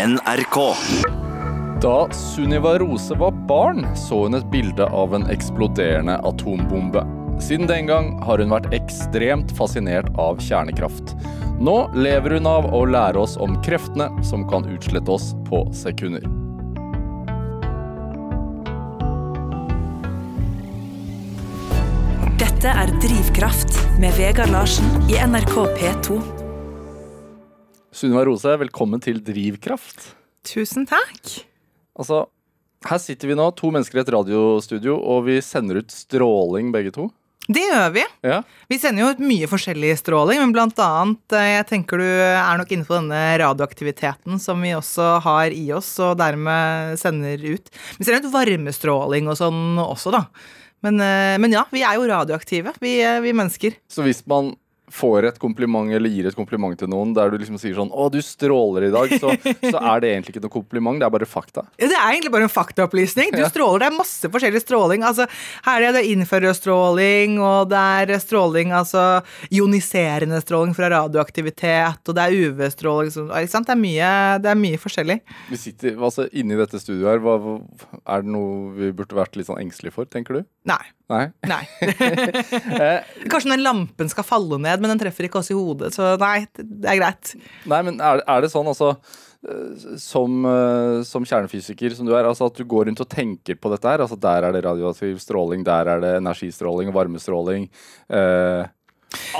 NRK. 0.00 0.76
Da 1.82 2.08
Sunniva 2.12 2.78
Rose 2.78 3.14
var 3.14 3.32
barn, 3.32 3.86
så 3.96 4.22
hun 4.22 4.34
et 4.34 4.46
bilde 4.50 4.86
av 4.86 5.12
en 5.14 5.26
eksploderende 5.28 6.14
atombombe. 6.24 7.02
Siden 7.40 7.68
den 7.68 7.90
gang 7.90 8.08
har 8.24 8.40
hun 8.40 8.52
vært 8.54 8.72
ekstremt 8.72 9.52
fascinert 9.58 10.08
av 10.16 10.40
kjernekraft. 10.40 11.12
Nå 11.60 11.76
lever 11.92 12.38
hun 12.38 12.48
av 12.48 12.70
å 12.72 12.80
lære 12.88 13.20
oss 13.20 13.36
om 13.36 13.58
kreftene 13.66 14.08
som 14.24 14.48
kan 14.48 14.64
utslette 14.72 15.12
oss 15.12 15.34
på 15.50 15.66
sekunder. 15.76 16.24
Dette 22.40 22.72
er 22.72 22.98
Drivkraft 23.04 23.76
med 24.00 24.16
Vegard 24.16 24.56
Larsen 24.56 25.10
i 25.12 25.20
NRK 25.20 25.58
P2. 25.76 26.39
Sunniva 28.00 28.22
Rose, 28.24 28.48
velkommen 28.56 29.00
til 29.04 29.18
Drivkraft. 29.20 30.14
Tusen 30.48 30.86
takk. 30.88 31.34
Altså, 32.00 32.22
her 32.88 33.00
sitter 33.02 33.28
vi 33.28 33.34
nå, 33.36 33.50
to 33.58 33.68
mennesker 33.74 33.98
i 33.98 34.00
et 34.00 34.12
radiostudio, 34.14 34.94
og 34.96 35.26
vi 35.26 35.34
sender 35.44 35.82
ut 35.82 35.92
stråling 35.92 36.70
begge 36.72 36.94
to. 36.94 37.10
Det 37.50 37.60
gjør 37.66 37.92
vi. 37.92 38.04
Ja, 38.24 38.38
Vi 38.72 38.78
sender 38.80 39.02
jo 39.02 39.10
ut 39.12 39.20
mye 39.20 39.48
forskjellig 39.50 39.90
stråling, 40.00 40.40
men 40.40 40.54
blant 40.54 40.78
annet 40.80 41.34
eh, 41.34 41.48
Jeg 41.56 41.66
tenker 41.66 42.00
du 42.00 42.06
er 42.06 42.60
nok 42.60 42.72
inne 42.72 42.86
på 42.88 42.94
denne 42.94 43.20
radioaktiviteten 43.42 44.40
som 44.40 44.64
vi 44.64 44.72
også 44.76 45.10
har 45.26 45.52
i 45.52 45.66
oss, 45.76 45.90
og 46.00 46.16
dermed 46.20 46.96
sender 47.00 47.42
ut. 47.50 47.68
Vi 47.98 48.06
sender 48.06 48.24
ut 48.24 48.32
varmestråling 48.32 49.28
og 49.28 49.36
sånn 49.42 49.76
også, 49.82 50.14
da. 50.14 50.24
Men, 50.86 51.02
eh, 51.04 51.36
men 51.42 51.52
ja, 51.52 51.66
vi 51.74 51.84
er 51.84 52.00
jo 52.00 52.08
radioaktive, 52.08 52.72
vi, 52.80 52.96
eh, 53.04 53.20
vi 53.20 53.36
mennesker. 53.36 53.76
Så 53.92 54.08
hvis 54.08 54.24
man 54.30 54.54
får 54.90 55.28
et 55.28 55.38
kompliment 55.40 55.90
eller 55.94 56.10
gir 56.10 56.26
et 56.28 56.36
kompliment 56.36 56.76
til 56.78 56.90
noen 56.90 57.14
der 57.16 57.30
du 57.30 57.38
liksom 57.38 57.58
sier 57.60 57.76
sånn 57.76 57.90
'Å, 57.90 58.10
du 58.12 58.20
stråler 58.24 58.88
i 58.88 58.92
dag', 58.94 59.14
så, 59.20 59.32
så 59.62 59.78
er 59.78 60.02
det 60.02 60.10
egentlig 60.10 60.34
ikke 60.34 60.44
noe 60.44 60.54
kompliment, 60.54 61.00
det 61.00 61.06
er 61.06 61.14
bare 61.14 61.28
fakta. 61.28 61.64
Ja, 61.78 61.88
Det 61.90 61.98
er 61.98 62.12
egentlig 62.12 62.32
bare 62.34 62.46
en 62.48 62.52
faktaopplysning. 62.52 63.32
Du 63.34 63.42
stråler, 63.48 63.78
Det 63.80 63.88
er 63.90 63.96
masse 63.98 64.30
forskjellig 64.30 64.62
stråling. 64.62 65.02
Altså, 65.06 65.26
her 65.64 65.82
er 65.88 65.92
det 65.96 66.04
infrarødstråling, 66.10 67.38
og 67.40 67.70
det 67.70 67.80
er 68.10 68.18
stråling, 68.22 68.72
altså 68.74 69.22
ioniserende 69.50 70.40
stråling 70.42 70.74
fra 70.76 70.90
radioaktivitet, 70.90 72.02
og 72.08 72.14
det 72.14 72.22
er 72.26 72.36
UV-stråling. 72.50 73.10
Ikke 73.30 73.50
sant? 73.50 73.66
Det 73.70 73.76
er 73.76 73.82
mye, 73.82 74.12
det 74.42 74.50
er 74.50 74.58
mye 74.58 74.78
forskjellig. 74.80 75.20
Vi 75.50 75.56
sitter 75.60 75.98
altså 75.98 76.28
inni 76.32 76.58
dette 76.58 76.80
studioet 76.80 77.14
her, 77.16 77.24
hva, 77.24 77.60
er 78.06 78.24
det 78.24 78.32
noe 78.32 78.72
vi 78.76 78.92
burde 78.96 79.18
vært 79.18 79.36
litt 79.38 79.50
sånn 79.50 79.60
engstelige 79.62 79.94
for, 79.94 80.08
tenker 80.10 80.40
du? 80.40 80.48
Nei. 80.68 80.82
Nei? 81.10 81.24
Nei. 81.50 81.64
Eh, 82.80 83.08
Kanskje 83.30 83.50
den 83.52 83.64
lampen 83.64 84.08
skal 84.12 84.26
falle 84.26 84.58
ned, 84.62 84.80
men 84.80 84.92
den 84.94 85.00
treffer 85.02 85.26
ikke 85.26 85.40
oss 85.42 85.50
i 85.52 85.56
hodet, 85.58 85.92
så 85.96 86.14
nei, 86.20 86.44
det 86.56 86.88
er 86.88 87.00
greit. 87.00 87.34
Nei, 87.68 87.80
men 87.86 88.00
er, 88.04 88.22
er 88.30 88.44
det 88.44 88.50
sånn, 88.52 88.68
altså 88.70 88.92
eh, 88.94 89.96
som, 90.00 90.40
eh, 90.48 91.00
som 91.08 91.26
kjernefysiker 91.26 91.96
som 91.96 92.08
du 92.08 92.14
er, 92.16 92.28
altså 92.30 92.48
at 92.48 92.58
du 92.60 92.64
går 92.68 92.88
rundt 92.88 93.02
og 93.04 93.10
tenker 93.10 93.58
på 93.60 93.72
dette 93.74 93.90
her? 93.90 94.04
Altså 94.06 94.18
der 94.20 94.48
er 94.48 94.56
det 94.56 94.64
radioaktiv 94.66 95.18
stråling, 95.22 95.64
der 95.66 95.94
er 95.96 96.04
det 96.04 96.14
energistråling 96.20 96.92
og 96.92 96.98
varmestråling. 97.00 97.66
Eh, 98.08 98.62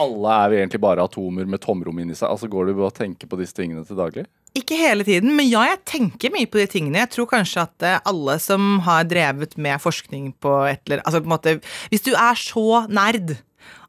alle 0.01 0.37
er 0.43 0.51
vi 0.51 0.59
egentlig 0.59 0.83
bare 0.83 1.05
atomer 1.07 1.47
med 1.47 1.63
tomrom 1.63 1.99
inni 2.03 2.17
seg. 2.19 2.29
Altså 2.33 2.51
Går 2.51 2.73
du 2.73 2.81
og 2.83 2.95
tenker 2.97 3.31
på 3.31 3.39
disse 3.39 3.55
tingene 3.55 3.85
til 3.87 3.99
daglig? 3.99 4.27
Ikke 4.59 4.75
hele 4.75 5.05
tiden, 5.07 5.31
men 5.39 5.47
ja, 5.47 5.63
jeg 5.69 5.83
tenker 5.87 6.33
mye 6.35 6.49
på 6.51 6.59
de 6.59 6.67
tingene. 6.71 7.05
Jeg 7.05 7.13
tror 7.15 7.29
kanskje 7.31 7.63
at 7.69 7.87
eh, 7.87 8.01
alle 8.11 8.35
som 8.43 8.81
har 8.87 9.07
drevet 9.07 9.55
med 9.61 9.79
forskning 9.83 10.33
på 10.43 10.55
et 10.67 10.83
eller 10.89 11.05
altså 11.05 11.21
på 11.23 11.31
en 11.31 11.35
måte, 11.37 11.55
Hvis 11.93 12.07
du 12.07 12.11
er 12.17 12.39
så 12.39 12.85
nerd 12.91 13.37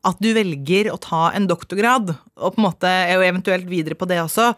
at 0.05 0.21
du 0.21 0.31
velger 0.33 0.91
å 0.91 0.99
ta 1.01 1.29
en 1.37 1.47
doktorgrad, 1.49 2.13
og 2.37 2.55
på 2.55 2.61
en 2.61 2.67
måte, 2.67 2.89
og 3.17 3.25
eventuelt 3.25 3.67
videre 3.69 3.97
på 3.97 4.07
det 4.09 4.21
også, 4.21 4.51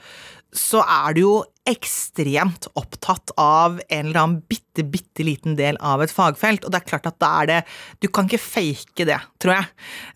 så 0.53 0.83
er 0.85 1.15
du 1.15 1.23
jo 1.23 1.33
ekstremt 1.63 2.67
opptatt 2.75 3.31
av 3.39 3.77
en 3.87 4.07
eller 4.09 4.19
annen 4.19 4.41
bitte, 4.51 4.83
bitte 4.83 5.23
liten 5.23 5.55
del 5.55 5.77
av 5.79 6.01
et 6.03 6.11
fagfelt. 6.11 6.65
Og 6.65 6.73
det 6.73 6.81
er 6.81 6.87
klart 6.89 7.07
at 7.07 7.17
da 7.23 7.29
er 7.41 7.49
det 7.49 7.59
Du 8.03 8.09
kan 8.11 8.27
ikke 8.27 8.41
fake 8.41 9.07
det, 9.07 9.19
tror 9.41 9.55
jeg. 9.55 9.69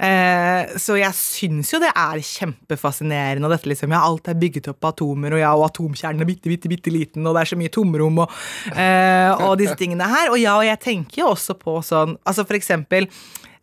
Eh, 0.04 0.76
så 0.82 0.98
jeg 1.00 1.16
syns 1.16 1.72
jo 1.72 1.80
det 1.82 1.94
er 1.94 2.24
kjempefascinerende, 2.30 3.48
og 3.48 3.56
dette 3.56 3.72
liksom 3.72 3.96
Ja, 3.96 4.04
alt 4.04 4.28
er 4.28 4.40
bygget 4.40 4.70
opp 4.74 4.84
av 4.84 4.96
atomer, 4.96 5.38
og 5.38 5.42
ja, 5.42 5.54
og 5.56 5.70
atomkjernen 5.70 6.26
er 6.26 6.30
bitte, 6.30 6.52
bitte, 6.52 6.72
bitte 6.72 6.94
liten, 6.94 7.26
og 7.26 7.38
det 7.38 7.46
er 7.46 7.54
så 7.54 7.60
mye 7.60 7.74
tomrom, 7.74 8.24
og, 8.26 8.42
eh, 8.74 9.32
og 9.48 9.58
disse 9.62 9.78
tingene 9.80 10.10
her. 10.12 10.34
Og 10.34 10.42
ja, 10.42 10.58
og 10.60 10.68
jeg 10.68 10.84
tenker 10.84 11.24
jo 11.24 11.32
også 11.36 11.58
på 11.60 11.80
sånn 11.86 12.18
Altså 12.28 12.44
for 12.44 12.58
eksempel, 12.58 13.08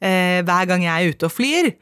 eh, 0.00 0.40
hver 0.46 0.70
gang 0.70 0.86
jeg 0.86 0.94
er 0.94 1.12
ute 1.12 1.28
og 1.28 1.36
flyr, 1.36 1.74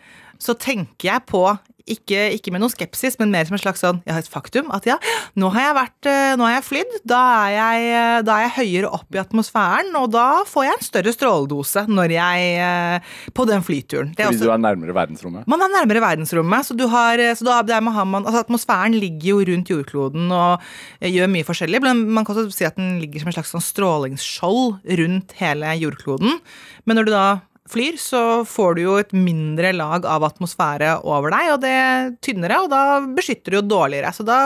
så 0.43 0.57
tenker 0.59 1.07
jeg 1.07 1.27
på 1.31 1.45
ikke, 1.87 2.33
ikke 2.37 2.53
med 2.55 2.63
noe 2.63 2.73
skepsis, 2.73 3.19
men 3.21 3.33
mer 3.35 3.45
som 3.49 3.57
en 3.57 3.63
slags 3.63 3.83
sånn, 3.83 4.01
ja, 4.07 4.19
et 4.21 4.29
faktum. 4.31 4.71
At 4.75 4.87
ja, 4.89 4.99
nå 5.39 5.51
har 5.55 5.67
jeg 5.69 5.77
vært, 5.79 6.09
eh, 6.11 6.35
nå 6.39 6.47
har 6.47 6.55
jeg 6.57 6.67
flydd, 6.69 6.97
da 7.09 7.21
er 7.47 7.53
jeg, 7.57 7.89
eh, 7.93 8.23
da 8.27 8.37
er 8.39 8.47
jeg 8.47 8.55
høyere 8.59 8.93
opp 8.93 9.15
i 9.15 9.21
atmosfæren, 9.23 9.93
og 9.99 10.11
da 10.15 10.27
får 10.49 10.67
jeg 10.69 10.79
en 10.79 10.87
større 10.89 11.15
stråledose 11.17 11.87
når 11.89 12.15
jeg, 12.17 12.55
eh, 12.63 13.13
på 13.35 13.47
den 13.49 13.63
flyturen. 13.63 14.15
Det 14.15 14.27
Fordi 14.27 14.37
også- 14.37 14.49
du 14.49 14.51
er 14.51 14.59
nærmere 14.59 14.95
verdensrommet? 14.95 15.47
man 15.47 15.61
er 15.63 15.73
nærmere 15.75 16.01
verdensrommet, 16.01 16.65
så, 16.65 16.77
du 16.77 16.87
har, 16.89 17.17
så 17.35 17.45
da, 17.45 17.81
man, 17.81 18.25
altså 18.25 18.45
atmosfæren 18.45 18.99
ligger 18.99 19.29
jo 19.33 19.39
rundt 19.45 19.69
jordkloden 19.69 20.31
og 20.31 20.61
gjør 21.01 21.29
mye 21.31 21.45
forskjellig. 21.45 21.81
Men 21.83 22.09
man 22.11 22.25
kan 22.25 22.37
også 22.37 22.53
si 22.53 22.65
at 22.65 22.77
den 22.77 23.01
ligger 23.01 23.21
som 23.21 23.29
en 23.29 23.33
slags 23.35 23.53
sånn 23.53 23.63
strålingsskjold 23.63 24.81
rundt 24.99 25.33
hele 25.39 25.73
jordkloden. 25.79 26.41
Men 26.87 26.97
når 26.97 27.05
du 27.07 27.11
da 27.13 27.41
flyr, 27.73 27.99
så 28.01 28.23
får 28.49 28.77
du 28.77 28.83
jo 28.85 28.97
et 29.01 29.15
mindre 29.17 29.73
lag 29.77 30.07
av 30.09 30.27
atmosfære 30.29 30.95
over 31.09 31.35
deg, 31.35 31.51
og 31.55 31.61
det 31.65 31.73
er 31.73 32.11
tynnere, 32.25 32.61
og 32.65 32.71
da 32.73 32.83
beskytter 33.17 33.55
du 33.55 33.59
jo 33.61 33.65
dårligere. 33.75 34.13
Så 34.15 34.27
da 34.29 34.39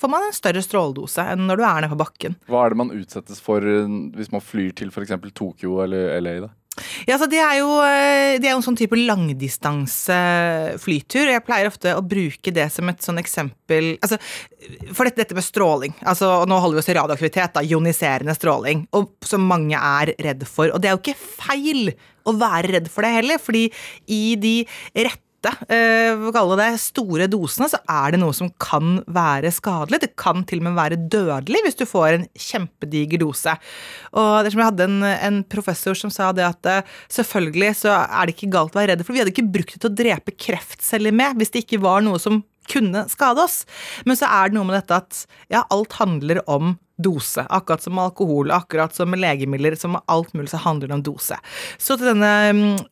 får 0.00 0.12
man 0.12 0.28
en 0.28 0.36
større 0.36 0.64
stråledose 0.64 1.24
enn 1.34 1.46
når 1.48 1.60
du 1.60 1.64
er 1.68 1.84
nede 1.84 1.94
på 1.94 2.02
bakken. 2.04 2.36
Hva 2.50 2.64
er 2.64 2.74
det 2.74 2.80
man 2.82 2.92
utsettes 2.94 3.40
for 3.44 3.64
eh, 3.64 3.96
hvis 4.18 4.32
man 4.34 4.44
flyr 4.44 4.74
til 4.76 4.92
f.eks. 4.92 5.16
Tokyo 5.34 5.80
eller 5.84 6.14
LA? 6.20 6.36
da? 6.46 6.52
Ja, 7.06 7.18
så 7.18 7.26
Det 7.30 7.38
er 7.38 7.58
jo, 7.60 7.80
eh, 7.84 8.38
det 8.42 8.48
er 8.48 8.54
en 8.56 8.62
sånn 8.64 8.76
type 8.78 8.96
langdistanseflytur. 8.98 11.26
Jeg 11.30 11.44
pleier 11.46 11.66
ofte 11.70 11.94
å 11.94 12.02
bruke 12.02 12.50
det 12.54 12.72
som 12.72 12.88
et 12.90 13.02
sånn 13.04 13.18
eksempel 13.22 13.84
altså, 14.02 14.16
For 14.92 15.04
dette, 15.04 15.20
dette 15.22 15.34
med 15.36 15.44
stråling. 15.44 15.94
altså, 16.02 16.26
og 16.42 16.48
Nå 16.48 16.58
holder 16.58 16.76
vi 16.76 16.80
oss 16.82 16.86
til 16.90 16.98
radioaktivitet, 16.98 17.54
da, 17.54 17.60
ioniserende 17.62 18.34
stråling, 18.34 18.86
og 18.96 19.08
som 19.22 19.40
mange 19.46 19.76
er 19.76 20.14
redd 20.18 20.46
for. 20.48 20.66
Og 20.72 20.80
det 20.80 20.88
er 20.88 20.94
jo 20.96 21.02
ikke 21.02 21.26
feil 21.44 21.92
å 22.24 22.32
være 22.40 22.72
redd 22.78 22.88
for 22.92 23.00
det 23.04 23.12
heller, 23.18 23.38
fordi 23.42 23.64
i 24.08 24.36
de 24.40 24.54
rette 24.96 25.23
eh, 25.72 26.14
å 26.14 26.32
kalle 26.34 26.58
det, 26.60 26.68
store 26.82 27.28
dosene, 27.30 27.68
så 27.70 27.80
er 27.90 28.14
det 28.14 28.20
noe 28.22 28.34
som 28.36 28.50
kan 28.62 28.98
være 29.06 29.52
skadelig. 29.54 30.02
Det 30.04 30.12
kan 30.20 30.44
til 30.48 30.62
og 30.62 30.68
med 30.68 30.78
være 30.78 31.00
dødelig 31.12 31.64
hvis 31.66 31.78
du 31.80 31.84
får 31.88 32.08
en 32.18 32.26
kjempediger 32.32 33.22
dose. 33.24 33.56
Og 34.14 34.32
det 34.44 34.54
som 34.54 34.62
Jeg 34.64 34.70
hadde 34.70 34.88
en, 34.88 35.02
en 35.04 35.42
professor 35.50 35.98
som 35.98 36.12
sa 36.14 36.30
det 36.36 36.46
at 36.46 36.70
eh, 36.70 36.96
selvfølgelig 37.18 37.74
så 37.84 37.94
er 38.04 38.26
det 38.26 38.36
ikke 38.36 38.52
galt 38.54 38.74
å 38.76 38.82
være 38.82 38.94
redd, 38.94 39.04
for 39.06 39.16
vi 39.16 39.22
hadde 39.22 39.34
ikke 39.34 39.52
brukt 39.58 39.76
det 39.76 39.84
til 39.84 39.92
å 39.92 39.98
drepe 40.02 40.36
kreftceller 40.36 41.14
med 41.14 41.38
hvis 41.38 41.54
det 41.54 41.64
ikke 41.64 41.82
var 41.84 42.04
noe 42.06 42.20
som 42.22 42.42
kunne 42.70 43.04
skade 43.12 43.44
oss. 43.44 43.62
Men 44.08 44.16
så 44.18 44.28
er 44.30 44.48
det 44.48 44.58
noe 44.58 44.68
med 44.68 44.78
dette 44.78 44.96
at 44.96 45.24
ja, 45.52 45.64
alt 45.68 45.98
handler 46.00 46.40
om 46.50 46.76
dose. 46.96 47.44
Akkurat 47.50 47.82
som 47.82 47.98
alkohol, 47.98 48.52
akkurat 48.54 48.94
som 48.94 49.14
legemidler, 49.18 49.74
som 49.78 49.98
alt 50.06 50.32
mulig 50.34 50.52
så 50.52 50.62
handler 50.62 50.90
det 50.90 50.98
om 50.98 51.04
dose. 51.04 51.38
Så 51.78 51.98
til 51.98 52.12
denne 52.12 52.32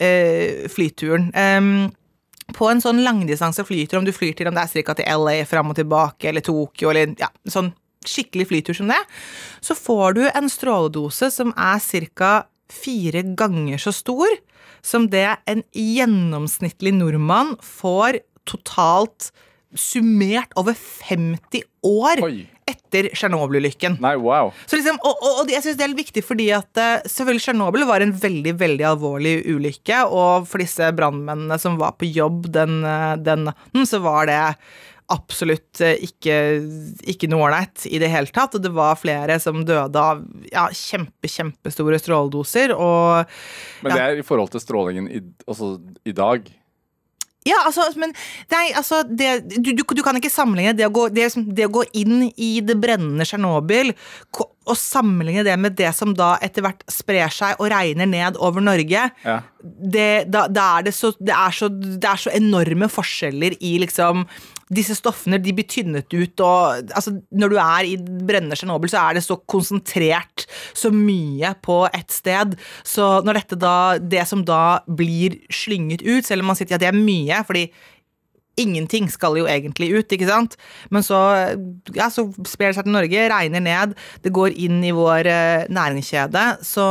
eh, 0.03 0.69
flyturen. 0.73 1.31
Em, 1.39 1.91
på 2.57 2.69
en 2.71 2.83
sånn 2.83 3.03
langdistanse 3.05 3.65
flytur, 3.67 4.01
om 4.01 4.07
du 4.07 4.13
flyr 4.15 4.35
til 4.39 4.51
om 4.51 4.57
det 4.57 4.67
er 4.67 4.87
ca. 4.87 4.97
til 4.99 5.09
LA 5.09 5.43
fram 5.49 5.73
og 5.73 5.79
tilbake, 5.79 6.29
eller 6.31 6.45
Tokyo, 6.45 6.93
eller 6.93 7.15
ja, 7.21 7.31
sånn 7.49 7.73
skikkelig 8.07 8.49
flytur 8.51 8.77
som 8.77 8.91
det, 8.91 8.99
så 9.63 9.77
får 9.79 10.17
du 10.19 10.25
en 10.27 10.51
stråledose 10.51 11.31
som 11.35 11.53
er 11.57 11.83
ca. 12.19 12.33
fire 12.73 13.23
ganger 13.37 13.79
så 13.79 13.93
stor 13.93 14.27
som 14.83 15.07
det 15.13 15.29
en 15.47 15.63
gjennomsnittlig 15.77 16.95
nordmann 16.97 17.55
får 17.63 18.23
totalt 18.49 19.31
summert 19.79 20.53
over 20.59 20.75
50 20.75 21.63
år 21.87 22.23
Oi. 22.25 22.35
Etter 22.93 23.09
Tsjernobyl-ulykken. 23.17 23.97
Wow. 24.21 24.53
Så 24.67 24.77
liksom, 24.77 25.01
og, 25.01 25.17
og, 25.17 25.43
og 25.43 25.53
jeg 25.53 25.65
synes 25.65 25.81
det 25.81 25.89
er 25.89 25.97
viktig 25.97 26.25
fordi 26.27 26.51
at 26.55 26.81
eh, 26.81 27.09
selvfølgelig 27.09 27.47
Tsjernobyl 27.47 27.89
var 27.89 28.05
en 28.05 28.15
veldig 28.23 28.55
veldig 28.61 28.89
alvorlig 28.93 29.35
ulykke, 29.49 30.05
og 30.13 30.49
for 30.51 30.63
disse 30.63 30.93
brannmennene 30.97 31.59
som 31.61 31.79
var 31.81 31.97
på 31.99 32.11
jobb 32.13 32.51
den, 32.53 32.83
eh, 32.85 33.13
den 33.25 33.49
natten, 33.49 33.87
så 33.89 34.03
var 34.05 34.29
det 34.29 34.41
absolutt 35.13 35.81
eh, 35.85 35.99
ikke, 36.07 36.37
ikke 37.11 37.29
noe 37.31 37.49
ålreit 37.49 37.87
i 37.89 38.01
det 38.03 38.11
hele 38.13 38.33
tatt. 38.33 38.57
Og 38.57 38.65
det 38.65 38.73
var 38.75 39.01
flere 39.01 39.39
som 39.43 39.65
døde 39.67 40.01
av 40.01 40.23
ja, 40.53 40.69
kjempe, 40.77 41.31
kjempestore 41.31 42.01
stråledoser. 42.01 42.75
Og 42.77 43.29
Men 43.85 43.97
det 43.97 44.03
er 44.03 44.21
i 44.21 44.27
forhold 44.27 44.53
til 44.55 44.65
strålingen 44.65 45.11
i, 45.11 45.23
altså, 45.47 45.75
i 46.09 46.17
dag. 46.17 46.49
Ja, 47.49 47.65
altså, 47.67 47.89
men 47.99 48.13
nei, 48.53 48.69
altså 48.79 49.03
det, 49.03 49.33
du, 49.59 49.73
du, 49.75 49.83
du 49.83 50.03
kan 50.07 50.19
ikke 50.19 50.31
sammenligne 50.31 50.77
det 50.79 50.87
å, 50.87 50.93
gå, 50.95 51.09
det, 51.11 51.33
det 51.57 51.67
å 51.67 51.73
gå 51.75 51.83
inn 51.99 52.29
i 52.37 52.53
det 52.63 52.77
brennende 52.79 53.27
Tsjernobyl 53.27 53.91
og 54.63 54.79
sammenligne 54.79 55.45
det 55.47 55.55
med 55.59 55.77
det 55.79 55.91
som 55.97 56.15
da 56.17 56.37
etter 56.45 56.65
hvert 56.67 56.85
sprer 56.91 57.33
seg 57.35 57.59
og 57.59 57.71
regner 57.73 58.09
ned 58.09 58.39
over 58.43 58.63
Norge. 58.65 59.09
Ja. 59.25 59.37
Det, 59.63 60.09
da, 60.31 60.47
da 60.51 60.67
er 60.79 60.89
det, 60.89 60.95
så, 60.97 61.13
det, 61.19 61.35
er 61.35 61.55
så, 61.55 61.69
det 61.71 62.09
er 62.09 62.21
så 62.25 62.33
enorme 62.35 62.89
forskjeller 62.91 63.57
i 63.61 63.77
liksom 63.83 64.27
disse 64.73 64.97
stoffene 64.97 65.41
de 65.43 65.53
blir 65.53 65.67
tynnet 65.69 66.09
ut, 66.15 66.41
og 66.41 66.93
altså, 66.97 67.15
når 67.35 67.53
du 67.53 67.59
er 67.61 67.89
i 67.91 67.97
brennende 68.01 68.57
Tsjernobyl, 68.57 68.89
så 68.93 69.03
er 69.03 69.19
det 69.19 69.25
så 69.27 69.37
konsentrert 69.51 70.47
så 70.73 70.89
mye 70.95 71.53
på 71.65 71.83
ett 71.93 72.15
sted. 72.15 72.57
Så 72.87 73.09
når 73.27 73.43
dette 73.43 73.59
da, 73.61 73.77
det 73.99 74.25
som 74.31 74.47
da 74.49 74.81
blir 74.89 75.37
slynget 75.53 76.05
ut, 76.07 76.25
selv 76.25 76.45
om 76.45 76.53
man 76.53 76.59
sier 76.59 76.73
ja, 76.73 76.81
det 76.81 76.89
er 76.89 76.97
mye, 76.97 77.43
fordi 77.49 77.67
Ingenting 78.61 79.09
skal 79.13 79.39
jo 79.41 79.47
egentlig 79.49 79.91
ut, 79.97 80.13
ikke 80.13 80.29
sant? 80.29 80.59
Men 80.93 81.05
så, 81.07 81.19
ja, 81.97 82.11
så 82.13 82.27
sprer 82.49 82.73
det 82.73 82.79
seg 82.79 82.89
til 82.89 82.97
Norge, 82.97 83.27
regner 83.33 83.65
ned, 83.65 83.95
det 84.25 84.35
går 84.35 84.57
inn 84.61 84.83
i 84.85 84.95
vår 84.97 85.29
eh, 85.31 85.69
næringskjede. 85.73 86.45
Så 86.67 86.87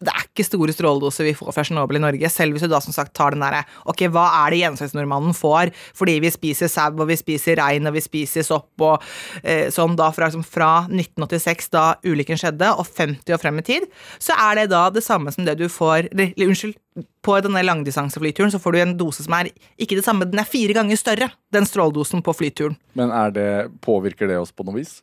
det, 0.00 0.12
er 0.12 0.24
ikke 0.24 0.46
store 0.46 0.74
stråledoser 0.74 1.26
vi 1.28 1.34
får 1.36 1.54
fra 1.54 1.64
Tsjernobyl 1.66 1.98
i 1.98 2.02
Norge, 2.02 2.30
selv 2.32 2.56
hvis 2.56 2.64
du 2.64 2.70
da 2.70 2.80
som 2.82 2.94
sagt 2.94 3.14
tar 3.16 3.34
den 3.34 3.44
derre 3.44 3.62
Ok, 3.90 4.06
hva 4.12 4.26
er 4.42 4.52
det 4.52 4.60
gjennomsnittsnordmannen 4.62 5.36
får 5.36 5.72
fordi 5.96 6.18
vi 6.24 6.32
spiser 6.32 6.70
sau 6.72 6.94
og 6.96 7.08
vi 7.10 7.18
spiser 7.18 7.58
rein 7.60 7.88
og 7.88 7.96
vi 7.96 8.02
spiser 8.04 8.46
sopp 8.46 8.84
og 8.84 9.04
eh, 9.42 9.68
sånn 9.74 9.96
da 9.98 10.10
fra, 10.14 10.30
liksom, 10.30 10.44
fra 10.46 10.70
1986, 10.88 11.70
da 11.74 11.84
ulykken 12.06 12.40
skjedde, 12.40 12.72
og 12.78 12.88
50 12.88 13.36
år 13.36 13.42
frem 13.42 13.60
i 13.60 13.66
tid, 13.66 13.86
så 14.22 14.36
er 14.48 14.60
det 14.60 14.68
da 14.72 14.86
det 14.92 15.04
samme 15.04 15.32
som 15.34 15.46
det 15.46 15.56
du 15.60 15.66
får 15.72 16.10
eller, 16.12 16.32
unnskyld, 16.46 16.76
på 17.24 17.34
denne 17.44 17.62
langdistanseflyturen 17.64 18.52
så 18.54 18.60
får 18.62 18.72
du 18.72 18.80
en 18.82 18.94
dose 18.98 19.26
som 19.26 19.34
er 19.36 19.50
ikke 19.76 19.98
det 19.98 20.06
samme, 20.06 20.28
den 20.28 20.40
er 20.40 20.48
fire 20.48 20.76
ganger 20.76 21.00
større, 21.00 21.30
den 21.52 21.68
stråledosen 21.68 22.22
på 22.24 22.34
flyturen. 22.36 22.78
Men 22.96 23.12
er 23.14 23.34
det, 23.34 23.50
påvirker 23.84 24.30
det 24.30 24.38
oss 24.40 24.54
på 24.54 24.66
noe 24.66 24.78
vis? 24.78 25.00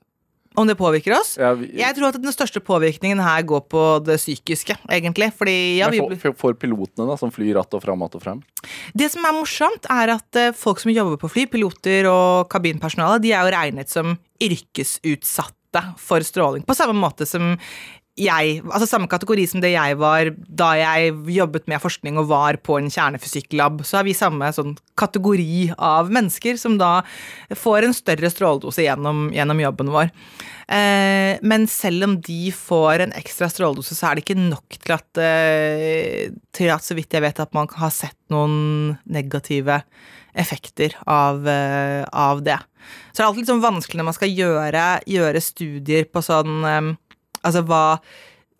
Om 0.53 0.69
det 0.69 0.75
påvirker 0.77 1.15
oss? 1.17 1.33
Ja, 1.41 1.53
vi, 1.57 1.71
Jeg 1.79 1.95
tror 1.97 2.11
at 2.11 2.19
den 2.21 2.33
største 2.33 2.61
påvirkningen 2.61 3.21
her 3.23 3.41
går 3.49 3.63
på 3.73 3.83
det 4.05 4.19
psykiske, 4.21 4.75
egentlig. 4.85 5.31
Fordi 5.33 5.55
ja, 5.79 5.89
vi, 5.89 6.01
for, 6.03 6.19
for, 6.21 6.37
for 6.43 6.59
pilotene 6.61 7.07
da, 7.09 7.17
som 7.17 7.33
flyr 7.33 7.57
att 7.57 7.73
og 7.73 7.81
fram, 7.81 8.01
att 8.01 8.15
og 8.15 8.21
frem? 8.21 8.43
Det 8.93 9.09
som 9.09 9.25
er 9.25 9.33
morsomt, 9.33 9.89
er 9.89 10.13
at 10.13 10.39
eh, 10.39 10.53
folk 10.53 10.83
som 10.83 10.93
jobber 10.93 11.17
på 11.17 11.31
fly, 11.31 11.47
piloter 11.49 12.05
og 12.09 12.51
kabinpersonale, 12.53 13.17
de 13.23 13.33
er 13.33 13.41
jo 13.41 13.55
regnet 13.55 13.89
som 13.89 14.13
yrkesutsatte 14.41 15.83
for 15.97 16.21
stråling. 16.21 16.67
På 16.69 16.77
samme 16.77 16.93
måte 16.93 17.25
som 17.25 17.55
jeg, 18.19 18.59
altså 18.69 18.85
samme 18.85 19.09
kategori 19.09 19.45
som 19.49 19.61
det 19.63 19.71
jeg 19.73 19.97
var 19.97 20.29
da 20.45 20.69
jeg 20.77 21.15
jobbet 21.33 21.65
med 21.71 21.81
forskning 21.81 22.19
og 22.21 22.27
var 22.29 22.59
på 22.61 22.77
en 22.77 22.91
kjernefysikklab, 22.93 23.81
så 23.87 23.99
er 23.99 24.07
vi 24.07 24.13
samme 24.17 24.51
sånn 24.53 24.75
kategori 24.99 25.73
av 25.81 26.11
mennesker 26.13 26.59
som 26.61 26.77
da 26.77 26.99
får 27.57 27.87
en 27.87 27.97
større 27.97 28.29
stråledose 28.29 28.85
gjennom, 28.85 29.31
gjennom 29.33 29.63
jobben 29.65 29.89
vår. 29.95 30.13
Eh, 30.69 31.41
men 31.41 31.65
selv 31.67 32.05
om 32.05 32.17
de 32.21 32.53
får 32.53 33.07
en 33.07 33.15
ekstra 33.17 33.49
stråledose, 33.49 33.97
så 33.97 34.11
er 34.11 34.19
det 34.19 34.27
ikke 34.27 34.41
nok 34.41 34.77
til 34.77 34.93
at, 34.95 35.09
eh, 35.17 36.29
til 36.53 36.69
at 36.69 36.85
så 36.85 36.93
vidt 36.97 37.17
jeg 37.17 37.25
vet, 37.25 37.41
at 37.41 37.57
man 37.57 37.71
har 37.81 37.93
sett 37.93 38.19
noen 38.29 38.93
negative 39.09 39.81
effekter 40.33 40.93
av, 41.05 41.47
eh, 41.47 42.05
av 42.13 42.43
det. 42.43 42.59
Så 43.13 43.21
det 43.21 43.23
er 43.23 43.29
alltid 43.29 43.49
sånn 43.49 43.63
vanskelig 43.63 43.99
når 43.99 44.07
man 44.09 44.17
skal 44.17 44.33
gjøre, 44.33 44.85
gjøre 45.09 45.41
studier 45.43 46.07
på 46.09 46.23
sånn 46.25 46.65
eh, 46.67 46.95
Altså 47.43 47.63
hva 47.67 47.83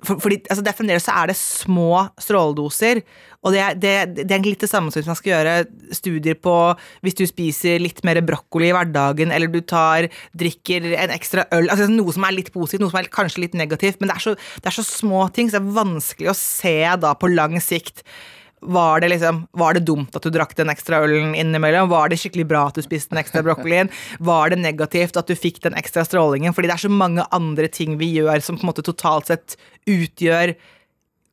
for, 0.03 0.19
fordi 0.19 0.41
altså 0.51 0.63
det 0.65 0.74
Fremdeles 0.75 1.07
er 1.12 1.30
det 1.31 1.35
små 1.39 2.06
stråledoser. 2.21 3.01
Og 3.44 3.56
det 3.56 3.62
er, 3.63 3.77
det, 3.80 3.94
det 4.24 4.35
er 4.35 4.45
litt 4.45 4.63
det 4.63 4.69
samme 4.71 4.91
som 4.91 5.01
hvis 5.01 5.09
man 5.09 5.19
skal 5.19 5.33
gjøre 5.33 5.56
studier 5.95 6.38
på 6.39 6.56
hvis 7.03 7.18
du 7.19 7.24
spiser 7.27 7.81
litt 7.83 8.00
mer 8.07 8.21
brokkoli 8.25 8.69
i 8.69 8.75
hverdagen, 8.75 9.33
eller 9.35 9.51
du 9.51 9.59
tar, 9.68 10.09
drikker 10.39 10.88
en 10.94 11.15
ekstra 11.15 11.47
øl 11.56 11.71
altså 11.71 11.89
Noe 11.91 12.15
som 12.15 12.27
er 12.27 12.38
litt 12.38 12.53
positivt, 12.53 12.83
noe 12.83 12.94
som 12.94 13.01
er 13.01 13.12
kanskje 13.13 13.45
litt 13.45 13.57
negativt. 13.59 14.00
Men 14.01 14.12
det 14.12 14.19
er 14.19 14.27
så, 14.27 14.35
det 14.59 14.71
er 14.71 14.77
så 14.80 14.88
små 14.88 15.25
ting, 15.35 15.51
så 15.51 15.59
det 15.59 15.63
er 15.63 15.81
vanskelig 15.81 16.31
å 16.31 16.39
se 16.39 16.77
da 17.03 17.15
på 17.19 17.31
lang 17.31 17.59
sikt. 17.63 18.03
Var 18.63 19.04
det, 19.04 19.10
liksom, 19.13 19.44
var 19.60 19.75
det 19.75 19.86
dumt 19.88 20.15
at 20.15 20.24
du 20.24 20.31
drakk 20.33 20.56
den 20.57 20.71
ekstra 20.74 21.01
ølen 21.06 21.33
innimellom? 21.36 21.89
Var 21.92 22.12
det 22.12 22.19
skikkelig 22.21 22.45
bra 22.50 22.68
at 22.69 22.77
du 22.80 22.86
spiste 22.86 23.13
den 23.13 23.21
ekstra 23.24 23.44
brokkolien? 23.45 23.92
Var 24.24 24.54
det 24.54 24.62
negativt 24.63 25.19
at 25.19 25.27
du 25.27 25.36
fikk 25.38 25.62
den 25.65 25.75
ekstra 25.80 26.06
strålingen? 26.07 26.56
Fordi 26.56 26.71
det 26.71 26.77
er 26.77 26.86
så 26.86 26.94
mange 26.94 27.25
andre 27.36 27.68
ting 27.71 27.98
vi 28.01 28.13
gjør 28.18 28.44
som 28.44 28.60
på 28.60 28.65
en 28.65 28.71
måte 28.74 28.86
totalt 28.86 29.31
sett 29.31 29.57
utgjør 29.89 30.56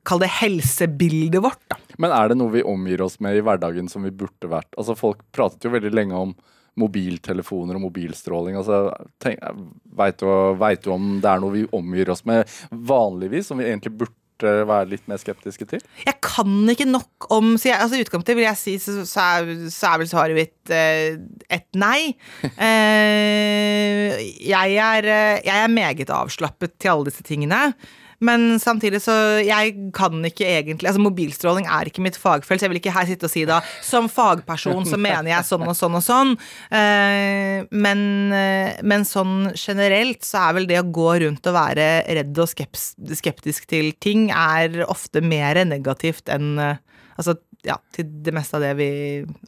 Kall 0.08 0.22
det 0.22 0.30
helsebildet 0.32 1.42
vårt, 1.44 1.60
da. 1.68 1.76
Men 2.00 2.14
er 2.16 2.30
det 2.30 2.38
noe 2.40 2.54
vi 2.54 2.62
omgir 2.64 3.02
oss 3.04 3.18
med 3.20 3.36
i 3.36 3.42
hverdagen 3.44 3.84
som 3.92 4.06
vi 4.06 4.12
burde 4.16 4.48
vært? 4.48 4.70
Altså 4.80 4.96
Folk 4.96 5.20
pratet 5.36 5.66
jo 5.66 5.74
veldig 5.74 5.92
lenge 5.92 6.16
om 6.16 6.32
mobiltelefoner 6.80 7.76
og 7.76 7.84
mobilstråling. 7.84 8.56
Altså, 8.56 8.88
Veit 9.20 10.22
du, 10.22 10.30
vet 10.60 10.84
du 10.84 10.90
om 10.94 11.12
det 11.20 11.28
er 11.28 11.42
noe 11.42 11.52
vi 11.52 11.66
omgir 11.76 12.12
oss 12.14 12.24
med 12.28 12.48
vanligvis, 12.70 13.50
som 13.50 13.60
vi 13.60 13.68
egentlig 13.68 13.92
burde 14.00 14.16
være 14.44 14.88
litt 14.90 15.06
mer 15.10 15.20
skeptiske 15.20 15.66
til? 15.70 15.84
Jeg 16.06 16.16
kan 16.24 16.68
ikke 16.72 16.88
nok 16.88 17.28
om 17.34 17.52
Så 17.60 17.70
jeg, 17.70 17.78
altså 17.78 17.98
i 17.98 18.04
utgangspunktet 18.04 18.38
vil 18.38 18.46
jeg 18.46 18.60
si 18.60 18.76
så, 18.82 19.00
så, 19.08 19.26
er, 19.40 19.68
så 19.72 19.92
er 19.92 20.02
vel 20.02 20.10
svaret 20.10 20.38
mitt 20.38 20.72
uh, 20.72 21.18
et 21.50 21.68
nei. 21.78 22.12
uh, 22.44 24.18
jeg, 24.52 24.76
er, 24.76 25.10
eh, 25.10 25.40
jeg 25.46 25.56
er 25.56 25.72
meget 25.72 26.12
avslappet 26.14 26.78
til 26.80 26.94
alle 26.94 27.10
disse 27.10 27.26
tingene. 27.26 27.72
Men 28.20 28.58
samtidig 28.60 29.00
så 29.04 29.14
Jeg 29.40 29.74
kan 29.96 30.20
ikke 30.26 30.44
egentlig 30.44 30.90
Altså 30.90 31.02
Mobilstråling 31.02 31.68
er 31.70 31.88
ikke 31.88 32.04
mitt 32.04 32.18
fagfelt, 32.20 32.60
så 32.60 32.66
jeg 32.66 32.74
vil 32.74 32.80
ikke 32.82 32.94
her 32.94 33.08
sitte 33.08 33.28
og 33.28 33.32
si 33.32 33.46
da 33.48 33.60
som 33.84 34.08
fagperson 34.12 34.86
så 34.88 34.98
mener 35.00 35.30
jeg 35.32 35.46
sånn 35.46 35.64
og 35.68 35.76
sånn 35.76 35.96
og 35.98 36.02
sånn. 36.04 36.32
Eh, 36.74 37.66
men, 37.70 38.02
eh, 38.36 38.80
men 38.86 39.06
sånn 39.08 39.50
generelt 39.54 40.24
så 40.26 40.46
er 40.46 40.56
vel 40.58 40.68
det 40.70 40.80
å 40.80 40.88
gå 40.90 41.08
rundt 41.24 41.48
og 41.50 41.56
være 41.56 41.88
redd 42.20 42.40
og 42.42 42.50
skeptisk 42.50 43.68
til 43.70 43.92
ting 44.02 44.28
er 44.34 44.82
ofte 44.86 45.22
mer 45.24 45.62
negativt 45.68 46.30
enn 46.32 46.54
eh, 46.58 46.78
Altså 47.20 47.34
ja, 47.66 47.74
til 47.92 48.08
det 48.24 48.32
meste 48.32 48.56
av 48.56 48.62
det 48.64 48.70
vi 48.78 48.90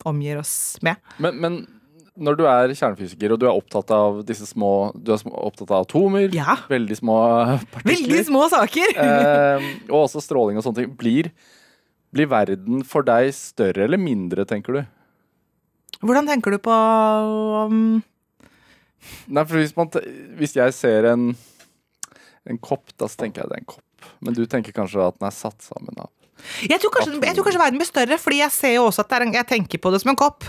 omgir 0.04 0.42
oss 0.42 0.76
med. 0.84 0.98
Men, 1.22 1.38
men 1.40 1.54
når 2.20 2.36
du 2.36 2.42
er 2.44 2.72
kjernefysiker 2.76 3.32
og 3.32 3.40
du 3.40 3.46
er 3.48 3.56
opptatt 3.56 3.90
av 3.94 4.18
disse 4.28 4.44
små 4.44 4.92
Du 4.92 5.12
er 5.14 5.22
opptatt 5.32 5.70
av 5.72 5.86
atomer, 5.86 6.28
Ja. 6.34 6.58
veldig 6.68 6.96
små 6.98 7.16
partikler 7.72 7.94
Veldig 7.94 8.24
små 8.28 8.42
saker! 8.52 8.94
eh, 9.06 9.68
og 9.88 10.02
også 10.04 10.20
stråling 10.24 10.60
og 10.60 10.66
sånne 10.66 10.82
ting. 10.82 10.92
Blir, 10.98 11.30
blir 12.12 12.28
verden 12.28 12.84
for 12.84 13.06
deg 13.08 13.32
større 13.36 13.86
eller 13.86 14.00
mindre, 14.00 14.44
tenker 14.48 14.76
du? 14.76 14.82
Hvordan 16.02 16.28
tenker 16.28 16.52
du 16.52 16.58
på 16.62 16.74
um, 17.70 18.02
Nei, 19.32 19.44
for 19.46 19.58
hvis, 19.58 19.72
man, 19.78 19.88
hvis 20.38 20.56
jeg 20.58 20.74
ser 20.76 21.08
en, 21.10 21.30
en 22.46 22.58
kopp, 22.62 22.92
da 23.00 23.08
så 23.10 23.24
tenker 23.24 23.42
jeg 23.42 23.50
det 23.50 23.56
er 23.56 23.64
en 23.64 23.72
kopp. 23.72 24.10
Men 24.22 24.36
du 24.36 24.44
tenker 24.50 24.74
kanskje 24.76 25.02
at 25.02 25.16
den 25.18 25.26
er 25.30 25.34
satt 25.34 25.64
sammen 25.64 25.96
av 25.98 26.10
Jeg 26.68 26.82
tror, 26.82 26.92
kanskje, 26.94 27.18
jeg 27.22 27.36
tror 27.36 27.46
kanskje 27.46 27.62
verden 27.62 27.80
blir 27.80 27.88
større, 27.88 28.18
fordi 28.20 28.42
jeg 28.42 28.54
ser 28.54 28.76
jo 28.76 28.86
også 28.88 29.04
at 29.04 29.16
er 29.16 29.26
en, 29.26 29.34
jeg 29.36 29.48
tenker 29.48 29.82
på 29.82 29.92
det 29.92 30.02
som 30.02 30.12
en 30.12 30.18
kopp. 30.18 30.46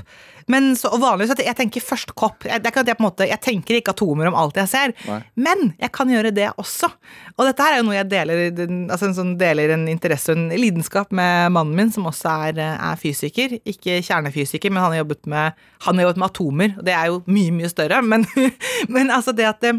Men 0.51 0.73
så, 0.75 0.91
vanligvis 0.99 1.33
at 1.35 1.41
jeg 1.43 1.55
tenker 1.55 1.83
først 1.83 2.13
kopp. 2.19 2.43
Jeg, 2.47 2.61
det 2.61 2.67
er 2.67 2.73
ikke 2.73 2.83
at 2.83 2.89
jeg, 2.91 2.97
på 2.99 3.03
en 3.03 3.07
måte, 3.07 3.27
jeg 3.29 3.41
tenker 3.43 3.77
ikke 3.77 3.93
atomer 3.93 4.29
om 4.29 4.37
alt 4.39 4.57
jeg 4.59 4.71
ser, 4.71 4.93
Nei. 5.07 5.19
men 5.47 5.71
jeg 5.79 5.93
kan 5.95 6.11
gjøre 6.11 6.33
det 6.35 6.49
også. 6.59 6.89
Og 7.37 7.47
dette 7.47 7.65
her 7.65 7.77
er 7.77 7.81
jo 7.81 7.87
noe 7.87 7.97
jeg 7.97 8.09
deler, 8.11 8.43
altså 8.91 9.09
en 9.09 9.17
sånn 9.17 9.35
deler 9.39 9.75
en 9.75 9.85
interesse 9.91 10.33
og 10.33 10.39
en 10.39 10.49
lidenskap 10.59 11.13
med 11.15 11.53
mannen 11.55 11.77
min, 11.77 11.93
som 11.93 12.09
også 12.09 12.35
er, 12.49 12.59
er 12.73 12.99
fysiker. 12.99 13.57
Ikke 13.69 14.01
kjernefysiker, 14.03 14.73
men 14.73 14.83
han 14.83 14.95
har 14.95 15.03
jobbet 15.03 15.31
med, 15.31 15.63
han 15.87 15.99
har 15.99 16.09
jobbet 16.09 16.21
med 16.23 16.29
atomer. 16.29 16.75
og 16.77 16.89
Det 16.89 16.97
er 16.97 17.11
jo 17.11 17.23
mye, 17.31 17.55
mye 17.61 17.71
større. 17.71 18.03
Men, 18.03 18.27
men 18.93 19.13
altså 19.13 19.35
det 19.35 19.47
at, 19.49 19.71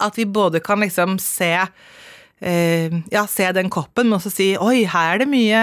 at 0.00 0.20
vi 0.20 0.28
både 0.28 0.62
kan 0.64 0.84
liksom 0.84 1.18
se 1.22 1.54
eh, 1.56 1.98
ja, 2.40 3.26
se 3.28 3.50
den 3.52 3.68
koppen, 3.68 4.08
men 4.08 4.16
også 4.16 4.30
si 4.32 4.46
oi, 4.56 4.86
her 4.88 5.10
er 5.12 5.20
det 5.20 5.26
mye 5.28 5.58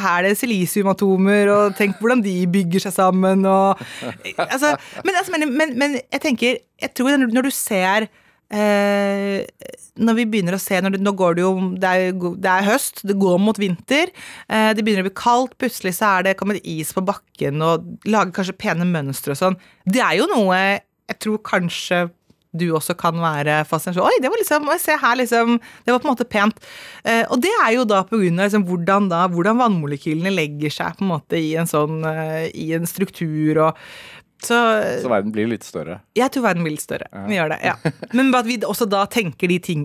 Her 0.00 0.22
er 0.22 0.30
det 0.30 0.38
silisiumatomer, 0.40 1.50
og 1.52 1.76
tenk 1.76 1.98
hvordan 2.00 2.22
de 2.24 2.38
bygger 2.48 2.86
seg 2.86 2.94
sammen, 2.96 3.44
og 3.44 3.76
altså, 4.40 4.72
men, 5.04 5.12
altså, 5.18 5.36
men, 5.36 5.76
men, 5.76 5.98
jeg 6.00 6.24
tenker 6.24 6.56
Jeg 6.80 6.94
tror 6.96 7.18
når, 7.20 7.44
du 7.44 7.52
ser 7.52 8.08
eh, 8.52 9.44
når 10.00 10.16
vi 10.18 10.26
begynner 10.32 10.56
å 10.56 10.62
se 10.62 10.80
det, 10.80 11.00
Nå 11.02 11.12
går 11.18 11.36
det 11.36 11.44
jo 11.44 11.52
det 11.80 11.90
er, 11.90 12.16
det 12.16 12.52
er 12.52 12.68
høst, 12.70 13.02
det 13.08 13.18
går 13.20 13.36
mot 13.42 13.58
vinter. 13.60 14.12
Eh, 14.48 14.70
det 14.76 14.84
begynner 14.84 15.04
å 15.04 15.10
bli 15.10 15.18
kaldt, 15.18 15.58
plutselig 15.60 15.96
så 15.98 16.16
er 16.16 16.28
det 16.28 16.38
kommet 16.40 16.64
is 16.64 16.94
på 16.96 17.04
bakken 17.04 17.60
og 17.64 18.08
lager 18.08 18.32
kanskje 18.38 18.56
pene 18.60 18.88
mønstre 18.88 19.36
og 19.36 19.42
sånn. 19.42 19.60
Det 19.84 20.02
er 20.04 20.16
jo 20.20 20.30
noe 20.32 20.62
jeg 21.12 21.18
tror 21.20 21.40
kanskje 21.44 22.06
du 22.52 22.66
også 22.76 22.94
kan 23.00 23.16
være 23.22 23.62
fascinert. 23.68 24.02
Oi, 24.04 24.18
det 24.20 24.30
var 24.30 24.40
liksom, 24.40 24.68
se 24.80 24.96
her, 25.00 25.18
liksom. 25.20 25.58
Det 25.84 25.92
var 25.94 26.00
på 26.02 26.08
en 26.08 26.12
måte 26.12 26.28
pent. 26.28 26.58
Eh, 27.04 27.22
og 27.32 27.40
det 27.40 27.52
er 27.64 27.76
jo 27.78 27.86
da 27.88 28.02
på 28.08 28.20
grunn 28.20 28.40
av 28.40 28.50
liksom, 28.50 28.66
hvordan, 28.68 29.08
da, 29.12 29.24
hvordan 29.32 29.60
vannmolekylene 29.60 30.32
legger 30.34 30.74
seg 30.74 30.98
på 30.98 31.06
en 31.06 31.14
måte 31.14 31.40
i 31.40 31.54
en 31.60 31.70
sånn, 31.70 32.02
eh, 32.08 32.50
i 32.52 32.72
en 32.76 32.88
struktur 32.88 33.68
og 33.68 33.86
Så, 34.42 34.56
Så 34.98 35.06
verden 35.06 35.30
blir 35.30 35.46
litt 35.46 35.62
større. 35.62 36.00
jeg 36.18 36.28
tror 36.34 36.42
verden 36.42 36.64
blir 36.64 36.72
litt 36.74 36.82
større. 36.82 37.06
Vi 37.28 37.36
gjør 37.36 37.52
det, 37.52 37.60
ja. 37.62 37.76
Men 38.12 38.34
at 38.34 38.44
vi 38.44 38.56
også 38.58 38.88
da 38.90 39.04
ting, 39.06 39.30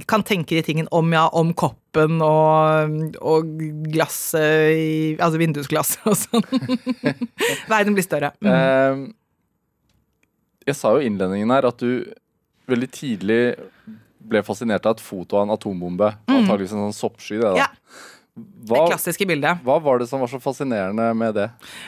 kan 0.10 0.24
tenke 0.26 0.58
de 0.58 0.64
tingene 0.66 0.90
om, 0.92 1.14
ja, 1.14 1.28
om 1.30 1.54
koppen 1.54 2.18
og, 2.26 3.14
og 3.22 3.52
glasset 3.94 5.22
Altså 5.22 5.38
vindusglasset 5.38 6.10
og 6.10 6.18
sånn. 6.18 6.42
verden 7.74 7.94
blir 7.94 8.08
større. 8.08 8.34
Mm. 8.42 8.50
Eh, 8.50 9.14
jeg 10.72 10.76
sa 10.76 10.96
jo 10.96 11.06
i 11.06 11.08
innledningen 11.08 11.54
her 11.54 11.70
at 11.70 11.78
du 11.78 12.10
veldig 12.68 12.92
tidlig 12.94 13.42
ble 14.28 14.44
fascinert 14.44 14.86
av 14.88 14.98
et 14.98 15.04
foto 15.04 15.40
av 15.40 15.48
en 15.48 15.56
atombombe. 15.56 16.12
Antakeligvis 16.28 16.76
en 16.76 16.88
sånn 16.90 16.98
soppsky. 16.98 17.40
Det, 17.40 17.48
da. 17.48 17.56
Mm. 17.56 17.64
Ja. 17.64 18.14
Hva, 18.38 18.84
Det 18.84 18.92
klassiske 18.92 19.26
bildet. 19.26 19.64
hva 19.66 19.80
var 19.82 19.98
det 19.98 20.06
som 20.12 20.22
var 20.22 20.30
så 20.30 20.38
fascinerende 20.38 21.08
med 21.18 21.34
det? 21.40 21.48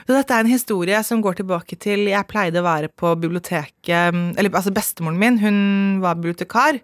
Dette 0.10 0.34
er 0.34 0.42
en 0.42 0.50
historie 0.50 0.98
som 1.06 1.22
går 1.22 1.38
tilbake 1.44 1.78
til 1.78 2.08
Jeg 2.10 2.26
pleide 2.26 2.64
å 2.64 2.66
være 2.66 2.90
på 2.90 3.12
biblioteket 3.22 4.16
Eller 4.34 4.50
altså 4.50 4.74
bestemoren 4.74 5.20
min, 5.22 5.38
hun 5.44 5.60
var 6.02 6.18
bibliotekar 6.18 6.80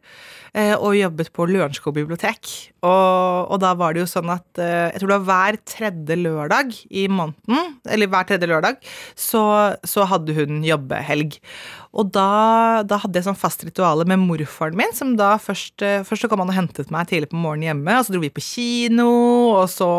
eh, 0.54 0.75
og 0.75 0.94
jobbet 1.00 1.32
på 1.34 1.48
Lørenskog 1.50 1.96
bibliotek. 1.98 2.52
Og, 2.86 3.52
og 3.56 3.58
da 3.64 3.74
var 3.80 3.96
det 3.96 4.04
jo 4.04 4.12
sånn 4.12 4.30
at 4.36 4.62
eh, 4.62 4.92
jeg 4.94 5.02
tror 5.02 5.16
det 5.16 5.18
var 5.18 5.30
hver 5.32 5.60
tredje 5.66 6.20
lørdag 6.22 6.75
i 6.92 7.08
måneden, 7.10 7.80
eller 7.90 8.12
hver 8.12 8.30
tredje 8.30 8.52
lørdag, 8.52 8.80
så, 9.18 9.44
så 9.82 10.06
hadde 10.12 10.36
hun 10.38 10.62
jobbehelg. 10.66 11.40
Og 11.96 12.10
da, 12.12 12.84
da 12.84 13.00
hadde 13.00 13.20
jeg 13.20 13.28
sånn 13.30 13.40
fast 13.40 13.64
rituale 13.64 14.04
med 14.10 14.20
morfaren 14.20 14.75
min, 14.75 14.92
som 14.96 15.14
da 15.20 15.36
først, 15.40 15.80
eh, 15.86 16.04
først 16.04 16.25
så 16.25 16.30
kom 16.32 16.44
han 16.44 16.52
og 16.52 16.58
hentet 16.58 16.92
meg 16.92 17.08
tidlig 17.08 17.30
på 17.32 17.40
morgenen 17.40 17.70
hjemme, 17.70 17.96
og 17.96 18.08
så 18.08 18.16
dro 18.16 18.24
vi 18.25 18.34
på 18.36 18.44
kino, 18.44 19.08
og 19.62 19.70
så 19.72 19.90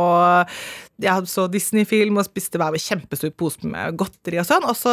jeg 1.03 1.29
så 1.29 1.45
Disney-film 1.53 2.17
og 2.17 2.25
spiste 2.25 2.61
hver 2.61 2.77
kjempestor 2.81 3.33
pose 3.37 3.69
med 3.69 3.97
godteri 4.01 4.39
og 4.41 4.47
sånn. 4.49 4.65
Og 4.69 4.77
så, 4.79 4.93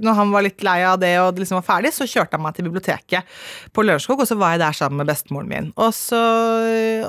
når 0.00 0.16
han 0.16 0.32
var 0.32 0.46
litt 0.46 0.64
lei 0.64 0.78
av 0.88 1.00
det 1.02 1.12
og 1.20 1.34
det 1.34 1.44
liksom 1.44 1.58
var 1.60 1.66
ferdig, 1.66 1.92
så 1.92 2.08
kjørte 2.08 2.38
han 2.38 2.44
meg 2.46 2.56
til 2.56 2.66
biblioteket 2.68 3.34
på 3.76 3.84
Lørenskog, 3.84 4.22
og 4.24 4.30
så 4.30 4.38
var 4.40 4.54
jeg 4.54 4.62
der 4.64 4.78
sammen 4.78 5.02
med 5.02 5.10
bestemoren 5.12 5.50
min. 5.50 5.68
Og 5.76 5.92
så, 5.96 6.22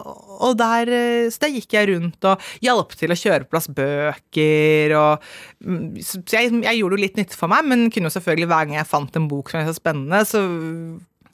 og 0.03 0.57
der, 0.59 0.91
så 1.31 1.45
der 1.45 1.55
gikk 1.55 1.77
jeg 1.77 1.91
rundt 1.93 2.29
og 2.29 2.51
hjalp 2.65 2.97
til 2.99 3.15
å 3.15 3.19
kjøre 3.23 3.47
på 3.47 3.53
plass 3.53 3.69
bøker 3.71 4.95
og 4.97 5.23
mm, 5.63 5.81
Så 6.03 6.19
jeg, 6.33 6.51
jeg 6.65 6.79
gjorde 6.79 6.97
jo 6.97 7.03
litt 7.05 7.17
nytte 7.19 7.39
for 7.39 7.51
meg, 7.51 7.63
men 7.69 7.87
kunne 7.93 8.11
jo 8.11 8.17
selvfølgelig 8.17 8.51
hver 8.51 8.67
gang 8.67 8.77
jeg 8.81 8.91
fant 8.91 9.19
en 9.19 9.31
bok 9.31 9.51
som 9.51 9.61
var 9.61 9.71
så 9.71 9.79
spennende, 9.79 10.23
så 10.27 10.43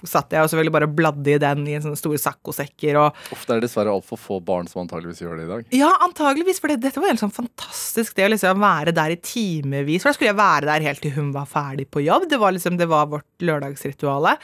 satt 0.08 0.32
jeg 0.36 0.46
og 0.46 0.52
selvfølgelig 0.52 0.76
bare 0.76 0.90
bladde 1.00 1.34
i 1.34 1.40
den 1.42 1.66
i 1.68 1.76
en 1.78 1.84
sånne 1.84 2.00
store 2.00 2.22
saccosekker 2.22 3.00
og 3.02 3.18
Ofte 3.36 3.56
er 3.56 3.60
det 3.60 3.68
dessverre 3.68 3.92
altfor 3.92 4.20
få 4.22 4.40
barn 4.46 4.70
som 4.70 4.84
antageligvis 4.84 5.24
gjør 5.24 5.40
det 5.40 5.48
i 5.48 5.52
dag. 5.52 5.66
ja, 5.82 5.92
antageligvis, 6.06 6.62
for 6.62 6.72
det, 6.72 6.80
dette 6.86 7.02
var 7.02 7.12
helt 7.12 7.24
sånn 7.24 7.36
fantastisk, 7.36 8.16
det 8.16 8.28
å 8.28 8.32
liksom 8.34 8.64
være 8.64 8.96
der 8.96 9.16
i 9.16 9.20
timevis. 9.20 10.04
For 10.04 10.12
da 10.12 10.18
skulle 10.18 10.32
jeg 10.32 10.40
være 10.40 10.70
der 10.72 10.88
helt 10.88 11.04
til 11.04 11.16
hun 11.18 11.34
var 11.36 11.50
ferdig 11.50 11.90
på 11.92 12.04
jobb. 12.06 12.30
Det 12.32 12.40
var 12.42 12.56
liksom, 12.56 12.80
det 12.80 12.88
var 12.90 13.10
vårt 13.12 13.46
lørdagsrituale. 13.46 14.38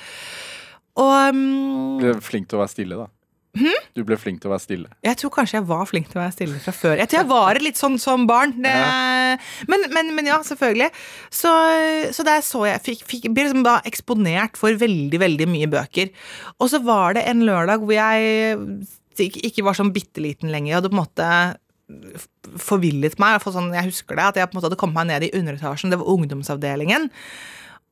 Og 1.01 1.35
um, 1.35 1.97
ble 1.99 2.15
flink 2.23 2.47
til 2.49 2.59
å 2.59 2.63
være 2.63 2.71
stille, 2.71 2.99
da. 2.99 3.09
Du 3.95 4.03
ble 4.07 4.17
flink 4.19 4.41
til 4.41 4.49
å 4.49 4.53
være 4.53 4.63
stille. 4.63 4.89
jeg 5.05 5.19
tror 5.21 5.31
kanskje 5.33 5.59
jeg 5.59 5.67
var 5.69 5.85
flink 5.89 6.09
til 6.11 6.19
å 6.19 6.23
være 6.23 6.35
stille 6.35 6.61
fra 6.63 6.73
før. 6.75 6.99
Jeg 7.01 7.11
tror 7.11 7.21
jeg 7.21 7.29
var 7.31 7.61
litt 7.63 7.79
sånn 7.79 7.97
som 8.01 8.25
barn. 8.29 8.55
Det, 8.65 8.75
men, 9.71 9.85
men, 9.95 10.11
men 10.17 10.29
ja, 10.31 10.41
selvfølgelig. 10.45 10.89
Så, 11.33 11.53
så 12.15 12.27
der 12.27 12.43
så 12.45 12.65
jeg 12.67 12.83
fikk, 12.85 13.05
fikk, 13.07 13.29
ble 13.31 13.47
liksom 13.47 13.65
da 13.67 13.77
eksponert 13.87 14.59
for 14.59 14.75
veldig, 14.81 15.21
veldig 15.23 15.49
mye 15.51 15.71
bøker. 15.71 16.11
Og 16.59 16.71
så 16.73 16.81
var 16.83 17.17
det 17.17 17.25
en 17.31 17.45
lørdag 17.47 17.83
hvor 17.85 17.95
jeg 17.95 18.83
ikke 19.23 19.63
var 19.63 19.77
sånn 19.77 19.93
bitte 19.95 20.23
liten 20.23 20.51
lenger. 20.51 20.73
Jeg 20.73 20.79
hadde 20.81 20.91
på 20.91 20.97
en 20.97 21.03
måte 21.05 21.29
forvillet 22.61 23.19
meg. 23.21 23.39
For 23.43 23.55
Sånn, 23.55 23.73
jeg 23.75 23.91
husker 23.91 24.17
det, 24.17 24.31
At 24.31 24.39
jeg 24.39 24.49
på 24.49 24.55
en 24.55 24.59
måte 24.59 24.69
hadde 24.71 24.81
kommet 24.81 24.99
meg 24.99 25.11
ned 25.13 25.27
i 25.27 25.35
underetasjen. 25.37 25.93
Det 25.93 26.01
var 26.01 26.11
ungdomsavdelingen. 26.15 27.11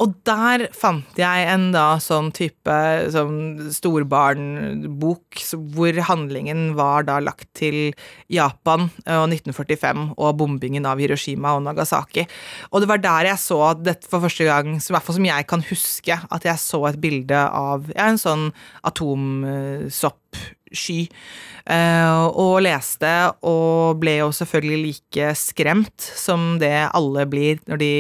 Og 0.03 0.12
der 0.27 0.65
fant 0.75 1.15
jeg 1.15 1.45
en 1.48 1.69
da 1.72 1.95
sånn 2.03 2.31
type 2.36 2.74
sånn 3.13 3.69
storbarnbok 3.72 5.43
hvor 5.75 6.00
handlingen 6.10 6.74
var 6.75 7.05
da 7.07 7.19
lagt 7.24 7.48
til 7.55 7.93
Japan 8.31 8.89
og 9.05 9.27
1945 9.29 10.10
og 10.17 10.36
bombingen 10.41 10.88
av 10.89 11.00
Hiroshima 11.00 11.53
og 11.55 11.63
Nagasaki. 11.69 12.25
Og 12.74 12.83
det 12.83 12.89
var 12.91 13.03
der 13.05 13.29
jeg 13.31 13.43
så 13.45 13.62
dette 13.79 14.10
for 14.12 14.25
første 14.25 14.50
gang, 14.50 14.75
i 14.75 14.81
hvert 14.81 15.07
fall 15.07 15.19
som 15.19 15.29
jeg 15.29 15.48
kan 15.48 15.63
huske, 15.69 16.19
at 16.19 16.50
jeg 16.50 16.60
så 16.60 16.81
et 16.89 17.00
bilde 17.03 17.39
av 17.48 17.88
ja, 17.93 18.10
en 18.10 18.19
sånn 18.19 18.50
atomsoppsky. 18.83 20.60
Eh, 20.74 22.24
og 22.27 22.58
leste, 22.65 23.13
og 23.48 24.01
ble 24.01 24.18
jo 24.18 24.34
selvfølgelig 24.36 24.82
like 24.84 25.32
skremt 25.39 26.03
som 26.03 26.58
det 26.60 26.89
alle 26.89 27.24
blir 27.30 27.62
når 27.72 27.80
de, 27.80 27.94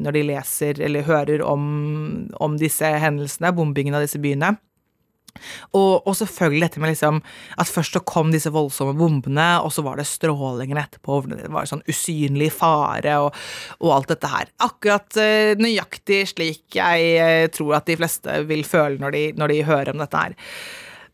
når 0.00 0.16
de 0.16 0.24
leser 0.30 0.80
eller 0.80 1.04
hører 1.04 1.44
om, 1.44 1.68
om 2.40 2.56
disse 2.60 2.86
hendelsene, 2.86 3.52
bombingen 3.56 3.98
av 3.98 4.06
disse 4.06 4.20
byene. 4.22 4.54
Og, 5.76 6.06
og 6.08 6.14
selvfølgelig 6.18 6.64
dette 6.64 6.82
med 6.82 6.92
liksom 6.92 7.20
at 7.60 7.70
først 7.70 7.96
så 7.96 8.02
kom 8.06 8.32
disse 8.34 8.50
voldsomme 8.52 8.96
bombene, 8.98 9.48
og 9.62 9.72
så 9.74 9.84
var 9.86 10.00
det 10.00 10.08
strålingen 10.10 10.80
etterpå. 10.80 11.20
Det 11.30 11.50
var 11.52 11.68
sånn 11.70 11.84
usynlig 11.90 12.50
fare 12.56 13.16
og, 13.22 13.36
og 13.80 13.94
alt 13.96 14.14
dette 14.14 14.30
her. 14.32 14.50
Akkurat 14.66 15.20
uh, 15.20 15.54
nøyaktig 15.60 16.22
slik 16.32 16.78
jeg 16.80 17.10
uh, 17.20 17.46
tror 17.54 17.78
at 17.78 17.90
de 17.90 17.98
fleste 18.00 18.40
vil 18.50 18.64
føle 18.66 19.00
når 19.02 19.16
de, 19.16 19.24
når 19.38 19.54
de 19.54 19.66
hører 19.68 19.94
om 19.94 20.02
dette 20.02 20.24
her. 20.24 20.38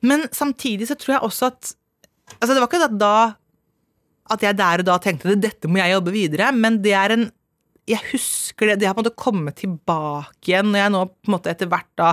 Men 0.07 0.27
samtidig 0.35 0.89
så 0.91 0.99
tror 0.99 1.19
jeg 1.19 1.27
også 1.31 1.51
at 1.53 1.75
Altså, 2.41 2.57
det 2.57 2.59
var 2.59 2.67
ikke 2.67 2.87
at 2.89 2.95
da 2.99 3.17
at 4.35 4.43
jeg 4.43 4.59
der 4.59 4.83
og 4.83 4.89
da 4.89 4.97
tenkte 4.99 5.31
at 5.31 5.43
dette 5.45 5.69
må 5.71 5.79
jeg 5.79 5.95
jobbe 5.95 6.11
videre, 6.11 6.49
men 6.51 6.81
det 6.83 6.95
er 6.99 7.15
en 7.15 7.29
jeg 7.87 8.03
husker 8.11 8.73
det, 8.73 8.81
det 8.81 8.89
har 8.89 8.97
på 8.97 9.03
en 9.05 9.07
måte 9.07 9.23
kommet 9.23 9.61
tilbake 9.61 10.51
igjen 10.51 10.73
når 10.73 10.81
jeg 10.81 10.93
nå 10.95 11.03
på 11.07 11.29
en 11.29 11.35
måte 11.37 11.53
etter 11.53 11.69
hvert 11.71 11.93
da 11.99 12.09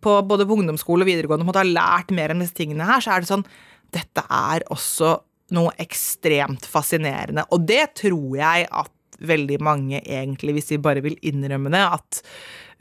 på 0.00 0.14
både 0.24 0.46
på 0.48 0.56
ungdomsskole 0.56 1.04
og 1.04 1.10
videregående 1.10 1.44
på 1.44 1.50
en 1.50 1.50
måte 1.50 1.60
har 1.60 1.74
lært 1.74 2.14
mer 2.16 2.32
om 2.32 2.40
disse 2.40 2.56
tingene 2.56 2.86
her, 2.88 3.04
så 3.04 3.12
er 3.12 3.20
det 3.20 3.28
sånn 3.28 3.44
Dette 3.92 4.24
er 4.24 4.64
også 4.70 5.16
noe 5.56 5.74
ekstremt 5.82 6.64
fascinerende. 6.70 7.42
Og 7.50 7.64
det 7.66 7.82
tror 7.98 8.36
jeg 8.38 8.68
at 8.70 8.92
veldig 9.20 9.58
mange 9.66 9.98
egentlig, 9.98 10.54
hvis 10.56 10.70
de 10.70 10.78
bare 10.80 11.02
vil 11.04 11.18
innrømme 11.26 11.72
det, 11.74 11.82
at 11.98 12.20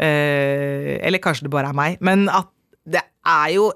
øh, 0.06 0.94
Eller 1.02 1.24
kanskje 1.24 1.48
det 1.48 1.54
bare 1.58 1.74
er 1.74 1.80
meg, 1.82 1.98
men 2.00 2.30
at 2.30 2.48
det 2.88 3.02
er 3.26 3.50
jo 3.58 3.72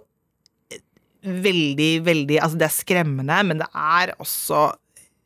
veldig, 1.24 1.92
veldig 2.06 2.40
Altså, 2.44 2.60
det 2.60 2.68
er 2.68 2.76
skremmende, 2.76 3.42
men 3.48 3.62
det 3.62 3.70
er 3.74 4.14
også 4.22 4.72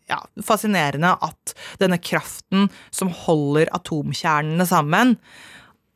ja, 0.07 0.21
fascinerende 0.45 1.13
at 1.23 1.53
denne 1.81 1.99
kraften 1.99 2.67
som 2.95 3.11
holder 3.25 3.71
atomkjernene 3.75 4.67
sammen, 4.67 5.17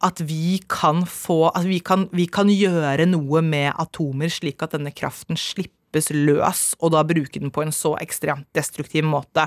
at 0.01 0.17
vi 0.25 0.57
kan 0.65 1.03
få 1.05 1.51
At 1.53 1.67
vi 1.69 1.77
kan, 1.79 2.07
vi 2.09 2.25
kan 2.25 2.49
gjøre 2.49 3.05
noe 3.05 3.43
med 3.45 3.69
atomer 3.77 4.31
slik 4.33 4.63
at 4.65 4.73
denne 4.73 4.89
kraften 4.89 5.37
slippes 5.37 6.09
løs, 6.09 6.71
og 6.79 6.95
da 6.95 7.03
bruke 7.05 7.37
den 7.37 7.51
på 7.53 7.61
en 7.61 7.73
så 7.75 7.93
ekstremt 8.01 8.47
destruktiv 8.57 9.05
måte 9.05 9.45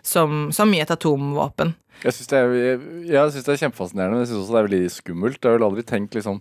som, 0.00 0.48
som 0.56 0.72
i 0.72 0.80
et 0.80 0.90
atomvåpen. 0.90 1.74
Jeg 2.00 2.16
syns 2.16 2.30
det, 2.32 2.40
det 3.10 3.18
er 3.20 3.60
kjempefascinerende, 3.60 4.14
men 4.16 4.24
jeg 4.24 4.30
syns 4.30 4.40
også 4.46 4.54
det 4.54 4.60
er 4.62 4.68
veldig 4.70 4.92
skummelt. 4.94 5.40
Jeg 5.42 5.50
har 5.50 5.58
vel 5.58 5.68
aldri 5.68 5.84
tenkt 5.84 6.16
liksom 6.16 6.40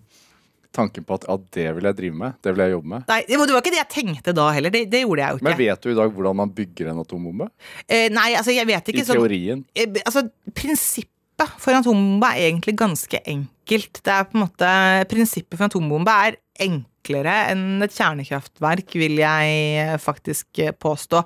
tanken 0.75 1.05
på 1.07 1.17
at 1.17 1.25
ja, 1.27 1.35
det 1.57 1.67
vil 1.77 1.87
jeg 1.89 1.97
drive 1.97 2.15
med. 2.21 2.35
Det 2.45 2.53
vil 2.53 2.63
jeg 2.65 2.73
jobbe 2.75 2.91
med. 2.93 3.05
Nei, 3.09 3.19
det 3.27 3.39
var 3.39 3.53
ikke 3.61 3.73
det 3.73 3.81
jeg 3.81 3.91
tenkte 3.95 4.33
da 4.37 4.49
heller. 4.55 4.73
Det, 4.73 4.83
det 4.91 5.03
gjorde 5.03 5.23
jeg 5.23 5.29
jo 5.35 5.39
ikke. 5.39 5.47
Men 5.49 5.57
vet 5.61 5.85
du 5.85 5.91
i 5.91 5.97
dag 5.97 6.11
hvordan 6.17 6.39
man 6.43 6.51
bygger 6.59 6.91
en 6.91 6.99
atombombe? 7.03 7.47
Eh, 7.87 8.09
nei, 8.13 8.27
altså, 8.37 8.53
jeg 8.53 8.69
vet 8.69 8.91
I 8.91 8.95
ikke 8.95 9.07
sånn 9.09 9.19
teorien. 9.21 9.63
Eh, 9.73 10.01
altså, 10.05 10.25
prinsippet 10.53 11.55
for 11.57 11.73
en 11.73 11.81
atombombe 11.81 12.29
er 12.35 12.49
egentlig 12.49 12.75
ganske 12.79 13.21
enkelt. 13.25 14.01
Det 14.03 14.13
er 14.13 14.27
på 14.29 14.37
en 14.37 14.45
måte, 14.45 14.69
Prinsippet 15.09 15.55
for 15.57 15.65
en 15.65 15.71
atombombe 15.73 16.15
er 16.27 16.37
enklere 16.59 17.33
enn 17.53 17.79
et 17.85 17.93
kjernekraftverk, 17.95 18.91
vil 18.99 19.15
jeg 19.21 19.99
faktisk 20.03 20.59
eh, 20.65 20.73
påstå. 20.75 21.21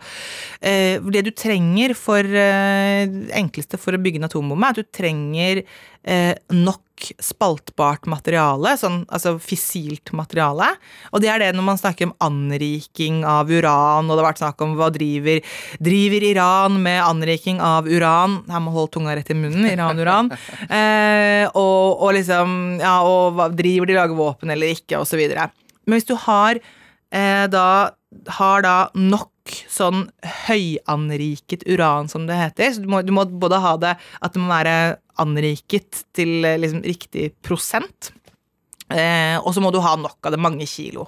Eh, 0.62 1.02
Det 1.02 1.24
du 1.26 1.32
trenger 1.36 1.96
for 1.98 2.22
eh, 2.24 3.10
enkleste 3.40 3.80
for 3.82 3.98
å 3.98 4.02
bygge 4.04 4.22
en 4.22 4.30
atombombe, 4.30 4.70
er 4.70 4.78
at 4.78 4.84
du 4.86 4.94
trenger 4.94 5.64
eh, 6.04 6.34
nok 6.54 6.82
spaltbart 7.20 8.06
materiale, 8.08 8.76
sånn, 8.80 9.02
altså 9.12 9.34
fissilt 9.42 10.14
materiale. 10.16 10.70
Og 11.12 11.24
det 11.24 11.32
er 11.34 11.42
det 11.42 11.50
når 11.58 11.66
man 11.68 11.80
snakker 11.80 12.08
om 12.08 12.14
anriking 12.24 13.24
av 13.28 13.52
uran, 13.52 14.08
og 14.08 14.14
det 14.14 14.22
har 14.22 14.30
vært 14.30 14.44
snakk 14.44 14.64
om 14.64 14.78
hva 14.80 14.88
driver 14.94 15.42
Driver 15.84 16.26
Iran 16.28 16.78
med 16.84 17.02
anriking 17.04 17.60
av 17.64 17.90
uran? 17.90 18.42
Her 18.52 18.64
må 18.64 18.76
holde 18.76 18.94
tunga 18.96 19.18
rett 19.18 19.34
i 19.34 19.38
munnen. 19.38 19.68
Iran, 19.72 20.00
uran. 20.00 20.32
Eh, 20.74 21.44
og, 21.60 22.02
og 22.02 22.14
liksom 22.16 22.80
Ja, 22.82 22.94
og 23.06 23.36
hva, 23.38 23.50
driver 23.54 23.90
de 23.90 23.96
lager 23.98 24.18
våpen 24.18 24.52
eller 24.54 24.72
ikke, 24.74 24.98
og 25.02 25.06
så 25.10 25.18
videre. 25.20 25.50
Men 25.86 26.00
hvis 26.00 26.08
du 26.08 26.16
har 26.26 26.58
eh, 26.58 27.46
da 27.52 27.68
har 28.38 28.64
da 28.66 28.78
nok 28.96 29.30
sånn 29.72 30.08
høyanriket 30.48 31.66
uran, 31.68 32.10
som 32.12 32.28
det 32.30 32.38
heter. 32.40 32.74
Så 32.74 32.84
du 32.84 32.90
må, 32.92 33.02
du 33.04 33.12
må 33.16 33.26
både 33.28 33.60
ha 33.64 33.76
det 33.82 33.96
at 33.98 34.36
det 34.36 34.42
må 34.42 34.52
være 34.52 34.76
anriket 35.22 36.04
til 36.16 36.44
eh, 36.48 36.60
liksom 36.62 36.84
riktig 36.86 37.32
prosent. 37.46 38.12
Eh, 38.94 39.38
og 39.40 39.54
så 39.56 39.64
må 39.64 39.72
du 39.74 39.80
ha 39.82 39.96
nok 39.98 40.20
av 40.28 40.36
det, 40.36 40.42
mange 40.42 40.68
kilo. 40.70 41.08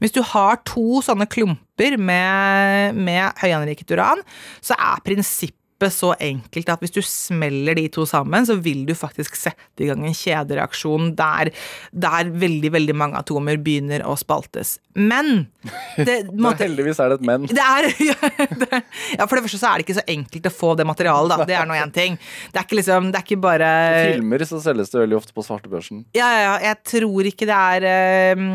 Hvis 0.00 0.14
du 0.16 0.22
har 0.24 0.60
to 0.68 1.02
sånne 1.04 1.28
klumper 1.30 1.98
med, 2.00 2.96
med 2.96 3.40
høyanriket 3.42 3.96
uran, 3.96 4.22
så 4.64 4.78
er 4.78 5.04
prinsippet 5.04 5.56
så 5.86 6.10
enkelt 6.18 6.68
at 6.72 6.82
hvis 6.82 6.94
du 6.96 6.98
smeller 7.06 7.78
de 7.78 7.84
to 7.94 8.02
sammen, 8.08 8.46
så 8.48 8.56
vil 8.58 8.82
du 8.88 8.94
faktisk 8.98 9.36
sette 9.38 9.84
i 9.84 9.86
gang 9.86 10.02
en 10.02 10.16
kjedereaksjon 10.16 11.12
der, 11.18 11.52
der 11.94 12.32
veldig, 12.34 12.72
veldig 12.74 12.96
mange 12.98 13.20
atomer 13.20 13.60
begynner 13.62 14.02
å 14.02 14.16
spaltes. 14.18 14.80
Men 14.98 15.46
det, 16.08 16.32
måtte, 16.34 16.66
heldigvis 16.66 16.98
er 16.98 17.12
det 17.14 17.20
et 17.20 17.26
men. 17.28 17.46
det 17.58 17.62
er, 17.62 17.88
ja, 18.02 19.26
For 19.28 19.38
det 19.38 19.44
første 19.46 19.60
så 19.62 19.70
er 19.70 19.78
det 19.78 19.86
ikke 19.86 19.98
så 20.00 20.06
enkelt 20.10 20.50
å 20.50 20.54
få 20.56 20.74
det 20.80 20.88
materialet, 20.88 21.36
da. 21.36 21.46
Det 21.46 21.58
er 21.60 21.70
nå 21.70 21.78
én 21.78 21.94
ting. 21.94 22.18
Det 22.50 22.58
er 22.58 22.66
ikke 22.66 22.80
liksom, 22.80 23.12
det 23.14 23.22
er 23.22 23.26
ikke 23.28 23.40
bare 23.46 23.72
Filmer 24.16 24.46
så 24.48 24.60
selges 24.64 24.90
det 24.90 25.02
veldig 25.04 25.18
ofte 25.20 25.36
på 25.36 25.46
svartebørsen. 25.46 26.02
ja, 26.18 26.26
ja, 26.34 26.44
ja, 26.48 26.54
jeg 26.72 26.82
tror 26.90 27.30
ikke 27.30 27.46
det 27.48 27.58
er 27.78 27.88
eh, 27.92 28.46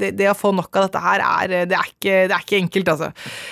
det, 0.00 0.14
det 0.16 0.30
å 0.32 0.36
få 0.38 0.54
nok 0.56 0.80
av 0.80 0.88
dette 0.88 1.02
her 1.04 1.24
er 1.26 1.54
Det 1.68 1.76
er 1.76 1.90
ikke, 1.92 2.14
det 2.30 2.36
er 2.36 2.44
ikke 2.46 2.60
enkelt, 2.64 2.94
altså. 2.94 3.10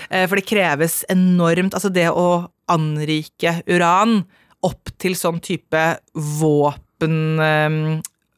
Eh, 0.08 0.24
For 0.30 0.40
det 0.40 0.46
kreves 0.48 1.02
enormt 1.12 1.76
Altså, 1.76 1.90
det 1.92 2.08
å 2.08 2.28
anrike 2.72 3.60
uran 3.70 4.22
opp 4.66 4.94
til 4.98 5.14
sånn 5.18 5.40
type 5.44 5.82
våpen 6.14 7.18
eh, 7.42 7.82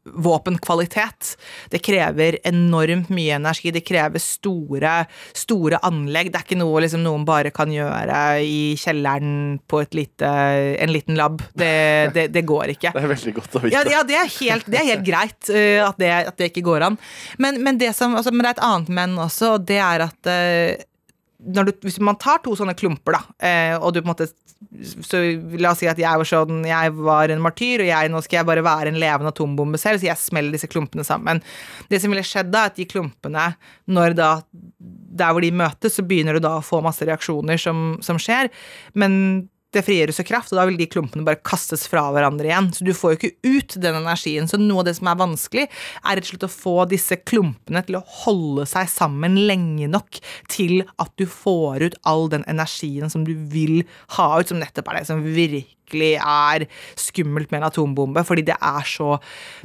Våpenkvalitet. 0.05 1.37
Det 1.71 1.79
krever 1.85 2.39
enormt 2.49 3.11
mye 3.13 3.35
energi. 3.37 3.71
Det 3.71 3.83
krever 3.85 4.23
store, 4.23 4.95
store 5.37 5.81
anlegg. 5.87 6.31
Det 6.33 6.41
er 6.41 6.47
ikke 6.47 6.59
noe 6.59 6.81
liksom, 6.83 7.03
noen 7.05 7.27
bare 7.29 7.53
kan 7.55 7.69
gjøre 7.73 8.17
i 8.41 8.75
kjelleren 8.81 9.61
på 9.69 9.83
lite, 9.95 10.31
en 10.81 10.95
liten 10.95 11.21
lab. 11.21 11.45
Det, 11.53 11.71
det, 12.17 12.27
det 12.33 12.45
går 12.49 12.75
ikke. 12.75 12.95
Det 12.97 13.05
er 13.05 13.13
veldig 13.13 13.37
godt 13.37 13.59
å 13.61 13.65
vite. 13.67 13.77
Ja, 13.77 13.85
ja 13.93 14.03
det, 14.09 14.17
er 14.19 14.33
helt, 14.41 14.71
det 14.73 14.81
er 14.81 14.89
helt 14.89 15.07
greit 15.07 15.53
uh, 15.53 15.87
at, 15.91 16.01
det, 16.01 16.13
at 16.33 16.41
det 16.41 16.49
ikke 16.55 16.65
går 16.73 16.89
an. 16.89 17.01
Men, 17.39 17.61
men, 17.63 17.79
det 17.81 17.93
som, 17.99 18.17
altså, 18.17 18.33
men 18.33 18.47
det 18.47 18.55
er 18.55 18.59
et 18.59 18.69
annet 18.71 18.95
men 19.01 19.19
også, 19.21 19.55
og 19.59 19.69
det 19.69 19.83
er 19.85 20.09
at 20.09 20.33
uh, 20.33 20.87
du, 21.41 21.73
hvis 21.87 22.01
man 22.05 22.19
tar 22.21 22.43
to 22.45 22.55
sånne 22.59 22.77
klumper, 22.79 23.17
da, 23.17 23.23
uh, 23.41 23.77
og 23.85 23.95
du 23.95 24.01
på 24.03 24.09
en 24.09 24.13
måte 24.13 24.31
så 25.01 25.23
La 25.57 25.71
oss 25.73 25.81
si 25.81 25.89
at 25.89 25.99
jeg 25.99 26.21
var 26.21 26.29
sånn 26.29 26.67
Jeg 26.69 26.93
var 26.99 27.33
en 27.33 27.41
martyr, 27.41 27.81
og 27.81 27.89
jeg, 27.89 28.11
nå 28.13 28.21
skal 28.25 28.41
jeg 28.41 28.49
bare 28.51 28.65
være 28.65 28.93
en 28.93 28.99
levende 29.01 29.33
atombombe 29.33 29.81
selv, 29.81 30.03
så 30.03 30.11
jeg 30.11 30.21
smeller 30.21 30.53
disse 30.53 30.69
klumpene 30.69 31.05
sammen. 31.07 31.41
Det 31.89 32.01
som 32.03 32.13
ville 32.13 32.25
skjedd 32.27 32.53
da, 32.53 32.67
er 32.67 32.75
at 32.75 32.77
de 32.77 32.89
klumpene, 32.91 33.47
når 33.89 34.17
da 34.19 34.31
Der 35.21 35.33
hvor 35.33 35.41
de 35.41 35.53
møtes, 35.55 35.97
så 35.97 36.05
begynner 36.05 36.37
du 36.37 36.45
da 36.45 36.59
å 36.59 36.65
få 36.65 36.83
masse 36.85 37.09
reaksjoner 37.09 37.61
som, 37.61 37.97
som 38.05 38.21
skjer, 38.21 38.53
men 39.01 39.49
det 39.75 39.85
frigjøres 39.87 40.19
jo 40.21 40.27
kraft, 40.27 40.53
og 40.53 40.59
da 40.59 40.67
vil 40.69 40.79
de 40.81 40.89
klumpene 40.91 41.27
bare 41.27 41.41
kastes 41.47 41.87
fra 41.91 42.09
hverandre 42.15 42.49
igjen. 42.51 42.71
Så 42.75 42.87
du 42.87 42.93
får 42.97 43.15
jo 43.15 43.19
ikke 43.21 43.59
ut 43.61 43.77
den 43.83 44.01
energien. 44.01 44.49
Så 44.51 44.59
noe 44.61 44.83
av 44.83 44.91
det 44.91 44.97
som 44.99 45.11
er 45.11 45.21
vanskelig, 45.21 45.67
er 46.03 46.19
rett 46.19 46.27
og 46.27 46.33
slett 46.33 46.49
å 46.49 46.53
få 46.53 46.77
disse 46.91 47.21
klumpene 47.23 47.85
til 47.87 48.01
å 48.01 48.05
holde 48.25 48.67
seg 48.71 48.91
sammen 48.91 49.39
lenge 49.49 49.91
nok 49.91 50.21
til 50.51 50.83
at 51.01 51.13
du 51.21 51.27
får 51.31 51.87
ut 51.87 52.01
all 52.09 52.29
den 52.33 52.47
energien 52.51 53.13
som 53.13 53.27
du 53.27 53.35
vil 53.53 53.83
ha 54.17 54.33
ut, 54.41 54.51
som 54.51 54.61
nettopp 54.61 54.91
er 54.91 55.01
det 55.01 55.09
som 55.11 55.23
virkelig 55.23 55.71
er 55.91 56.67
skummelt 56.99 57.51
med 57.51 57.61
en 57.61 57.69
atombombe, 57.71 58.23
fordi 58.27 58.45
det 58.47 58.55
er 58.55 58.87
så, 58.87 59.17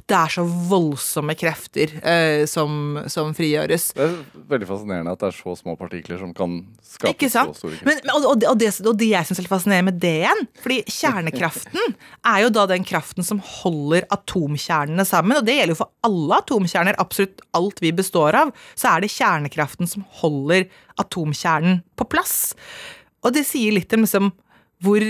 det 0.09 0.17
er 0.17 0.33
så 0.33 0.45
voldsomme 0.45 1.35
krefter 1.37 1.93
eh, 2.01 2.45
som, 2.49 2.97
som 3.11 3.33
frigjøres. 3.37 3.91
Det 3.97 4.07
er 4.07 4.15
veldig 4.53 4.69
fascinerende 4.69 5.13
at 5.13 5.21
det 5.21 5.29
er 5.31 5.37
så 5.37 5.55
små 5.59 5.75
partikler 5.79 6.21
som 6.21 6.33
kan 6.37 6.57
skape 6.81 7.29
så 7.29 7.45
store 7.53 7.77
krefter. 7.77 7.89
Men, 7.91 8.01
og, 8.15 8.29
og, 8.31 8.41
det, 8.41 8.73
og, 8.81 8.97
det, 8.97 9.11
jeg 9.11 9.29
syns 9.29 9.43
er 9.43 9.51
fascinerende 9.51 9.91
med 9.91 9.94
det 10.01 10.11
igjen, 10.19 10.43
fordi 10.61 10.77
kjernekraften 10.91 11.95
er 12.27 12.43
jo 12.43 12.51
da 12.53 12.65
den 12.69 12.85
kraften 12.87 13.25
som 13.25 13.41
holder 13.43 14.05
atomkjernene 14.13 15.05
sammen, 15.07 15.37
og 15.39 15.47
det 15.47 15.57
gjelder 15.57 15.75
jo 15.75 15.81
for 15.83 15.91
alle 16.07 16.39
atomkjerner, 16.43 16.99
absolutt 17.01 17.43
alt 17.57 17.81
vi 17.83 17.93
består 17.95 18.37
av, 18.39 18.53
så 18.77 18.93
er 18.93 19.05
det 19.05 19.13
kjernekraften 19.13 19.89
som 19.89 20.05
holder 20.21 20.67
atomkjernen 21.01 21.81
på 21.99 22.07
plass. 22.11 22.53
Og 23.25 23.33
det 23.35 23.45
sier 23.47 23.75
litt 23.75 23.93
om 23.95 24.05
liksom 24.05 24.31
hvor 24.83 25.01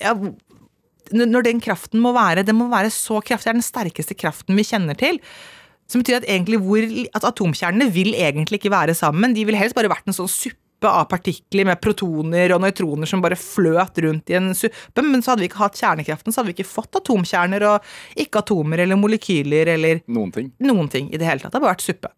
ja, 0.00 0.14
når 1.10 1.46
den 1.46 1.60
kraften 1.62 2.02
må 2.02 2.12
være 2.14 2.44
Den 2.46 2.58
må 2.58 2.68
være 2.70 2.90
så 2.94 3.18
kraftig. 3.18 3.48
Det 3.48 3.52
er 3.52 3.58
den 3.58 3.66
sterkeste 3.66 4.16
kraften 4.18 4.56
vi 4.58 4.64
kjenner 4.66 4.98
til. 4.98 5.18
Som 5.90 6.04
betyr 6.04 6.20
at, 6.20 6.50
hvor, 6.62 6.86
at 7.18 7.26
atomkjernene 7.32 7.90
vil 7.92 8.14
egentlig 8.14 8.60
ikke 8.60 8.72
være 8.72 8.94
sammen. 8.94 9.34
De 9.34 9.44
ville 9.44 9.58
helst 9.58 9.74
bare 9.74 9.90
vært 9.90 10.06
en 10.06 10.16
sånn 10.16 10.30
suppe 10.30 10.69
av 10.88 11.04
partikler 11.10 11.64
med 11.68 11.80
protoner 11.82 12.54
og 12.54 12.62
nøytroner 12.64 13.06
som 13.10 13.20
bare 13.20 13.36
fløt 13.36 13.98
rundt 14.04 14.30
i 14.30 14.34
en 14.38 14.54
suppe. 14.54 15.02
Men 15.04 15.20
så 15.22 15.32
hadde 15.34 15.44
vi 15.44 15.48
ikke 15.50 15.60
hatt 15.64 15.76
kjernekraften, 15.80 16.32
så 16.32 16.40
hadde 16.40 16.52
vi 16.54 16.56
ikke 16.62 16.70
fått 16.70 16.96
atomkjerner 17.02 17.66
og 17.74 17.90
ikke 18.16 18.40
atomer 18.44 18.78
eller 18.86 18.96
molekyler 18.96 19.74
eller 19.74 20.00
Noen 20.08 20.32
ting. 20.32 20.52
noen 20.60 20.88
ting 20.88 21.12
i 21.12 21.18
det 21.20 21.26
hele 21.28 21.40
tatt. 21.40 21.52
Det 21.52 21.60
har 21.60 21.66
bare 21.68 21.74
vært 21.76 21.88
suppe. 21.88 22.12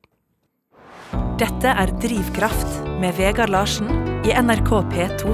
Dette 1.43 1.69
er 1.75 1.91
Drivkraft 2.01 2.85
med 3.01 3.15
Vegard 3.19 3.51
Larsen 3.51 3.89
i 4.25 4.33
NRK 4.39 4.71
P2. 4.93 5.33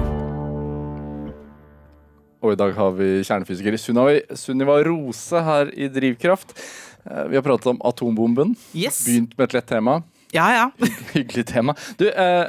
Og 2.38 2.52
i 2.54 2.58
dag 2.58 2.72
har 2.76 2.92
vi 2.94 3.06
kjernefysiker 3.26 3.74
Sunniva, 3.82 4.20
Sunniva 4.38 4.76
Rose 4.86 5.40
her 5.42 5.72
i 5.74 5.88
Drivkraft. 5.90 6.54
Eh, 7.04 7.24
Vi 7.32 7.36
har 7.36 7.42
pratet 7.42 7.66
om 7.72 7.80
atombomben. 7.82 8.54
Yes. 8.74 9.00
Begynt 9.06 9.34
med 9.38 9.48
et 9.48 9.56
lett 9.58 9.66
tema. 9.66 10.02
Ja, 10.32 10.46
ja. 10.54 10.70
Hyggelig 11.16 11.46
tema. 11.50 11.74
Du, 11.98 12.06
eh, 12.10 12.46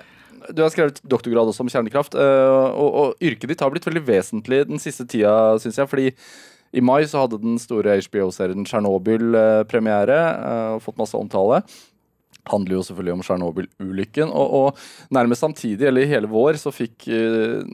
du 0.49 0.63
har 0.63 0.71
skrevet 0.73 1.01
doktorgrad 1.07 1.49
også 1.51 1.65
om 1.65 1.71
kjernekraft, 1.71 2.15
eh, 2.17 2.69
og, 2.69 2.89
og 3.01 3.25
yrket 3.25 3.51
ditt 3.51 3.61
har 3.63 3.73
blitt 3.73 3.87
veldig 3.87 4.05
vesentlig 4.07 4.63
den 4.69 4.81
siste 4.81 5.05
tida, 5.09 5.33
syns 5.61 5.79
jeg. 5.81 5.89
Fordi 5.91 6.09
i 6.75 6.83
mai 6.85 7.01
så 7.09 7.23
hadde 7.23 7.41
den 7.41 7.57
store 7.61 7.97
HBO-serien 8.05 8.65
Tsjernobyl 8.67 9.37
premiere 9.69 10.17
eh, 10.17 10.73
og 10.75 10.83
fått 10.85 10.99
masse 11.01 11.17
omtale. 11.17 11.63
Handler 12.49 12.77
jo 12.77 12.83
selvfølgelig 12.87 13.15
om 13.17 13.23
Tsjernobyl-ulykken. 13.25 14.31
Og, 14.31 14.55
og 14.59 15.13
nærmest 15.15 15.45
samtidig, 15.45 15.89
eller 15.89 16.05
i 16.05 16.11
hele 16.11 16.29
vår, 16.31 16.59
så 16.61 16.73
fikk 16.73 17.09
eh, 17.13 17.65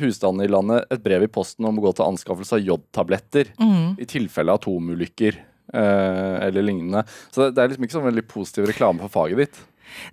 husstandene 0.00 0.48
i 0.48 0.52
landet 0.52 0.88
et 0.94 1.04
brev 1.04 1.26
i 1.26 1.32
posten 1.32 1.66
om 1.68 1.80
å 1.80 1.88
gå 1.88 1.96
til 1.96 2.08
anskaffelse 2.08 2.60
av 2.60 2.64
jodtabletter 2.64 3.54
i 4.00 4.08
tilfelle 4.10 4.54
atomulykker. 4.60 5.42
eller 5.74 6.62
lignende. 6.62 7.00
Så 7.32 7.48
det 7.50 7.58
er 7.58 7.70
liksom 7.70 7.86
ikke 7.86 7.96
sånn 7.96 8.04
veldig 8.06 8.22
positiv 8.30 8.66
reklame 8.68 9.00
for 9.00 9.10
faget 9.10 9.40
ditt. 9.40 9.56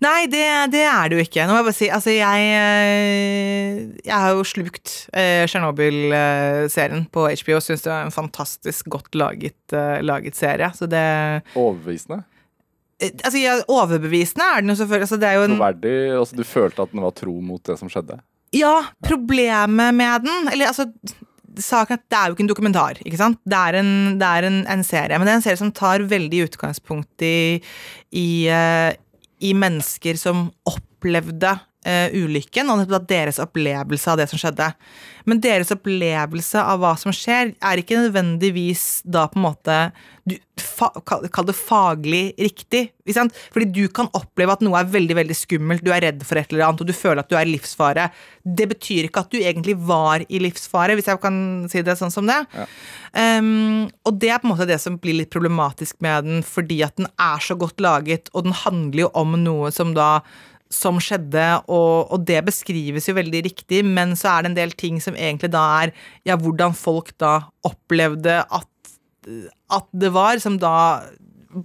Nei, 0.01 0.25
det, 0.31 0.43
det 0.73 0.81
er 0.87 1.09
det 1.11 1.17
jo 1.19 1.23
ikke. 1.25 1.45
Nå 1.47 1.53
må 1.53 1.59
jeg 1.61 1.67
bare 1.67 1.77
si, 1.77 1.87
altså 1.93 2.13
jeg 2.13 2.47
eh, 2.57 3.79
Jeg 4.07 4.17
har 4.23 4.33
jo 4.37 4.43
slukt 4.47 4.93
eh, 5.13 5.45
Tsjernobyl-serien 5.49 7.05
på 7.13 7.25
HBO. 7.29 7.55
og 7.59 7.65
Syns 7.65 7.85
det 7.85 7.93
er 7.93 8.05
en 8.07 8.13
fantastisk 8.15 8.89
godt 8.93 9.15
laget, 9.17 9.57
eh, 9.75 10.01
laget 10.05 10.37
serie. 10.39 10.71
Så 10.77 10.87
det 10.91 11.03
Overbevisende. 11.55 12.23
eh, 13.01 13.11
Altså, 13.23 13.37
ja, 13.41 13.57
overbevisende 13.67 14.45
er 14.55 14.61
den 14.61 14.69
jo 14.73 14.77
selvfølgelig. 14.81 15.07
Altså, 15.09 15.17
det 15.21 15.29
er 15.31 15.39
jo 15.39 15.47
en 15.49 15.57
Troverdig. 15.57 15.95
Altså, 16.19 16.35
du 16.37 16.43
følte 16.45 16.81
at 16.85 16.91
den 16.93 17.01
var 17.05 17.11
tro 17.17 17.35
mot 17.41 17.63
det 17.65 17.79
som 17.79 17.89
skjedde. 17.89 18.19
Ja, 18.53 18.81
problemet 19.07 19.93
med 19.95 20.25
den 20.25 20.49
Eller 20.51 20.67
altså 20.73 20.89
Saken 21.61 21.97
at 21.97 22.03
det 22.07 22.15
er 22.17 22.27
jo 22.29 22.35
ikke 22.35 22.43
en 22.45 22.49
dokumentar, 22.49 22.99
ikke 23.03 23.17
sant? 23.19 23.37
Det 23.43 23.57
er 23.59 23.75
en, 23.81 23.89
det 24.21 24.23
er 24.27 24.45
en, 24.47 24.59
en 24.71 24.83
serie. 24.87 25.17
Men 25.19 25.27
det 25.27 25.33
er 25.33 25.39
en 25.41 25.43
serie 25.43 25.59
som 25.59 25.71
tar 25.75 25.99
veldig 26.07 26.45
utgangspunkt 26.47 27.25
i, 27.27 27.59
i, 28.15 28.27
i 29.41 29.53
mennesker 29.57 30.19
som 30.19 30.49
opplevde 30.69 31.55
eh, 31.85 32.13
ulykken, 32.13 32.69
og 32.69 32.93
deres 33.09 33.39
opplevelse 33.41 34.11
av 34.11 34.21
det 34.21 34.29
som 34.31 34.41
skjedde. 34.41 34.71
Men 35.29 35.41
deres 35.43 35.71
opplevelse 35.73 36.61
av 36.61 36.81
hva 36.81 36.95
som 36.99 37.13
skjer, 37.13 37.53
er 37.57 37.81
ikke 37.81 37.99
nødvendigvis 37.99 39.01
da 39.05 39.27
på 39.29 39.39
en 39.39 39.47
måte 39.49 39.77
du, 40.29 40.35
fa, 40.61 40.91
kall, 41.07 41.25
det 41.47 41.55
faglig 41.57 42.35
riktig. 42.37 42.83
Fordi 43.09 43.67
du 43.73 43.83
kan 43.93 44.09
oppleve 44.17 44.53
at 44.53 44.61
noe 44.65 44.77
er 44.77 44.91
veldig 44.93 45.17
veldig 45.17 45.37
skummelt, 45.37 45.83
du 45.85 45.89
er 45.93 46.03
redd 46.05 46.21
for 46.27 46.37
et 46.37 46.53
eller 46.53 46.67
annet, 46.67 46.83
og 46.83 46.89
du 46.89 46.93
føler 46.95 47.23
at 47.23 47.31
du 47.31 47.35
er 47.37 47.49
i 47.49 47.55
livsfare. 47.55 48.07
Det 48.45 48.67
betyr 48.69 49.07
ikke 49.07 49.25
at 49.25 49.33
du 49.33 49.39
egentlig 49.41 49.75
var 49.89 50.25
i 50.27 50.41
livsfare, 50.43 50.95
hvis 50.97 51.09
jeg 51.09 51.21
kan 51.23 51.39
si 51.71 51.81
det 51.85 51.97
sånn 51.99 52.13
som 52.13 52.29
det. 52.29 52.37
Um, 53.17 53.89
og 54.07 54.21
det 54.21 54.29
er 54.31 54.39
på 54.39 54.47
en 54.47 54.53
måte 54.53 54.69
det 54.69 54.77
som 54.83 54.99
blir 55.01 55.17
litt 55.17 55.33
problematisk 55.33 55.97
med 56.05 56.29
den, 56.29 56.45
fordi 56.45 56.79
at 56.85 56.95
den 57.01 57.09
er 57.17 57.41
så 57.41 57.57
godt 57.59 57.81
laget, 57.83 58.29
og 58.35 58.45
den 58.45 58.57
handler 58.61 59.07
jo 59.07 59.11
om 59.17 59.35
noe 59.41 59.73
som 59.73 59.95
da 59.97 60.19
som 60.71 60.99
skjedde, 61.03 61.43
og, 61.67 62.11
og 62.15 62.23
det 62.27 62.39
beskrives 62.47 63.09
jo 63.09 63.15
veldig 63.17 63.41
riktig, 63.49 63.81
men 63.85 64.15
så 64.19 64.31
er 64.37 64.45
det 64.45 64.51
en 64.53 64.59
del 64.61 64.71
ting 64.79 65.01
som 65.03 65.17
egentlig 65.19 65.51
da 65.51 65.63
er 65.83 65.91
ja, 66.27 66.37
hvordan 66.39 66.73
folk 66.77 67.11
da 67.19 67.37
opplevde 67.67 68.37
at, 68.47 68.93
at 69.75 69.89
det 69.91 70.13
var, 70.15 70.39
som 70.43 70.55
da 70.61 70.73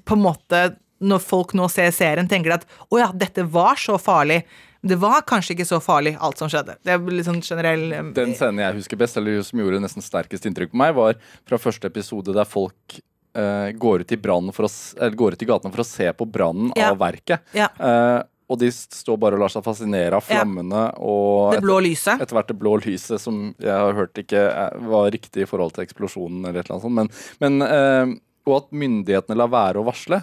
på 0.05 0.16
en 0.19 0.25
måte 0.27 0.64
Når 0.99 1.21
folk 1.21 1.53
nå 1.55 1.66
ser 1.71 1.90
serien, 1.92 2.27
tenker 2.27 2.51
de 2.51 2.57
at 2.57 2.66
å 2.90 2.99
ja, 2.99 3.11
dette 3.12 3.42
var 3.53 3.77
så 3.77 3.99
farlig. 4.01 4.38
Det 4.81 4.97
var 4.97 5.21
kanskje 5.29 5.53
ikke 5.53 5.66
så 5.69 5.77
farlig, 5.85 6.14
alt 6.25 6.40
som 6.40 6.49
skjedde. 6.49 6.79
Det 6.83 6.95
er 6.95 7.03
litt 7.12 7.27
sånn 7.29 7.42
generell 7.45 7.85
um, 7.99 8.12
Den 8.16 8.33
scenen 8.35 8.62
jeg 8.64 8.79
husker 8.79 8.97
best, 9.03 9.19
eller 9.21 9.42
som 9.45 9.61
gjorde 9.61 9.83
nesten 9.85 10.03
sterkest 10.05 10.47
inntrykk 10.49 10.73
på 10.73 10.81
meg, 10.81 10.95
var 10.97 11.19
fra 11.47 11.59
første 11.61 11.90
episode 11.92 12.33
der 12.33 12.49
folk 12.49 12.97
uh, 13.37 13.69
går 13.77 14.07
ut 14.07 14.14
i 14.16 14.19
brannen 14.25 14.57
for 14.57 14.64
å, 14.69 14.71
eller 14.97 15.19
går 15.21 15.37
ut 15.37 15.45
i 15.45 15.51
gatene 15.53 15.75
for 15.77 15.85
å 15.85 15.88
se 15.90 16.09
på 16.16 16.29
brannen 16.33 16.73
Ja. 16.81 16.95
av 16.95 16.99
verket. 17.05 17.45
Ja. 17.53 17.69
Eh, 17.77 18.23
og 18.49 18.59
de 18.61 18.69
står 18.71 19.17
bare 19.19 19.35
og 19.35 19.41
lar 19.41 19.49
seg 19.51 19.65
fascinere 19.67 20.15
av 20.19 20.25
Ja. 20.29 20.43
flammene 20.45 20.83
og 21.03 21.53
Det 21.57 21.63
blå 21.65 21.81
lyset. 21.83 22.21
etter, 22.21 22.35
hvert 22.37 22.47
det 22.49 22.59
blå 22.61 22.77
lyset, 22.81 23.19
som 23.21 23.55
jeg 23.59 23.71
har 23.73 23.93
hørt 23.95 24.15
ikke 24.15 24.39
er- 24.53 24.79
var 24.79 25.11
riktig 25.11 25.43
i 25.43 25.47
forhold 25.51 25.73
til 25.75 25.85
eksplosjonen 25.85 26.47
eller 26.47 26.61
et 26.61 26.71
eller 26.71 26.79
annet 26.79 26.87
sånt. 26.87 26.95
Men, 26.95 27.11
men 27.41 27.63
eh, 27.67 28.21
og 28.47 28.57
at 28.63 28.71
myndighetene 28.71 29.35
lar 29.37 29.49
være 29.51 29.81
å 29.83 29.85
varsle. 29.85 30.21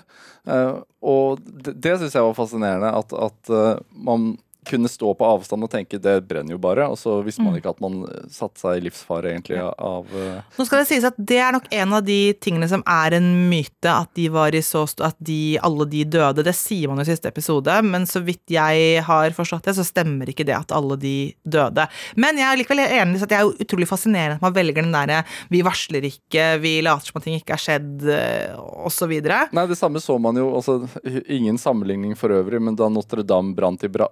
Eh, 0.47 0.77
og 1.03 1.39
det, 1.43 1.73
det 1.81 1.99
syns 1.99 2.13
jeg 2.15 2.23
var 2.23 2.33
fascinerende. 2.37 2.93
At, 2.95 3.11
at 3.11 3.49
eh, 3.51 3.79
man 3.93 4.37
kunne 4.65 4.89
stå 4.91 5.13
på 5.17 5.27
avstand 5.27 5.65
og 5.65 5.71
tenke 5.71 5.99
det 6.01 6.15
brenner 6.27 6.55
jo 6.55 6.61
bare, 6.61 6.87
og 6.89 6.97
så 6.99 7.19
visste 7.25 7.43
Mm. 7.43 7.49
man 7.49 7.59
ikke 7.59 7.73
at 7.73 7.81
man 7.83 7.95
eh, 8.07 8.27
satte 8.31 8.61
seg 8.61 8.77
i 8.77 8.83
livsfare 8.85 9.31
egentlig 9.33 9.59
av 9.59 10.07
uh... 10.13 10.41
Nå 10.57 10.65
skal 10.67 10.83
det 10.83 10.87
sies 10.89 11.07
at 11.07 11.17
det 11.17 11.39
er 11.41 11.51
nok 11.55 11.67
en 11.73 11.95
av 11.97 12.03
de 12.05 12.33
tingene 12.39 12.69
som 12.69 12.83
er 12.87 13.17
en 13.17 13.29
myte, 13.49 13.89
at 13.89 14.11
de 14.15 14.29
var 14.31 14.55
i 14.55 14.61
så 14.63 14.85
at 15.03 15.17
de, 15.19 15.57
alle 15.63 15.87
de 15.89 16.03
døde. 16.05 16.45
Det 16.45 16.55
sier 16.55 16.91
man 16.91 17.01
jo 17.01 17.07
i 17.07 17.11
siste 17.11 17.29
episode, 17.31 17.75
men 17.83 18.07
så 18.09 18.21
vidt 18.23 18.53
jeg 18.53 19.03
har 19.03 19.35
forstått 19.35 19.67
det, 19.67 19.75
så 19.77 19.85
stemmer 19.87 20.29
ikke 20.29 20.45
det 20.47 20.55
at 20.55 20.71
alle 20.75 20.97
de 20.99 21.33
døde. 21.43 21.87
Men 22.15 22.39
jeg 22.39 22.47
er 22.47 22.59
likevel 22.61 22.83
enig 22.85 23.19
i 23.19 23.25
at 23.25 23.31
det 23.31 23.39
er 23.39 23.63
utrolig 23.65 23.89
fascinerende 23.89 24.39
at 24.39 24.45
man 24.45 24.55
velger 24.55 24.83
den 24.83 24.93
derre 24.93 25.23
vi 25.51 25.61
varsler 25.65 26.05
ikke, 26.07 26.57
vi 26.63 26.75
later 26.85 27.11
som 27.11 27.19
at 27.19 27.27
ting 27.27 27.37
ikke 27.37 27.55
har 27.55 27.61
skjedd, 27.61 28.05
osv. 28.87 29.13
Nei, 29.53 29.65
det 29.69 29.77
samme 29.79 30.01
så 30.03 30.17
man 30.21 30.37
jo, 30.39 30.49
altså 30.57 30.79
ingen 31.27 31.57
sammenligning 31.61 32.15
for 32.19 32.33
øvrig, 32.33 32.61
men 32.63 32.77
da 32.79 32.89
Notre-Dame 32.91 33.55
brant 33.57 33.83
i 33.85 33.91
Bra 33.93 34.09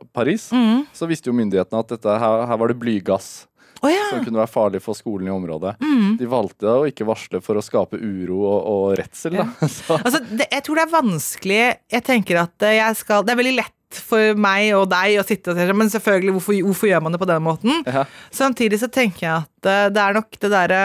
Paris, 0.49 0.51
Mm. 0.51 0.85
så 0.93 1.07
visste 1.07 1.29
jo 1.29 1.33
myndighetene 1.37 1.79
at 1.79 1.87
dette, 1.93 2.19
her, 2.19 2.45
her 2.49 2.57
var 2.57 2.67
det 2.73 2.79
blygass 2.81 3.47
Oh, 3.83 3.89
ja. 3.89 4.03
som 4.11 4.21
kunne 4.23 4.37
være 4.37 4.51
farlig 4.51 4.79
for 4.83 4.93
skolen 4.93 5.25
i 5.25 5.31
området. 5.33 5.71
Mm. 5.81 6.17
De 6.19 6.25
valgte 6.29 6.69
å 6.69 6.83
ikke 6.85 7.05
varsle 7.07 7.39
for 7.41 7.57
å 7.57 7.63
skape 7.65 7.97
uro 7.97 8.43
og, 8.45 8.59
og 8.69 8.97
redsel. 8.99 9.39
Så, 9.65 9.97
Altså, 9.97 10.19
det, 10.29 10.45
jeg 10.51 10.61
tror 10.67 10.75
det 10.77 10.83
er 10.85 10.91
vanskelig 10.93 11.61
Jeg 11.95 12.03
tenker 12.05 12.37
at 12.43 12.61
eh, 12.67 12.75
jeg 12.77 12.95
skal 12.99 13.23
Det 13.25 13.33
er 13.33 13.39
veldig 13.41 13.55
lett 13.57 13.97
for 14.05 14.37
meg 14.37 14.69
og 14.77 14.85
deg 14.91 15.17
å 15.19 15.25
sitte 15.25 15.49
og 15.51 15.57
se 15.57 15.65
Men 15.73 15.89
selvfølgelig, 15.89 16.35
hvorfor, 16.37 16.59
hvorfor 16.67 16.91
gjør 16.91 17.01
man 17.07 17.11
det 17.17 17.21
på 17.23 17.29
den 17.31 17.41
måten? 17.43 17.81
ja. 17.89 18.05
Samtidig 18.29 18.77
så 18.83 18.87
tenker 18.93 19.25
jeg 19.25 19.33
at 19.47 19.71
eh, 19.73 19.89
det 19.97 20.03
er 20.05 20.13
nok 20.19 20.37
det 20.45 20.51
derre 20.53 20.83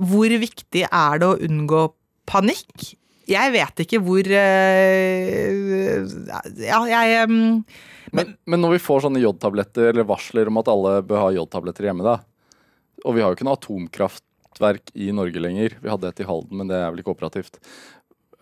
Hvor 0.00 0.36
viktig 0.44 0.84
er 0.86 1.18
det 1.22 1.26
å 1.32 1.38
unngå 1.48 1.86
panikk? 2.30 2.92
Jeg 3.30 3.52
vet 3.54 3.82
ikke 3.84 4.00
hvor 4.02 4.26
eh, 4.26 6.00
Ja, 6.66 6.80
jeg 6.90 7.20
em, 7.22 7.36
Men, 8.16 8.34
men 8.50 8.62
når 8.64 8.76
vi 8.76 8.82
får 8.82 9.04
sånne 9.06 9.22
jodtabletter 9.22 9.92
eller 9.92 10.08
varsler 10.08 10.50
om 10.50 10.58
at 10.62 10.70
alle 10.72 10.96
bør 11.06 11.24
ha 11.26 11.30
jodtabletter 11.38 11.86
hjemme, 11.90 12.06
da 12.06 12.18
Og 13.06 13.16
vi 13.16 13.22
har 13.22 13.30
jo 13.30 13.38
ikke 13.38 13.46
noe 13.48 13.58
atomkraftverk 13.58 14.92
i 14.98 15.10
Norge 15.16 15.40
lenger. 15.42 15.78
Vi 15.80 15.92
hadde 15.92 16.10
et 16.10 16.22
i 16.24 16.28
Halden, 16.28 16.58
men 16.60 16.70
det 16.70 16.80
er 16.80 16.90
vel 16.90 17.04
ikke 17.04 17.14
operativt. 17.14 17.60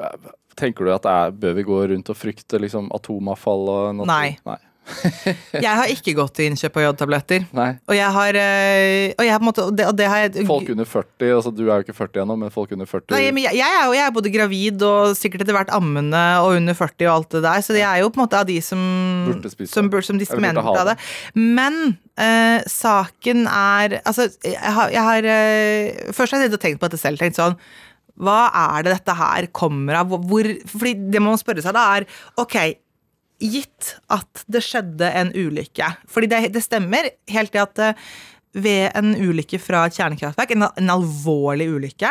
Eh, 0.00 0.30
Tenker 0.58 0.88
du 0.88 0.90
at 0.90 1.04
er, 1.06 1.30
bør 1.30 1.52
vi 1.54 1.62
gå 1.68 1.76
rundt 1.92 2.08
og 2.10 2.16
frykte 2.18 2.58
liksom, 2.58 2.88
atomavfall 2.96 3.68
og 3.70 3.82
noe? 4.00 4.08
Nei. 4.10 4.32
Nei. 4.48 4.58
Jeg 5.64 5.74
har 5.80 5.90
ikke 5.92 6.14
gått 6.16 6.34
til 6.38 6.48
innkjøp 6.50 6.78
av 6.80 6.84
jodtabletter. 6.86 7.44
Og 7.88 7.94
jeg 7.96 8.08
har 8.14 8.38
eh, 8.40 9.14
Og 9.14 9.24
jeg 9.26 9.34
har 9.34 9.44
måte 9.44 9.64
Og 9.68 9.74
det, 9.76 9.86
og 9.88 9.96
det 9.98 10.08
har 10.10 10.24
jeg 10.24 10.46
Folk 10.48 10.70
under 10.72 10.88
40, 10.88 11.32
altså 11.36 11.52
du 11.54 11.62
er 11.66 11.80
jo 11.80 11.86
ikke 11.86 11.96
40 11.96 12.22
ennå, 12.24 12.36
men 12.40 12.52
folk 12.54 12.72
under 12.76 12.88
40 12.88 13.14
Nei, 13.14 13.22
men 13.34 13.44
jeg, 13.46 13.58
jeg, 13.60 13.78
er 13.78 13.86
jo, 13.86 13.96
jeg 13.96 14.04
er 14.06 14.14
både 14.16 14.32
gravid 14.34 14.84
og 14.88 15.14
sikkert 15.18 15.44
etter 15.44 15.56
hvert 15.56 15.72
ammende 15.76 16.24
og 16.42 16.56
under 16.58 16.76
40 16.78 17.08
og 17.08 17.14
alt 17.14 17.36
det 17.36 17.44
der, 17.46 17.64
så 17.64 17.76
jeg 17.76 17.86
er 17.88 18.02
jo 18.02 18.12
på 18.12 18.20
en 18.20 18.24
måte 18.24 18.40
av 18.40 18.48
de 18.48 18.58
som 18.64 18.80
Burde 19.28 19.52
spise 19.52 19.72
som, 19.74 19.90
som 19.90 20.20
Eller 20.20 20.44
mener 20.44 20.64
ha 20.64 20.86
det. 20.90 20.96
Men 21.36 21.78
uh, 22.20 22.58
saken 22.70 23.46
er 23.50 23.98
Altså, 24.04 24.28
jeg 24.44 24.74
har, 24.78 24.94
har 25.08 25.28
uh, 25.28 26.12
Først 26.16 26.34
har 26.34 26.44
jeg 26.44 26.60
tenkt 26.60 26.80
på 26.80 26.88
dette 26.88 27.00
selv. 27.00 27.20
Tenkt 27.20 27.38
sånn 27.38 27.56
Hva 28.18 28.48
er 28.74 28.86
det 28.86 28.96
dette 28.98 29.16
her 29.18 29.48
kommer 29.54 30.00
av? 30.02 30.12
Hvor, 30.28 30.48
fordi 30.70 30.94
det 31.12 31.22
man 31.22 31.34
må 31.34 31.40
spørre 31.40 31.64
seg 31.64 31.76
da, 31.76 31.86
er 31.98 32.08
Ok, 32.40 32.58
gitt 33.38 33.94
at 34.10 34.42
det 34.50 34.62
skjedde 34.66 35.08
en 35.14 35.30
ulykke 35.34 35.92
Fordi 36.10 36.28
det, 36.30 36.40
det 36.54 36.64
stemmer 36.64 37.10
helt 37.30 37.54
til 37.54 37.62
at 37.62 37.82
eh, 37.84 38.08
ved 38.58 38.96
en 38.96 39.12
ulykke 39.14 39.60
fra 39.60 39.84
et 39.86 39.94
kjernekraftverk, 39.94 40.54
en, 40.56 40.64
en 40.80 40.90
alvorlig 40.90 41.66
ulykke, 41.68 42.08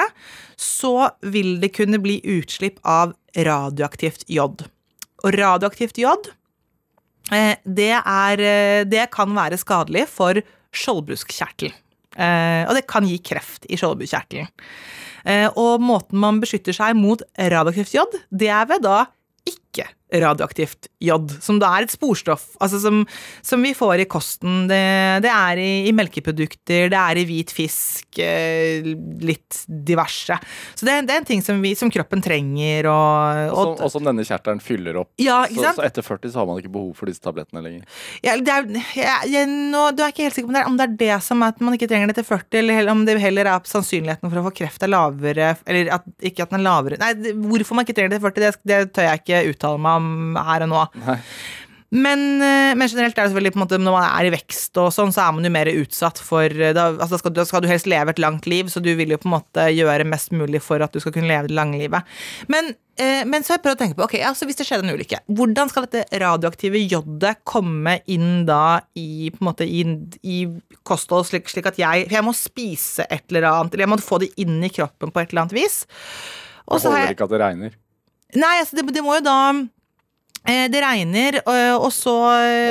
så 0.56 1.10
vil 1.26 1.58
det 1.60 1.74
kunne 1.76 1.98
bli 2.00 2.20
utslipp 2.38 2.78
av 2.88 3.16
radioaktivt 3.36 4.24
jod. 4.32 4.62
Og 5.26 5.34
radioaktivt 5.34 5.98
jod, 6.00 6.30
eh, 7.34 7.58
det, 7.66 7.90
er, 7.98 8.46
eh, 8.46 8.86
det 8.88 9.10
kan 9.12 9.34
være 9.36 9.60
skadelig 9.60 10.06
for 10.14 10.40
skjoldbruskkjertel. 10.78 11.74
Og 12.18 12.72
det 12.74 12.88
kan 12.90 13.06
gi 13.06 13.18
kreft 13.22 13.68
i 13.70 13.78
skjoldbruskkjertelen. 13.78 14.48
Og 15.60 15.84
måten 15.84 16.18
man 16.18 16.40
beskytter 16.42 16.74
seg 16.74 16.96
mot 16.98 17.22
radioaktivt 17.38 17.94
jod, 17.94 18.16
det 18.34 18.50
er 18.50 18.66
ved 18.72 18.82
da 18.86 19.04
ikke 19.46 19.86
radioaktivt 20.14 20.88
jod, 21.04 21.32
som 21.44 21.58
da 21.60 21.74
er 21.76 21.86
et 21.86 21.92
sporstoff, 21.92 22.46
altså 22.64 22.80
som, 22.80 23.02
som 23.46 23.64
vi 23.64 23.74
får 23.76 24.04
i 24.04 24.08
kosten. 24.10 24.66
Det, 24.70 24.80
det 25.26 25.32
er 25.32 25.60
i, 25.60 25.72
i 25.90 25.94
melkeprodukter, 25.96 26.88
det 26.94 27.00
er 27.00 27.20
i 27.20 27.26
hvit 27.28 27.52
fisk, 27.54 28.20
eh, 28.24 28.88
litt 29.28 29.62
diverse. 29.68 30.38
Så 30.76 30.88
det, 30.88 31.02
det 31.10 31.16
er 31.16 31.22
en 31.22 31.28
ting 31.28 31.44
som, 31.44 31.60
vi, 31.64 31.74
som 31.76 31.92
kroppen 31.92 32.24
trenger, 32.24 32.88
og, 32.92 33.52
Og 33.52 33.60
som, 33.60 33.74
og 33.84 33.94
som 33.98 34.08
denne 34.08 34.24
kjertelen 34.28 34.64
fyller 34.64 35.02
opp. 35.04 35.12
Ja, 35.22 35.42
Så, 35.52 35.76
så 35.76 35.86
etter 35.88 36.06
40 36.06 36.32
så 36.32 36.42
har 36.42 36.50
man 36.50 36.62
ikke 36.62 36.72
behov 36.78 36.94
for 36.98 37.12
disse 37.12 37.24
tablettene 37.24 37.64
lenger. 37.66 37.84
Ja, 38.24 38.38
det 38.40 38.54
er, 38.54 38.70
jeg, 38.96 39.32
jeg, 39.34 39.52
nå, 39.74 39.90
du 39.92 40.06
er 40.06 40.16
ikke 40.16 40.30
helt 40.30 40.40
sikker 40.40 40.48
på 40.48 40.56
om 40.56 40.58
det, 40.58 40.64
er, 40.64 40.72
om 40.72 40.80
det 40.80 40.88
er 40.88 40.98
det 41.04 41.20
som 41.26 41.44
er 41.44 41.52
at 41.52 41.62
man 41.64 41.76
ikke 41.76 41.92
trenger 41.92 42.14
det 42.14 42.20
til 42.22 42.30
40, 42.32 42.62
eller 42.64 42.94
om 42.94 43.04
det 43.08 43.18
heller 43.22 43.52
er 43.52 43.68
sannsynligheten 43.68 44.32
for 44.32 44.40
å 44.40 44.48
få 44.48 44.56
kreft 44.62 44.88
er 44.88 44.94
lavere, 44.94 45.52
eller 45.68 45.92
at, 46.00 46.08
ikke 46.24 46.48
at 46.48 46.54
den 46.54 46.62
er 46.62 46.68
lavere 46.70 46.98
Nei, 47.02 47.12
hvorfor 47.50 47.78
man 47.78 47.86
ikke 47.86 47.98
trenger 47.98 48.16
det 48.16 48.22
til 48.22 48.28
40, 48.30 48.44
det, 48.44 48.52
det 48.70 48.80
tør 48.96 49.10
jeg 49.10 49.22
ikke 49.22 49.44
uttale 49.52 49.82
meg 49.84 49.97
om 49.97 49.97
her 50.50 50.68
og 50.68 50.74
nå. 50.74 50.84
Nei. 51.06 51.18
Men, 51.90 52.42
eh, 52.42 52.74
men 52.76 52.90
generelt 52.90 53.16
er 53.16 53.24
det 53.24 53.32
selvfølgelig 53.32 53.54
på 53.54 53.60
en 53.62 53.64
måte 53.64 53.78
når 53.80 53.94
man 53.96 54.08
er 54.10 54.28
i 54.28 54.32
vekst 54.34 54.76
og 54.82 54.90
sånn, 54.92 55.14
så 55.16 55.24
er 55.24 55.36
man 55.38 55.48
jo 55.48 55.52
mer 55.56 55.70
utsatt 55.72 56.20
for 56.20 56.44
eh, 56.52 56.74
da, 56.76 56.90
altså 56.98 57.20
skal, 57.22 57.32
da 57.38 57.46
skal 57.48 57.64
du 57.64 57.70
helst 57.72 57.88
leve 57.88 58.12
et 58.12 58.20
langt 58.20 58.50
liv, 58.50 58.68
så 58.68 58.82
du 58.84 58.90
vil 59.00 59.14
jo 59.14 59.20
på 59.22 59.30
en 59.30 59.38
måte 59.38 59.70
gjøre 59.72 60.08
mest 60.12 60.36
mulig 60.36 60.60
for 60.66 60.84
at 60.84 60.92
du 60.92 61.00
skal 61.00 61.16
kunne 61.16 61.32
leve 61.32 61.48
det 61.48 61.56
lange 61.56 61.80
livet. 61.80 62.04
Men, 62.52 62.74
eh, 63.00 63.22
men 63.24 63.40
så 63.40 63.54
har 63.54 63.62
jeg 63.62 63.66
prøvd 63.70 63.80
å 63.80 63.82
tenke 63.86 64.00
på, 64.02 64.08
ok, 64.10 64.18
altså 64.28 64.50
hvis 64.50 64.60
det 64.60 64.68
skjedde 64.68 64.84
en 64.84 64.98
ulykke, 65.00 65.22
hvordan 65.40 65.72
skal 65.72 65.88
dette 65.88 66.20
radioaktive 66.26 66.84
jodet 66.84 67.38
komme 67.48 67.96
inn 68.12 68.44
da 68.50 68.82
i, 69.00 69.32
på 69.32 69.40
en 69.40 69.50
måte, 69.54 69.64
i, 69.64 69.86
i 70.28 70.42
kosthold, 70.84 71.30
slik, 71.32 71.48
slik 71.54 71.72
at 71.72 71.80
jeg 71.80 72.10
For 72.10 72.20
jeg 72.20 72.28
må 72.28 72.36
spise 72.36 73.08
et 73.08 73.32
eller 73.32 73.48
annet, 73.54 73.72
eller 73.72 73.88
jeg 73.88 73.94
må 73.96 74.02
få 74.04 74.20
det 74.26 74.34
inn 74.44 74.60
i 74.60 74.74
kroppen 74.76 75.16
på 75.16 75.24
et 75.24 75.32
eller 75.32 75.46
annet 75.46 75.56
vis. 75.56 75.86
Og 76.68 76.76
Det 76.76 76.84
så 76.84 76.92
holder 76.92 77.08
jeg 77.08 77.16
ikke 77.16 77.32
at 77.32 77.36
det 77.38 77.44
regner. 77.46 77.82
Nei, 78.36 78.56
altså 78.60 78.76
det, 78.76 78.90
det 78.92 79.02
må 79.06 79.16
jo 79.16 79.24
da 79.24 79.40
det 80.48 80.82
regner, 80.84 81.40
og, 81.44 81.88
og, 81.88 81.92
så, 81.94 82.14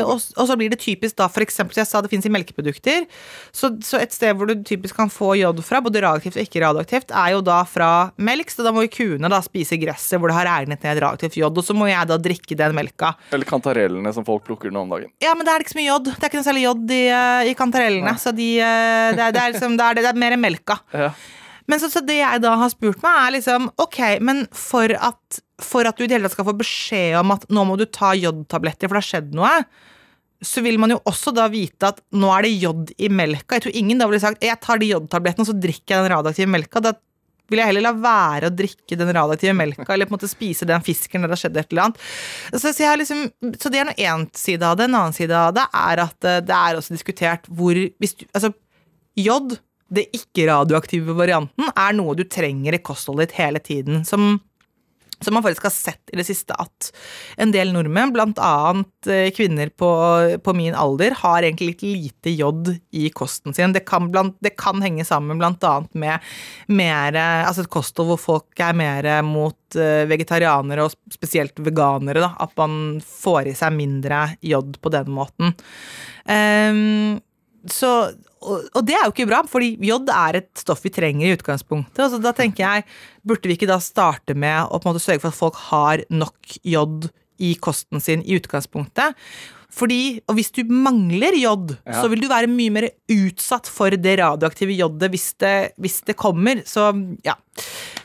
og, 0.05 0.17
og 0.17 0.49
så 0.49 0.57
blir 0.59 0.73
det 0.73 0.81
typisk 0.83 1.17
da, 1.19 1.29
eksempel, 1.43 1.77
jeg 1.79 1.89
sa 1.89 2.01
det 2.03 2.11
finnes 2.13 2.29
i 2.29 2.33
melkeprodukter, 2.33 3.07
så, 3.55 3.71
så 3.85 4.01
et 4.01 4.15
sted 4.15 4.37
hvor 4.37 4.49
du 4.49 4.65
typisk 4.67 4.97
kan 4.97 5.13
få 5.13 5.35
jod 5.41 5.61
fra, 5.67 5.83
både 5.85 6.03
radioaktivt 6.05 6.39
og 6.39 6.47
ikke 6.47 6.63
radioaktivt, 6.65 7.13
er 7.13 7.35
jo 7.37 7.43
da 7.45 7.61
fra 7.69 7.91
melk, 8.17 8.53
så 8.53 8.67
da 8.67 8.73
må 8.75 8.87
jo 8.87 8.93
kuene 8.97 9.31
da 9.33 9.41
spise 9.45 9.79
gresset 9.81 10.21
hvor 10.21 10.33
det 10.33 10.39
har 10.39 10.49
regnet 10.49 10.85
ned 10.85 11.03
radioaktivt 11.05 11.41
jod, 11.43 11.57
og 11.57 11.67
så 11.67 11.77
må 11.77 11.91
jeg 11.91 12.11
da 12.11 12.19
drikke 12.21 12.59
den 12.59 12.77
melka. 12.77 13.15
Eller 13.37 13.49
kantarellene 13.49 14.13
som 14.17 14.27
folk 14.27 14.47
plukker 14.49 14.73
nå 14.73 14.87
om 14.87 14.95
dagen. 14.97 15.13
Ja, 15.23 15.37
men 15.37 15.47
det 15.47 15.55
er 15.55 15.65
ikke 15.65 15.77
så 15.77 15.81
mye 15.81 15.91
jod, 15.91 16.13
det 16.13 16.21
er 16.21 16.31
ikke 16.31 16.43
noe 16.43 16.51
særlig 16.51 16.67
jod 16.67 16.95
i, 16.97 17.03
eh, 17.13 17.51
i 17.53 17.57
kantarellene, 17.59 18.17
så 18.21 18.35
de, 18.37 18.53
eh, 18.61 19.09
det, 19.17 19.21
er, 19.21 19.35
det, 19.37 19.43
er 19.43 19.57
liksom, 19.57 19.77
det, 19.79 19.91
er, 19.91 20.01
det 20.01 20.13
er 20.13 20.23
mer 20.27 20.39
melka. 20.41 20.81
Ja. 20.95 21.11
Men 21.67 21.83
så, 21.83 21.91
så 21.91 22.03
det 22.07 22.21
jeg 22.21 22.43
da 22.45 22.55
har 22.61 22.71
spurt 22.73 23.03
meg, 23.03 23.19
er 23.25 23.35
liksom 23.39 23.69
Ok, 23.83 23.99
men 24.25 24.45
for 24.55 24.93
at, 24.95 25.41
for 25.63 25.89
at 25.89 25.99
du 25.99 26.05
i 26.05 26.09
det 26.09 26.19
hele 26.19 26.29
tatt 26.29 26.37
skal 26.37 26.49
få 26.51 26.57
beskjed 26.61 27.19
om 27.21 27.35
at 27.35 27.47
nå 27.53 27.67
må 27.69 27.79
du 27.81 27.87
ta 27.91 28.15
jodtabletter, 28.17 28.89
for 28.89 28.99
det 28.99 29.03
har 29.03 29.11
skjedd 29.11 29.37
noe, 29.37 29.55
så 30.45 30.63
vil 30.65 30.79
man 30.81 30.93
jo 30.93 31.01
også 31.09 31.33
da 31.35 31.47
vite 31.51 31.89
at 31.89 32.03
nå 32.15 32.31
er 32.35 32.47
det 32.47 32.55
jod 32.61 32.93
i 33.01 33.09
melka. 33.09 33.57
Jeg 33.57 33.67
tror 33.67 33.79
ingen 33.81 34.01
da 34.01 34.09
ville 34.09 34.23
sagt 34.23 34.45
jeg 34.45 34.61
tar 34.63 34.81
de 34.83 34.93
jodtablettene 34.93 35.47
og 35.47 35.51
så 35.51 35.57
drikker 35.57 35.95
jeg 35.95 36.05
den 36.05 36.13
radioaktive 36.13 36.53
melka. 36.53 36.83
Da 36.85 36.93
vil 37.51 37.63
jeg 37.63 37.71
heller 37.71 37.85
la 37.87 37.93
være 37.95 38.51
å 38.51 38.55
drikke 38.59 38.99
den 38.99 39.13
radioaktive 39.15 39.55
melka 39.57 39.87
eller 39.95 40.09
på 40.09 40.15
en 40.15 40.19
måte 40.19 40.31
spise 40.31 40.69
den 40.69 40.85
fisken 40.85 41.23
når 41.23 41.31
det 41.31 41.37
har 41.37 41.43
skjedd 41.45 41.61
et 41.61 41.73
eller 41.73 41.85
annet. 41.87 42.01
Så, 42.53 42.73
så, 42.75 42.91
liksom, 43.01 43.23
så 43.57 43.73
det 43.73 43.81
er 43.81 43.89
nå 43.89 43.97
én 43.97 44.27
side 44.37 44.67
av 44.67 44.79
det. 44.79 44.89
En 44.91 44.99
annen 45.01 45.17
side 45.17 45.41
av 45.41 45.55
det 45.57 45.67
er 45.71 46.05
at 46.05 46.29
eh, 46.29 46.43
det 46.45 46.59
er 46.59 46.81
også 46.81 46.97
diskutert 46.97 47.49
hvor 47.49 47.79
hvis 47.79 48.19
du, 48.19 48.27
Altså, 48.37 48.53
jod 49.17 49.57
det 49.93 50.09
ikke-radioaktive 50.17 51.15
varianten 51.17 51.71
er 51.71 51.97
noe 51.97 52.17
du 52.19 52.27
trenger 52.29 52.75
i 52.75 52.83
kostholdet 52.83 53.31
ditt 53.31 53.41
hele 53.41 53.63
tiden. 53.63 54.03
Som, 54.07 54.39
som 55.23 55.37
man 55.37 55.45
faktisk 55.45 55.69
har 55.69 55.75
sett 55.75 56.11
i 56.13 56.19
det 56.19 56.27
siste 56.27 56.57
at 56.59 56.91
en 57.41 57.53
del 57.55 57.71
nordmenn, 57.73 58.11
annet 58.43 59.11
eh, 59.11 59.31
kvinner 59.37 59.71
på, 59.71 59.91
på 60.43 60.55
min 60.59 60.75
alder, 60.75 61.15
har 61.23 61.47
egentlig 61.47 61.71
litt 61.71 61.85
lite 61.87 62.35
jod 62.35 62.73
i 62.99 63.07
kosten 63.15 63.55
sin. 63.55 63.77
Det 63.77 63.85
kan, 63.87 64.11
blant, 64.11 64.35
det 64.45 64.57
kan 64.59 64.83
henge 64.83 65.07
sammen 65.07 65.39
annet 65.41 65.95
med 65.95 66.27
mer, 66.67 67.21
altså 67.47 67.63
et 67.65 67.73
kosthold 67.73 68.11
hvor 68.11 68.23
folk 68.25 68.67
er 68.67 68.75
mer 68.77 69.11
mot 69.27 69.79
eh, 69.79 70.03
vegetarianere 70.11 70.89
og 70.89 70.99
spesielt 71.15 71.63
veganere. 71.63 72.27
Da, 72.27 72.35
at 72.43 72.59
man 72.59 72.99
får 73.07 73.53
i 73.53 73.57
seg 73.57 73.79
mindre 73.79 74.27
jod 74.43 74.81
på 74.83 74.93
den 74.99 75.15
måten. 75.15 75.55
Um, 76.27 77.23
så, 77.71 78.11
og, 78.47 78.69
og 78.79 78.87
det 78.87 78.95
er 78.97 79.05
jo 79.09 79.13
ikke 79.15 79.27
bra, 79.29 79.43
fordi 79.51 79.73
jod 79.89 80.09
er 80.15 80.39
et 80.41 80.51
stoff 80.63 80.85
vi 80.87 80.93
trenger 80.95 81.27
i 81.29 81.35
utgangspunktet. 81.37 82.15
Og 82.17 82.23
da 82.25 82.33
tenker 82.37 82.63
jeg, 82.65 82.87
burde 83.27 83.51
vi 83.51 83.57
ikke 83.59 83.69
da 83.71 83.81
starte 83.83 84.37
med 84.39 84.71
å 84.71 84.79
på 84.79 84.87
en 84.87 84.95
måte 84.95 85.03
sørge 85.05 85.25
for 85.25 85.35
at 85.35 85.41
folk 85.41 85.61
har 85.69 86.05
nok 86.15 86.57
jod 86.65 87.09
i 87.43 87.53
kosten 87.61 88.01
sin 88.01 88.23
i 88.25 88.39
utgangspunktet? 88.39 89.17
Fordi, 89.77 90.23
og 90.31 90.39
Hvis 90.39 90.53
du 90.57 90.63
mangler 90.73 91.35
jod, 91.37 91.75
Ja. 91.85 92.01
så 92.01 92.09
vil 92.09 92.23
du 92.23 92.29
være 92.31 92.49
mye 92.49 92.73
mer 92.73 92.87
utsatt 93.13 93.67
for 93.69 93.91
det 93.91 94.15
radioaktive 94.23 94.73
jodet 94.79 95.11
hvis 95.13 95.35
det, 95.43 95.73
hvis 95.77 95.99
det 96.07 96.17
kommer. 96.17 96.63
Så 96.65 96.87
ja, 97.27 97.35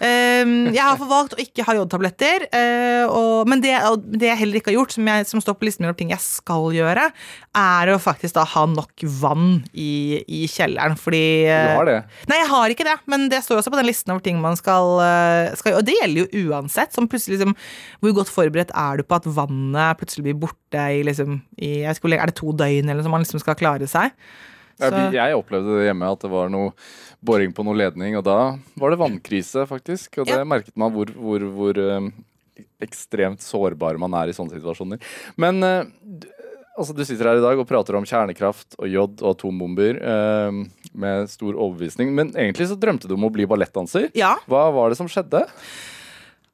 Ehm, 0.02 0.72
jeg 0.74 0.82
har 0.82 0.98
valgt 0.98 1.36
å 1.36 1.42
ikke 1.42 1.66
ha 1.68 1.78
jodtabletter, 1.78 2.48
Uh, 2.52 3.42
men 3.48 3.62
det, 3.64 3.72
det 4.18 4.28
jeg 4.28 4.40
heller 4.40 4.60
ikke 4.60 4.72
har 4.72 4.78
gjort, 4.78 4.94
som, 4.96 5.08
jeg, 5.08 5.26
som 5.30 5.42
står 5.44 5.56
på 5.58 5.66
listen 5.68 5.84
min 5.84 5.90
over 5.90 5.98
ting 6.00 6.12
jeg 6.14 6.24
skal 6.24 6.68
gjøre, 6.74 7.08
er 7.58 7.92
å 7.92 7.98
faktisk 8.02 8.36
da 8.38 8.44
ha 8.48 8.64
nok 8.70 9.04
vann 9.20 9.62
i, 9.74 10.22
i 10.26 10.42
kjelleren, 10.50 10.96
fordi 11.00 11.24
Du 11.48 11.80
har 11.80 11.90
det. 11.90 11.98
Nei, 12.32 12.40
jeg 12.42 12.50
har 12.52 12.74
ikke 12.74 12.88
det, 12.88 12.96
men 13.12 13.28
det 13.32 13.42
står 13.46 13.60
også 13.60 13.74
på 13.74 13.80
den 13.80 13.90
listen 13.90 14.14
over 14.14 14.24
ting 14.26 14.40
man 14.44 14.58
skal, 14.60 15.02
eh, 15.06 15.56
skal 15.60 15.80
Og 15.80 15.88
det 15.88 15.98
gjelder 15.98 16.24
jo 16.24 16.46
uansett. 16.52 16.94
Som 16.96 17.10
plutselig 17.12 17.40
liksom, 17.40 17.56
Hvor 18.04 18.16
godt 18.22 18.32
forberedt 18.32 18.74
er 18.78 19.02
du 19.02 19.06
på 19.08 19.18
at 19.18 19.28
vannet 19.28 20.00
plutselig 20.00 20.30
blir 20.30 20.40
borte 20.46 20.86
i 20.96 21.02
liksom 21.08 21.42
i, 21.58 21.82
jeg 21.82 21.90
vet 21.90 22.00
ikke 22.00 22.08
hvor 22.08 22.14
lenge, 22.14 22.24
Er 22.24 22.32
det 22.32 22.40
to 22.40 22.56
døgn, 22.56 22.88
eller 22.88 23.02
noe 23.02 23.08
som 23.08 23.16
man 23.18 23.26
liksom 23.26 23.44
skal 23.44 23.60
klare 23.60 23.90
seg? 23.90 24.16
Jeg, 24.82 24.91
Så- 24.91 25.13
jeg 25.13 25.38
opplevde 25.38 25.78
det 25.78 25.86
hjemme, 25.91 26.12
at 26.12 26.20
det 26.26 26.32
var 26.34 26.50
noe 26.50 26.74
boring 27.24 27.54
på 27.54 27.63
noe 27.67 27.78
ledning, 27.78 28.17
og 28.17 28.24
da 28.26 28.38
var 28.82 28.89
det 28.96 29.00
vannkrise, 29.00 29.67
faktisk. 29.70 30.17
Og 30.24 30.26
det 30.28 30.39
Ja. 30.41 30.44
merket 30.44 30.76
man 30.76 30.91
hvor, 30.91 31.06
hvor, 31.13 31.39
hvor 31.54 31.78
eh, 31.78 32.10
ekstremt 32.82 33.41
sårbar 33.46 33.98
man 34.02 34.13
er 34.17 34.30
i 34.30 34.34
sånne 34.36 34.58
situasjoner. 34.58 35.00
Men 35.38 35.62
du, 35.62 36.28
altså, 36.78 36.96
du 36.98 37.04
sitter 37.06 37.30
her 37.30 37.38
i 37.38 37.46
dag 37.46 37.60
og 37.62 37.67
prater 37.70 37.96
om 38.00 38.04
kjernekraft 38.10 38.74
og 38.80 38.89
jod 38.89 39.22
og 39.22 39.36
atombomber 39.36 40.02
eh, 40.02 40.60
med 40.98 41.30
stor 41.30 41.54
overbevisning, 41.54 42.10
men 42.17 42.34
egentlig 42.34 42.67
så 42.72 42.76
drømte 42.80 43.08
du 43.08 43.13
om 43.15 43.30
å 43.30 43.32
bli 43.32 43.46
ballettdanser. 43.46 44.10
Ja. 44.17 44.36
Hva 44.50 44.65
var 44.74 44.89
det 44.89 44.98
som 44.98 45.08
skjedde? 45.08 45.46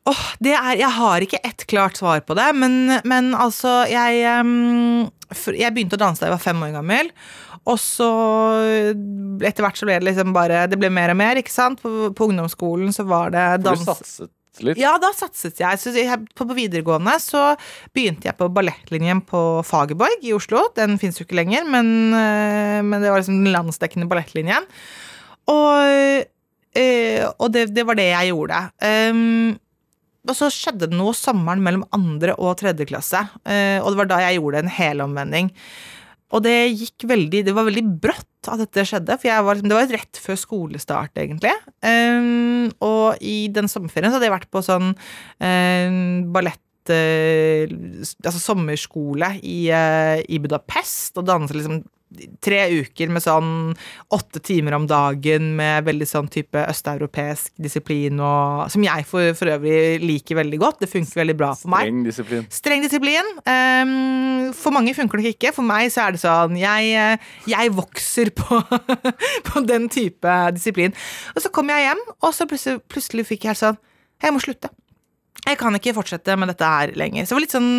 Åh, 0.08 0.20
det 0.40 0.54
er, 0.56 0.78
jeg 0.80 0.92
har 0.96 1.20
ikke 1.26 1.40
ett 1.44 1.66
klart 1.68 1.98
svar 2.00 2.22
på 2.24 2.36
det, 2.38 2.46
men, 2.56 3.02
men 3.04 3.34
altså 3.36 3.82
jeg, 3.92 4.22
for- 4.24 5.12
jeg 5.58 5.74
begynte 5.76 5.98
å 5.98 6.02
danse 6.02 6.22
da 6.22 6.30
jeg 6.30 6.36
var 6.38 6.44
fem 6.44 6.64
år 6.68 6.74
gammel. 6.78 7.12
Og 7.68 7.78
så 7.82 8.08
etter 9.44 9.66
hvert 9.66 9.80
så 9.80 9.88
ble 9.90 9.98
det 10.00 10.08
liksom 10.08 10.32
bare 10.36 10.66
Det 10.72 10.80
ble 10.80 10.92
mer 10.94 11.12
og 11.12 11.20
mer, 11.20 11.40
ikke 11.42 11.54
sant. 11.54 11.82
På, 11.84 12.10
på 12.16 12.30
ungdomsskolen 12.32 12.96
så 12.96 13.04
var 13.08 13.34
det 13.36 13.46
For 13.58 13.66
dans. 13.70 13.84
du 13.84 13.92
satset 13.92 14.34
litt. 14.64 14.80
Ja, 14.82 14.96
da 15.02 15.12
satset 15.16 15.60
jeg. 15.62 15.82
Så 15.82 15.94
jeg 15.96 16.24
på, 16.34 16.48
på 16.48 16.58
videregående 16.58 17.18
så 17.24 17.52
begynte 17.96 18.30
jeg 18.30 18.38
på 18.40 18.50
ballettlinjen 18.54 19.22
på 19.28 19.42
Fagerborg 19.68 20.26
i 20.26 20.34
Oslo. 20.38 20.68
Den 20.78 20.98
fins 21.02 21.20
jo 21.20 21.28
ikke 21.28 21.40
lenger, 21.42 21.68
men, 21.70 21.92
eh, 22.16 22.80
men 22.86 23.04
det 23.04 23.12
var 23.12 23.22
liksom 23.22 23.44
den 23.44 23.54
landsdekkende 23.54 24.10
ballettlinjen. 24.10 24.68
Og, 25.52 26.26
eh, 26.78 27.24
og 27.38 27.54
det, 27.54 27.70
det 27.76 27.86
var 27.88 28.00
det 28.00 28.10
jeg 28.10 28.34
gjorde. 28.34 28.64
Um, 28.82 29.56
og 30.28 30.38
så 30.38 30.50
skjedde 30.54 30.90
det 30.90 30.98
noe 30.98 31.16
sommeren 31.18 31.64
mellom 31.64 31.86
andre 31.96 32.36
og 32.38 32.58
tredje 32.62 32.88
klasse. 32.90 33.24
eh, 33.46 33.78
og 33.82 33.92
det 33.92 34.02
var 34.02 34.12
da 34.12 34.24
jeg 34.26 34.40
gjorde 34.40 34.64
en 34.64 34.76
helomvending. 34.78 35.54
Og 36.36 36.44
det 36.44 36.56
gikk 36.76 37.08
veldig 37.08 37.44
Det 37.48 37.56
var 37.56 37.68
veldig 37.70 37.86
brått 38.04 38.50
at 38.52 38.62
dette 38.62 38.86
skjedde, 38.88 39.18
for 39.20 39.44
var, 39.44 39.60
det 39.60 39.76
var 39.76 39.90
rett 39.92 40.20
før 40.24 40.38
skolestart, 40.40 41.18
egentlig. 41.20 41.52
Um, 41.84 42.70
og 42.84 43.20
i 43.20 43.50
den 43.52 43.68
sommerferien 43.68 44.12
så 44.12 44.16
hadde 44.16 44.30
jeg 44.30 44.36
vært 44.38 44.54
på 44.54 44.62
sånn 44.64 44.94
um, 44.94 45.98
ballett 46.32 46.92
eh, 46.94 47.68
Altså 48.24 48.40
sommerskole 48.40 49.34
i, 49.42 49.58
eh, 49.76 50.24
i 50.32 50.40
Budapest, 50.40 51.20
og 51.20 51.28
danset 51.28 51.60
liksom 51.60 51.82
tre 52.44 52.60
uker 52.72 53.12
med 53.12 53.24
sånn 53.24 53.50
åtte 54.16 54.40
timer 54.44 54.78
om 54.78 54.86
dagen 54.88 55.50
med 55.58 55.88
veldig 55.88 56.08
sånn 56.08 56.30
type 56.32 56.62
østeuropeisk 56.64 57.52
disiplin 57.60 58.22
og 58.24 58.72
Som 58.72 58.86
jeg 58.86 59.06
for, 59.10 59.34
for 59.38 59.52
øvrig 59.52 60.00
liker 60.04 60.40
veldig 60.40 60.60
godt. 60.62 60.80
Det 60.84 60.92
funker 60.92 61.22
veldig 61.22 61.38
bra 61.38 61.52
for 61.58 61.74
meg. 61.74 61.88
Streng 61.88 62.06
disiplin. 62.08 62.48
Streng 62.54 62.86
disiplin. 62.86 63.32
Um, 63.44 64.54
for 64.56 64.76
mange 64.76 64.96
funker 64.98 65.22
det 65.22 65.36
ikke. 65.36 65.54
For 65.56 65.68
meg 65.68 65.92
så 65.94 66.08
er 66.08 66.16
det 66.16 66.24
sånn 66.24 66.58
Jeg, 66.60 66.96
eh, 66.96 67.30
jeg 67.52 67.76
vokser 67.76 68.32
på, 68.38 68.62
på 69.50 69.66
den 69.68 69.92
type 69.92 70.40
disiplin. 70.56 70.96
Og 71.36 71.44
så 71.44 71.52
kom 71.54 71.72
jeg 71.74 71.90
hjem, 71.90 72.04
og 72.22 72.36
så 72.36 72.48
plutselig, 72.50 72.84
plutselig 72.92 73.28
fikk 73.28 73.48
jeg 73.48 73.56
helt 73.56 73.66
sånn 73.66 73.82
Jeg 74.24 74.34
må 74.34 74.44
slutte. 74.44 74.72
Jeg 75.46 75.60
kan 75.60 75.76
ikke 75.78 75.96
fortsette 75.96 76.36
med 76.40 76.52
dette 76.52 76.68
her 76.68 76.94
lenger. 76.98 77.26
Så 77.26 77.34
det 77.34 77.38
var 77.38 77.46
litt 77.46 77.56
sånn 77.56 77.74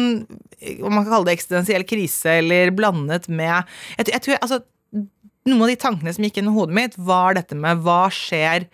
om 0.84 0.94
man 0.94 1.04
kan 1.04 1.12
kalle 1.12 1.28
det 1.28 1.36
eksistensiell 1.36 1.86
krise, 1.88 2.38
eller 2.40 2.72
blandet 2.74 3.28
med 3.30 3.54
jeg, 3.98 4.10
jeg 4.14 4.24
tror, 4.24 4.40
altså, 4.42 4.64
Noen 5.48 5.62
av 5.64 5.70
de 5.70 5.78
tankene 5.80 6.12
som 6.12 6.24
gikk 6.26 6.42
inn 6.42 6.50
i 6.50 6.52
hodet 6.52 6.76
mitt, 6.76 6.96
var 7.08 7.32
dette 7.38 7.56
med 7.56 7.78
hva 7.86 8.10
skjer 8.12 8.66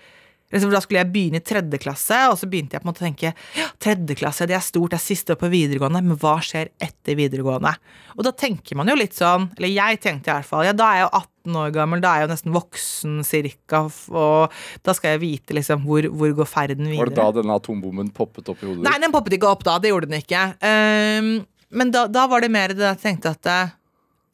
Da 0.55 0.81
skulle 0.83 1.03
jeg 1.03 1.11
begynne 1.11 1.41
i 1.41 1.45
tredje 1.45 1.81
klasse, 1.83 2.19
og 2.31 2.39
så 2.39 2.47
begynte 2.51 2.77
jeg 2.77 2.85
på 2.85 2.87
en 2.87 2.93
måte 2.93 3.03
å 3.03 3.09
tenke 3.09 3.33
ja, 3.59 3.67
tredje 3.83 4.15
klasse, 4.21 4.47
det 4.47 4.55
er 4.55 4.63
stort, 4.63 4.93
det 4.93 5.01
er 5.01 5.03
siste 5.03 5.35
år 5.35 5.41
på 5.41 5.51
videregående, 5.51 6.03
men 6.07 6.19
hva 6.21 6.37
skjer 6.45 6.71
etter 6.83 7.19
videregående? 7.19 7.73
Og 8.15 8.27
da 8.27 8.31
tenker 8.39 8.79
man 8.79 8.91
jo 8.91 8.97
litt 8.99 9.17
sånn, 9.19 9.49
eller 9.59 9.73
jeg 9.73 10.03
tenkte 10.05 10.31
i 10.31 10.37
hvert 10.37 10.49
fall, 10.49 10.67
ja 10.69 10.75
da 10.77 10.91
er 10.91 11.01
jeg 11.01 11.07
jo 11.07 11.11
18 11.19 11.59
år 11.61 11.75
gammel, 11.75 12.05
da 12.05 12.13
er 12.13 12.23
jeg 12.23 12.29
jo 12.29 12.33
nesten 12.35 12.55
voksen 12.55 13.17
cirka, 13.27 13.83
og 14.15 14.55
da 14.87 14.95
skal 14.97 15.17
jeg 15.17 15.25
vite 15.25 15.59
liksom 15.59 15.83
hvor, 15.89 16.07
hvor 16.15 16.37
går 16.39 16.51
ferden 16.51 16.87
videre. 16.87 17.03
Var 17.03 17.13
det 17.13 17.19
da 17.19 17.27
denne 17.41 17.59
atombomben 17.59 18.15
poppet 18.15 18.53
opp 18.55 18.63
i 18.63 18.71
hodet 18.71 18.87
Nei, 18.87 18.95
den 19.03 19.15
poppet 19.15 19.37
ikke 19.37 19.51
opp 19.51 19.67
da. 19.67 19.81
Det 19.83 19.91
gjorde 19.91 20.11
den 20.13 20.23
ikke. 20.23 20.45
Um, 20.63 21.35
men 21.75 21.91
da, 21.91 22.07
da 22.07 22.29
var 22.31 22.45
det 22.45 22.53
mer 22.55 22.75
det 22.77 22.87
jeg 22.87 23.03
tenkte 23.03 23.35
at 23.35 23.49
eh, 23.51 23.75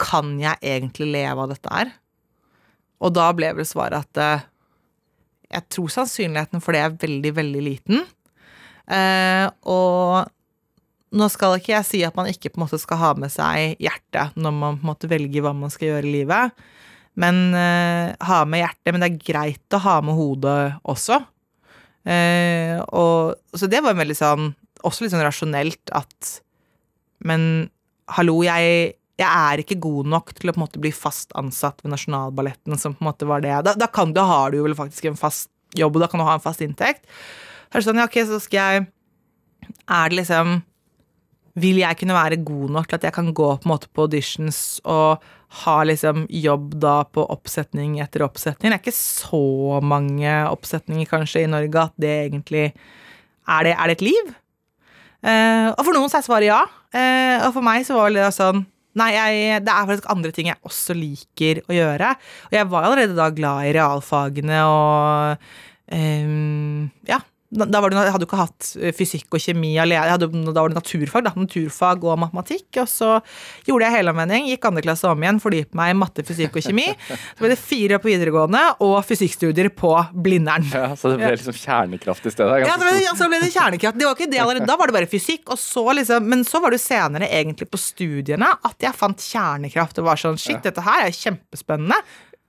Kan 0.00 0.34
jeg 0.40 0.60
egentlig 0.60 1.08
leve 1.12 1.44
av 1.44 1.52
dette 1.52 1.72
her? 1.72 1.92
Og 3.00 3.14
da 3.16 3.30
ble 3.36 3.52
vel 3.56 3.68
svaret 3.68 4.04
at 4.04 4.20
eh, 4.20 4.46
jeg 5.50 5.66
tror 5.72 5.90
sannsynligheten 5.92 6.62
for 6.62 6.76
det 6.76 6.82
er 6.84 6.98
veldig, 7.02 7.32
veldig 7.36 7.62
liten. 7.64 8.04
Eh, 8.90 9.46
og 9.70 10.30
nå 11.10 11.26
skal 11.30 11.56
ikke 11.58 11.74
jeg 11.74 11.88
si 11.88 12.02
at 12.06 12.14
man 12.18 12.30
ikke 12.30 12.52
på 12.52 12.60
en 12.60 12.64
måte 12.66 12.78
skal 12.78 13.00
ha 13.00 13.10
med 13.18 13.32
seg 13.34 13.80
hjertet 13.82 14.36
når 14.38 14.54
man 14.54 14.78
på 14.78 14.84
en 14.84 14.90
måte 14.92 15.10
velger 15.10 15.42
hva 15.42 15.54
man 15.56 15.72
skal 15.74 15.92
gjøre 15.92 16.06
i 16.06 16.14
livet. 16.20 16.62
Men 17.18 17.50
eh, 17.58 18.14
ha 18.28 18.38
med 18.46 18.62
hjertet, 18.62 18.92
men 18.92 19.02
det 19.02 19.10
er 19.10 19.24
greit 19.32 19.76
å 19.76 19.82
ha 19.82 19.96
med 20.06 20.16
hodet 20.18 20.60
også. 20.88 21.18
Eh, 22.06 22.78
og, 22.94 23.34
så 23.58 23.68
det 23.68 23.82
var 23.84 23.92
veldig 23.92 24.14
sånn 24.16 24.46
Også 24.88 25.04
litt 25.04 25.12
sånn 25.12 25.20
rasjonelt 25.20 25.90
at 25.92 26.30
Men 27.28 27.42
hallo, 28.16 28.38
jeg, 28.40 28.94
jeg 29.20 29.28
er 29.28 29.60
ikke 29.62 29.78
god 29.82 30.08
nok 30.08 30.32
til 30.36 30.50
å 30.50 30.54
på 30.54 30.60
en 30.60 30.64
måte 30.64 30.80
bli 30.82 30.92
fast 30.94 31.34
ansatt 31.38 31.82
ved 31.84 31.92
Nasjonalballetten, 31.92 32.78
som 32.80 32.96
på 32.96 33.04
en 33.04 33.10
måte 33.10 33.28
var 33.28 33.44
det. 33.44 33.52
Da, 33.66 33.76
da, 33.76 33.88
kan, 33.92 34.14
da 34.16 34.24
har 34.28 34.50
du 34.50 34.60
jo 34.60 34.66
vel 34.68 34.78
faktisk 34.78 35.10
en 35.10 35.20
fast 35.20 35.50
jobb, 35.76 35.98
og 35.98 36.04
da 36.04 36.08
kan 36.10 36.22
du 36.22 36.26
ha 36.26 36.38
en 36.38 36.44
fast 36.44 36.64
inntekt. 36.64 37.04
Så 37.68 37.76
er 37.76 37.82
det 37.82 37.88
sånn, 37.88 38.00
ja, 38.00 38.08
ok, 38.08 38.18
så 38.26 38.40
skal 38.42 38.58
jeg 38.58 38.86
Er 39.86 40.10
det 40.10 40.16
liksom 40.18 40.56
Vil 41.62 41.78
jeg 41.78 41.98
kunne 42.00 42.16
være 42.16 42.40
god 42.42 42.72
nok 42.74 42.88
til 42.88 42.98
at 42.98 43.04
jeg 43.06 43.14
kan 43.14 43.28
gå 43.36 43.50
på 43.60 43.68
en 43.68 43.70
måte 43.70 43.90
på 43.92 44.08
auditions 44.08 44.80
og 44.88 45.22
ha 45.60 45.76
liksom 45.82 46.28
jobb 46.30 46.76
da 46.82 47.02
på 47.10 47.24
oppsetning 47.34 47.98
etter 48.02 48.22
oppsetning? 48.22 48.70
Det 48.70 48.76
er 48.76 48.82
ikke 48.82 48.96
så 48.96 49.80
mange 49.82 50.34
oppsetninger 50.46 51.10
kanskje 51.10 51.44
i 51.44 51.50
Norge 51.50 51.86
at 51.90 51.94
det 51.98 52.16
egentlig 52.30 52.68
Er 52.70 53.66
det, 53.66 53.74
er 53.74 53.90
det 53.90 53.96
et 53.98 54.06
liv? 54.06 54.34
Uh, 55.20 55.74
og 55.74 55.82
for 55.84 55.92
noen 55.92 56.08
så 56.08 56.20
er 56.20 56.24
svaret 56.24 56.48
ja. 56.48 56.60
Uh, 56.94 57.48
og 57.48 57.56
for 57.58 57.66
meg 57.66 57.84
så 57.84 57.98
var 57.98 58.14
det 58.14 58.30
sånn 58.34 58.64
Nei, 58.98 59.10
jeg, 59.14 59.60
det 59.66 59.70
er 59.72 59.86
faktisk 59.86 60.08
andre 60.10 60.32
ting 60.34 60.48
jeg 60.50 60.58
også 60.66 60.96
liker 60.98 61.60
å 61.70 61.76
gjøre. 61.76 62.14
Og 62.50 62.56
jeg 62.56 62.70
var 62.72 62.86
allerede 62.88 63.18
da 63.18 63.28
glad 63.34 63.68
i 63.68 63.74
realfagene 63.76 64.62
og 64.66 65.50
um, 65.94 66.88
Ja. 67.10 67.20
Da, 67.50 67.80
var 67.82 67.90
det, 67.90 67.98
jeg 67.98 68.14
hadde 68.14 68.22
jo 68.22 68.28
ikke 68.28 68.38
hatt 68.38 68.66
eh, 68.78 68.92
fysikk 68.94 69.34
og 69.34 69.42
kjemi 69.42 69.72
alene. 69.82 70.12
Hadde, 70.12 70.28
da 70.30 70.62
var 70.62 70.70
det 70.70 70.78
naturfag, 70.78 71.24
da. 71.26 71.32
Naturfag 71.34 72.04
og 72.06 72.20
matematikk. 72.22 72.68
Og 72.78 72.86
så 72.86 73.08
gjorde 73.66 73.88
jeg 73.88 73.96
helomvending, 73.96 74.46
gikk 74.52 74.68
andre 74.70 74.84
klasse 74.86 75.10
om 75.10 75.24
igjen, 75.24 75.40
fordypet 75.42 75.74
meg 75.80 75.90
i 75.90 75.96
matte, 75.98 76.22
fysikk 76.26 76.60
og 76.60 76.66
kjemi. 76.68 76.86
Så 77.08 77.42
ble 77.42 77.50
det 77.50 77.58
fire 77.58 77.98
på 77.98 78.10
videregående 78.12 78.62
og 78.86 78.94
fysikkstudier 79.08 79.72
på 79.74 79.90
Blindern. 80.14 80.68
Ja, 80.70 80.92
så 80.94 81.10
det 81.10 81.18
ble 81.24 81.32
liksom 81.34 81.58
kjernekraft 81.58 82.30
i 82.30 82.34
stedet. 82.36 82.62
Ja, 82.68 82.78
ble, 82.78 82.94
det, 82.94 83.02
ja, 83.08 83.16
så 83.18 83.26
ble 83.32 83.42
det 83.42 83.50
kjernekraft. 83.50 83.98
Det 83.98 84.06
var 84.06 84.14
ikke 84.14 84.30
det 84.30 84.42
allerede. 84.44 84.70
Da 84.70 84.78
var 84.78 84.92
det 84.92 84.98
bare 85.00 85.10
fysikk. 85.10 85.50
Og 85.50 85.58
så 85.58 85.84
liksom, 85.98 86.30
men 86.30 86.46
så 86.46 86.62
var 86.62 86.70
det 86.70 86.78
jo 86.78 86.86
senere 86.86 87.32
egentlig 87.34 87.66
på 87.74 87.82
studiene 87.82 88.54
at 88.70 88.86
jeg 88.86 88.94
fant 88.94 89.26
kjernekraft 89.26 89.98
og 89.98 90.06
var 90.12 90.22
sånn 90.22 90.38
Shit, 90.40 90.62
dette 90.62 90.86
her 90.86 91.08
er 91.08 91.18
kjempespennende. 91.18 91.98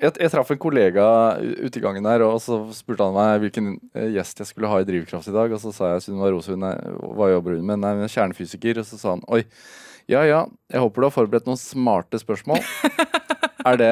Jeg, 0.01 0.15
jeg 0.17 0.31
traff 0.33 0.49
en 0.49 0.57
kollega 0.61 1.05
ute 1.39 1.77
i 1.77 1.83
gangen 1.83 2.07
der, 2.07 2.23
og 2.25 2.39
så 2.41 2.57
spurte 2.73 3.05
han 3.05 3.13
meg 3.13 3.43
hvilken 3.43 3.75
eh, 3.93 4.07
gjest 4.15 4.41
jeg 4.41 4.49
skulle 4.49 4.71
ha 4.71 4.79
i 4.81 4.87
Drivkraft 4.87 5.29
i 5.29 5.35
dag. 5.35 5.53
Og 5.53 5.61
så 5.61 5.73
sa 5.75 5.91
jeg 5.93 6.07
Sunniva 6.07 6.31
Rosund, 6.33 6.65
hva 6.65 7.29
jobber 7.29 7.57
hun 7.59 7.67
med? 7.69 7.83
Nei, 7.83 7.93
hun 7.99 8.07
er 8.07 8.13
kjernefysiker. 8.15 8.81
Og 8.81 8.87
så 8.89 8.97
sa 8.97 9.13
han 9.13 9.21
oi, 9.29 9.43
ja 10.09 10.23
ja, 10.25 10.41
jeg 10.73 10.81
håper 10.81 11.03
du 11.03 11.07
har 11.07 11.13
forberedt 11.13 11.45
noen 11.49 11.61
smarte 11.61 12.17
spørsmål. 12.21 12.63
er, 13.69 13.77
det, 13.77 13.91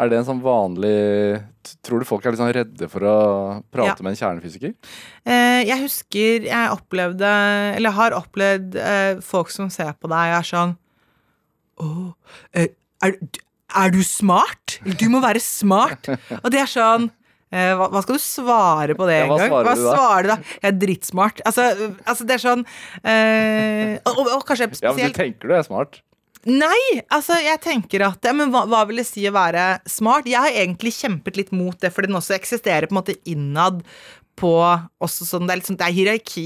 er 0.00 0.10
det 0.10 0.20
en 0.22 0.28
sånn 0.32 0.40
vanlig 0.44 0.96
Tror 1.84 2.00
du 2.00 2.08
folk 2.08 2.24
er 2.24 2.38
sånn 2.38 2.54
redde 2.56 2.88
for 2.88 3.04
å 3.04 3.16
prate 3.68 3.92
Ja. 3.92 4.04
med 4.06 4.14
en 4.14 4.18
kjernefysiker? 4.22 4.72
Eh, 5.28 5.60
jeg 5.68 5.76
husker 5.82 6.46
jeg 6.48 6.72
opplevde, 6.72 7.28
eller 7.76 7.92
har 7.98 8.16
opplevd 8.16 8.78
eh, 8.80 9.20
folk 9.22 9.52
som 9.52 9.68
ser 9.70 9.92
på 10.00 10.08
deg 10.08 10.32
og 10.32 10.38
er 10.40 10.48
sånn 10.54 10.72
Å, 11.84 11.90
er 12.56 12.72
er, 13.04 13.16
er 13.76 13.94
du 13.94 14.02
smart? 14.06 14.78
Du 15.00 15.08
må 15.12 15.22
være 15.22 15.42
smart. 15.42 16.10
Og 16.40 16.50
det 16.52 16.62
er 16.64 16.70
sånn 16.70 17.08
eh, 17.52 17.72
hva, 17.78 17.88
hva 17.92 18.02
skal 18.04 18.18
du 18.18 18.22
svare 18.24 18.96
på 18.98 19.08
det 19.10 19.22
Ja, 19.22 19.30
hva 19.30 19.40
svarer 19.40 19.68
Hva 19.68 19.74
du 19.78 19.86
svarer 19.86 20.28
du 20.28 20.32
da? 20.32 20.38
Jeg 20.58 20.68
er 20.72 20.78
drittsmart. 20.84 21.42
Altså, 21.48 21.66
altså 22.04 22.28
det 22.28 22.36
er 22.36 22.44
sånn 22.44 22.62
eh, 23.02 23.96
og, 24.04 24.14
og, 24.14 24.30
og 24.38 24.46
kanskje 24.48 24.70
Ja, 24.82 24.94
men 24.94 25.12
du 25.12 25.18
tenker 25.18 25.50
du 25.50 25.56
er 25.58 25.66
smart? 25.66 26.02
Nei, 26.48 27.02
altså 27.12 27.36
jeg 27.44 27.60
tenker 27.60 28.06
at 28.06 28.24
Men 28.32 28.48
hva, 28.52 28.62
hva 28.70 28.86
vil 28.88 29.02
det 29.02 29.04
si 29.10 29.26
å 29.28 29.34
være 29.34 29.82
smart? 29.90 30.28
Jeg 30.30 30.40
har 30.40 30.62
egentlig 30.62 30.94
kjempet 30.96 31.36
litt 31.36 31.50
mot 31.52 31.76
det, 31.82 31.90
fordi 31.92 32.08
den 32.08 32.16
også 32.16 32.32
eksisterer 32.38 32.88
på 32.88 32.96
en 32.96 33.00
måte 33.02 33.18
innad 33.28 33.82
på 34.40 34.52
sånn, 35.08 35.46
det, 35.46 35.52
er 35.52 35.60
liksom, 35.60 35.76
det 35.80 35.86
er 35.86 35.96
hierarki 35.96 36.44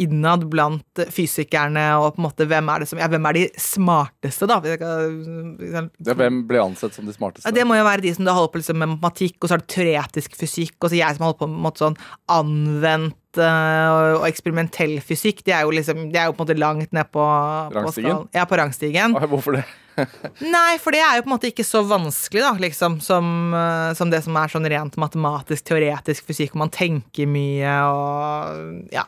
innad 0.00 0.46
blant 0.52 1.02
fysikerne, 1.12 1.84
og 2.00 2.14
på 2.16 2.22
en 2.22 2.26
måte 2.26 2.46
hvem 2.48 2.70
er 2.72 2.82
det 2.82 2.90
som 2.90 3.00
ja, 3.00 3.08
hvem 3.10 3.28
er 3.30 3.38
de 3.38 3.44
smarteste, 3.60 4.48
da? 4.50 4.60
Ja, 4.68 6.14
hvem 6.16 6.42
ble 6.48 6.62
ansett 6.62 6.96
som 6.96 7.08
de 7.08 7.16
smarteste? 7.16 7.48
Ja, 7.48 7.54
det 7.56 7.66
må 7.68 7.78
jo 7.78 7.86
være 7.88 8.04
de 8.04 8.14
som 8.16 8.28
da 8.28 8.36
holder 8.36 8.54
på 8.54 8.62
liksom, 8.62 8.80
med 8.82 8.94
matematikk, 8.94 9.38
og 9.40 9.48
så 9.48 9.56
er 9.56 9.64
det 9.64 9.72
teoretisk 9.74 10.36
fysikk, 10.40 10.76
og 10.80 10.92
så 10.92 11.00
jeg 11.00 11.16
som 11.16 11.26
holder 11.28 11.42
på 11.42 11.50
med 11.50 11.64
måte, 11.66 11.84
sånn 11.84 11.98
anvendt 12.30 13.40
uh, 13.40 14.18
og 14.20 14.26
eksperimentell 14.28 14.98
fysikk. 15.04 15.44
Det 15.46 15.56
er 15.56 15.66
jo 15.66 15.76
liksom, 15.76 16.08
det 16.12 16.22
er 16.22 16.30
jo 16.30 16.36
på 16.36 16.42
en 16.42 16.46
måte 16.48 16.58
langt 16.60 16.96
ned 16.96 17.12
på 17.12 17.28
Rangstigen? 17.76 18.26
På 18.26 18.40
ja, 18.40 18.48
på 18.48 18.60
rangstigen. 18.60 19.16
Hvorfor 19.30 19.60
det? 19.60 19.64
Nei, 20.56 20.74
for 20.82 20.94
det 20.94 21.02
er 21.04 21.18
jo 21.18 21.24
på 21.24 21.30
en 21.30 21.34
måte 21.36 21.50
ikke 21.50 21.66
så 21.66 21.82
vanskelig, 21.86 22.44
da, 22.44 22.52
liksom, 22.66 22.98
som, 23.04 23.32
uh, 23.54 23.90
som 23.98 24.12
det 24.12 24.22
som 24.26 24.36
er 24.40 24.52
sånn 24.52 24.68
rent 24.70 24.98
matematisk, 25.00 25.66
teoretisk 25.70 26.28
fysikk, 26.28 26.54
hvor 26.54 26.64
man 26.66 26.74
tenker 26.74 27.30
mye 27.30 27.80
og 27.88 28.94
Ja. 28.94 29.06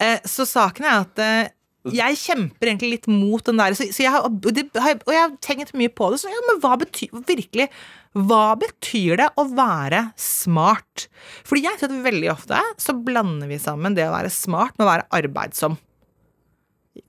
Uh, 0.00 0.18
så 0.28 0.46
saken 0.48 0.88
er 0.88 1.06
at 1.06 1.54
jeg 1.94 2.18
kjemper 2.20 2.70
egentlig 2.70 2.90
litt 2.96 3.08
mot 3.10 3.44
den 3.46 3.60
der, 3.60 3.76
så, 3.76 3.86
så 3.94 4.04
jeg 4.04 4.12
og 4.18 4.48
jeg 4.58 5.20
har 5.20 5.34
tenkt 5.44 5.74
mye 5.78 5.92
på 5.92 6.10
det. 6.12 6.20
Så 6.22 6.30
ja, 6.32 6.40
men 6.48 6.60
hva 6.62 6.74
betyr 6.80 7.12
virkelig 7.28 7.68
Hva 8.18 8.56
betyr 8.58 9.18
det 9.20 9.28
å 9.38 9.44
være 9.52 10.08
smart? 10.20 11.06
Fordi 11.48 11.64
jeg 11.66 11.80
tror 11.80 11.92
at 11.92 12.06
veldig 12.08 12.32
ofte 12.32 12.62
så 12.80 12.96
blander 12.96 13.50
vi 13.50 13.60
sammen 13.62 13.96
det 13.96 14.08
å 14.08 14.14
være 14.14 14.32
smart 14.32 14.76
med 14.76 14.86
å 14.86 14.90
være 14.90 15.08
arbeidsom. 15.20 15.78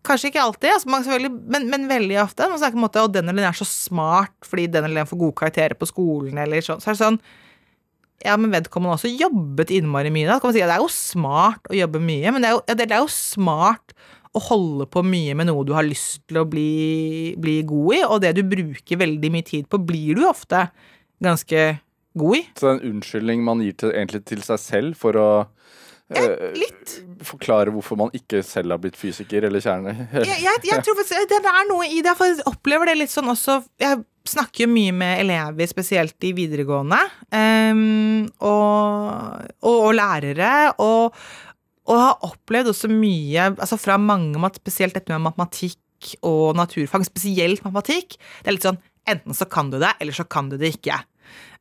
Kanskje 0.06 0.32
ikke 0.32 0.42
alltid, 0.44 0.72
altså, 0.76 1.18
men, 1.52 1.68
men, 1.70 1.88
veldig 1.90 2.18
ofte. 2.24 2.48
Man 2.50 2.62
snakker 2.62 2.80
om 2.80 2.88
at 2.88 2.98
den 3.14 3.30
eller 3.30 3.42
den 3.42 3.50
er 3.50 3.58
så 3.58 3.68
smart 3.68 4.36
fordi 4.48 4.68
den 4.72 4.88
eller 4.88 5.04
den 5.04 5.10
får 5.10 5.22
gode 5.22 5.38
karakterer 5.42 5.78
på 5.80 5.90
skolen, 5.90 6.38
eller 6.42 6.66
sånn. 6.66 6.82
Så 6.82 6.92
er 6.92 6.98
det 6.98 7.04
sånn 7.04 7.22
ja, 8.20 8.34
men 8.36 8.52
vedkommende 8.52 8.92
har 8.92 9.00
også 9.00 9.12
jobbet 9.16 9.70
innmari 9.72 10.10
mye. 10.12 10.28
Da 10.28 10.40
kan 10.42 10.50
man 10.50 10.56
si 10.58 10.64
at 10.64 10.68
Det 10.68 10.76
er 10.76 10.84
jo 10.84 10.92
smart 10.92 11.70
å 11.72 11.78
jobbe 11.78 12.02
mye, 12.04 12.34
men 12.36 12.44
det 12.44 12.50
er 12.50 12.58
jo, 12.58 12.64
det 12.68 12.88
er 12.90 13.04
jo 13.04 13.12
smart 13.14 13.94
å 14.36 14.42
holde 14.46 14.86
på 14.92 15.02
mye 15.06 15.36
med 15.38 15.48
noe 15.50 15.66
du 15.66 15.72
har 15.74 15.88
lyst 15.88 16.22
til 16.30 16.42
å 16.42 16.48
bli, 16.50 17.34
bli, 17.42 17.60
god 17.68 17.96
i, 17.96 18.02
og 18.06 18.20
det 18.24 18.36
du 18.38 18.44
bruker 18.46 19.00
veldig 19.02 19.32
mye 19.34 19.48
tid 19.48 19.70
på, 19.72 19.80
blir 19.82 20.20
du 20.20 20.26
ofte 20.30 20.68
ganske 21.24 21.64
god 22.20 22.38
i. 22.38 22.44
Så 22.54 22.66
det 22.66 22.70
er 22.70 22.76
en 22.76 22.92
unnskyldning 22.92 23.48
man 23.48 23.64
gir 23.66 23.80
til, 23.80 23.96
egentlig 23.96 24.22
til 24.30 24.44
seg 24.46 24.62
selv 24.62 25.00
for 25.00 25.18
å 25.18 25.30
eh, 26.16 26.54
Litt. 26.58 26.96
Forklare 27.28 27.74
hvorfor 27.74 28.00
man 28.00 28.14
ikke 28.16 28.42
selv 28.46 28.76
har 28.76 28.82
blitt 28.82 28.98
fysiker 29.00 29.48
eller 29.50 29.64
kjerne... 29.64 29.96
jeg, 30.14 30.30
jeg, 30.30 30.62
jeg, 30.70 30.82
tror 30.86 30.98
faktisk 31.02 31.28
det 31.32 31.42
er 31.42 31.68
noe 31.70 31.90
i 31.90 32.00
det. 32.06 32.16
Jeg 32.16 32.48
opplever 32.50 32.92
det 32.92 32.98
litt 33.02 33.14
sånn 33.14 33.30
også 33.32 33.60
Jeg 33.82 34.02
snakker 34.30 34.66
jo 34.66 34.72
mye 34.72 34.94
med 34.94 35.24
elever, 35.24 35.70
spesielt 35.72 36.28
i 36.28 36.34
videregående, 36.38 37.00
um, 37.34 38.26
og, 38.46 39.46
og, 39.64 39.78
og 39.78 39.94
lærere. 39.98 40.74
og 40.78 41.16
og 41.90 41.98
har 41.98 42.26
opplevd 42.28 42.70
også 42.70 42.86
mye 42.94 43.48
altså 43.56 43.74
fra 43.82 43.96
mange, 43.98 44.38
spesielt 44.60 44.94
dette 44.94 45.10
med 45.10 45.24
matematikk 45.26 46.12
og 46.22 46.54
naturfag, 46.54 47.02
spesielt 47.08 47.64
matematikk. 47.66 48.14
Det 48.44 48.52
er 48.52 48.56
litt 48.60 48.68
sånn 48.68 48.78
enten 49.10 49.34
så 49.34 49.48
kan 49.50 49.72
du 49.72 49.80
det, 49.82 49.96
eller 50.00 50.14
så 50.14 50.26
kan 50.30 50.52
du 50.52 50.58
det 50.60 50.76
ikke. 50.78 51.00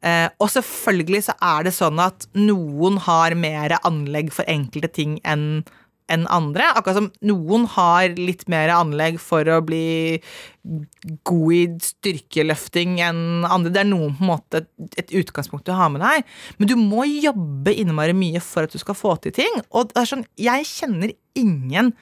Eh, 0.06 0.28
og 0.38 0.50
selvfølgelig 0.54 1.24
så 1.26 1.34
er 1.42 1.66
det 1.66 1.74
sånn 1.74 1.98
at 2.02 2.28
noen 2.38 3.00
har 3.08 3.34
mer 3.38 3.78
anlegg 3.82 4.30
for 4.34 4.46
enkelte 4.50 4.90
ting 5.00 5.18
enn 5.26 5.64
enn 6.08 6.24
andre. 6.32 6.70
Akkurat 6.72 6.96
som 6.96 7.10
noen 7.28 7.66
har 7.74 8.14
litt 8.16 8.46
mer 8.48 8.70
anlegg 8.72 9.18
for 9.20 9.44
å 9.52 9.58
bli 9.64 10.16
god 11.28 11.52
i 11.52 11.62
styrkeløfting 11.84 12.96
enn 13.04 13.44
andre. 13.44 13.72
Det 13.74 13.82
er 13.82 13.90
noen 13.90 14.14
på 14.16 14.24
en 14.24 14.30
måte 14.30 14.62
et 15.00 15.12
utgangspunkt 15.20 15.68
du 15.68 15.74
har 15.76 15.92
med 15.92 16.00
deg. 16.04 16.24
Men 16.56 16.70
du 16.72 16.76
må 16.80 17.04
jobbe 17.08 17.76
innmari 17.76 18.16
mye 18.16 18.40
for 18.44 18.64
at 18.64 18.72
du 18.72 18.80
skal 18.80 18.96
få 18.96 19.18
til 19.20 19.36
ting. 19.36 19.60
Og 19.68 19.92
det 19.92 20.00
er 20.00 20.10
sånn, 20.14 20.24
jeg 20.40 20.68
kjenner 20.70 21.12
ingen 21.38 21.92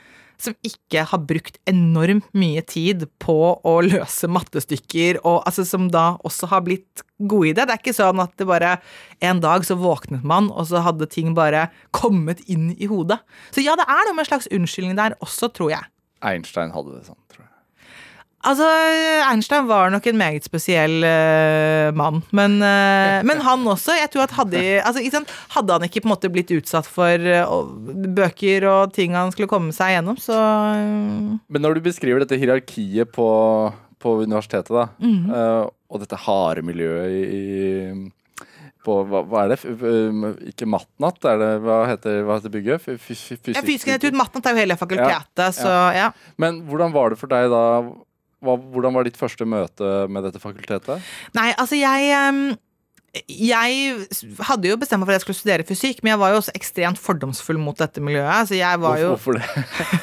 som 0.42 0.56
ikke 0.66 1.04
har 1.10 1.22
brukt 1.28 1.58
enormt 1.70 2.28
mye 2.36 2.62
tid 2.68 3.06
på 3.22 3.38
å 3.56 3.74
løse 3.86 4.28
mattestykker, 4.30 5.20
og 5.24 5.42
altså, 5.48 5.66
som 5.68 5.88
da 5.92 6.16
også 6.26 6.50
har 6.52 6.64
blitt 6.66 7.04
gode 7.16 7.50
i 7.50 7.56
det. 7.56 7.66
Det 7.66 7.76
er 7.76 7.82
ikke 7.82 7.96
sånn 7.96 8.22
at 8.22 8.34
det 8.40 8.48
bare 8.48 8.76
en 9.24 9.42
dag 9.44 9.64
så 9.66 9.78
våknet 9.80 10.26
man, 10.26 10.50
og 10.52 10.68
så 10.70 10.84
hadde 10.84 11.08
ting 11.10 11.34
bare 11.36 11.68
kommet 11.96 12.42
inn 12.50 12.72
i 12.76 12.90
hodet. 12.90 13.20
Så 13.54 13.64
ja, 13.64 13.76
det 13.78 13.88
er 13.88 14.08
noe 14.08 14.16
med 14.16 14.26
en 14.26 14.32
slags 14.32 14.50
unnskyldning 14.52 14.98
der 14.98 15.16
også, 15.24 15.50
tror 15.54 15.72
jeg. 15.72 15.92
Einstein 16.26 16.72
hadde 16.74 16.96
det 16.96 17.06
sånn, 17.08 17.20
tror 17.32 17.44
jeg. 17.44 17.45
Altså, 18.46 18.66
Einstein 19.26 19.66
var 19.66 19.90
nok 19.90 20.06
en 20.06 20.18
meget 20.20 20.46
spesiell 20.46 21.02
uh, 21.02 21.90
mann. 21.96 22.22
Men, 22.36 22.58
uh, 22.62 23.18
men, 23.26 23.42
han 23.42 23.66
også. 23.66 23.96
jeg 23.98 24.10
tror 24.12 24.26
at 24.26 24.34
Hadde, 24.36 24.62
altså, 24.86 25.22
hadde 25.56 25.72
han 25.72 25.86
ikke 25.86 26.02
på 26.04 26.08
en 26.08 26.12
måte 26.12 26.30
blitt 26.32 26.52
utsatt 26.54 26.86
for 26.86 27.26
uh, 27.26 27.56
bøker 28.16 28.68
og 28.70 28.94
ting 28.94 29.16
han 29.16 29.32
skulle 29.34 29.50
komme 29.50 29.74
seg 29.74 29.96
gjennom, 29.96 30.18
så 30.20 30.36
Men 31.48 31.64
når 31.64 31.78
du 31.78 31.86
beskriver 31.88 32.22
dette 32.22 32.38
hierarkiet 32.38 33.10
på, 33.14 33.28
på 34.02 34.18
universitetet, 34.22 34.70
da, 34.70 34.88
mm 34.98 35.16
-hmm. 35.26 35.70
og 35.90 36.00
dette 36.00 36.16
harde 36.16 36.62
miljøet 36.62 37.10
i, 37.10 38.12
på, 38.84 39.02
hva, 39.10 39.22
hva, 39.26 39.44
er 39.44 39.54
det? 39.54 39.58
Ikke 40.52 40.68
Matnat, 40.68 41.24
er 41.24 41.38
det, 41.40 41.52
hva 41.64 41.78
heter, 41.90 42.22
hva 42.22 42.38
heter 42.38 42.52
bygget? 42.54 42.82
Fysikk, 42.82 43.48
ja, 43.48 43.62
Fysisk 43.62 43.88
institutt. 43.88 44.18
Matnat 44.18 44.46
er 44.46 44.54
jo 44.54 44.62
hele 44.62 44.76
fakultetet, 44.76 45.42
ja, 45.42 45.50
så 45.50 45.72
ja. 45.96 46.10
Men 46.36 46.62
hvordan 46.68 46.94
var 46.94 47.10
det 47.10 47.18
for 47.18 47.32
deg 47.32 47.50
da 47.50 47.64
hva, 48.46 48.56
hvordan 48.74 48.94
var 48.96 49.08
ditt 49.08 49.18
første 49.18 49.48
møte 49.48 50.06
med 50.12 50.24
dette 50.28 50.42
fakultetet? 50.42 51.02
Nei, 51.36 51.50
altså 51.56 51.78
jeg 51.80 52.14
um 52.14 52.46
jeg 53.24 54.06
hadde 54.44 54.68
jo 54.68 54.76
bestemt 54.80 55.00
meg 55.00 55.08
for 55.08 55.14
at 55.14 55.20
jeg 55.20 55.24
skulle 55.24 55.38
studere 55.38 55.66
fysikk, 55.66 56.02
men 56.02 56.12
jeg 56.12 56.20
var 56.20 56.32
jo 56.32 56.40
også 56.40 56.54
ekstremt 56.58 57.00
fordomsfull 57.00 57.58
mot 57.60 57.78
dette 57.78 58.02
miljøet. 58.04 58.50
Så 58.50 58.58
jeg 58.58 58.80
var 58.82 58.98
jo 59.00 59.12
Hvorfor 59.14 59.38
det? 59.38 59.46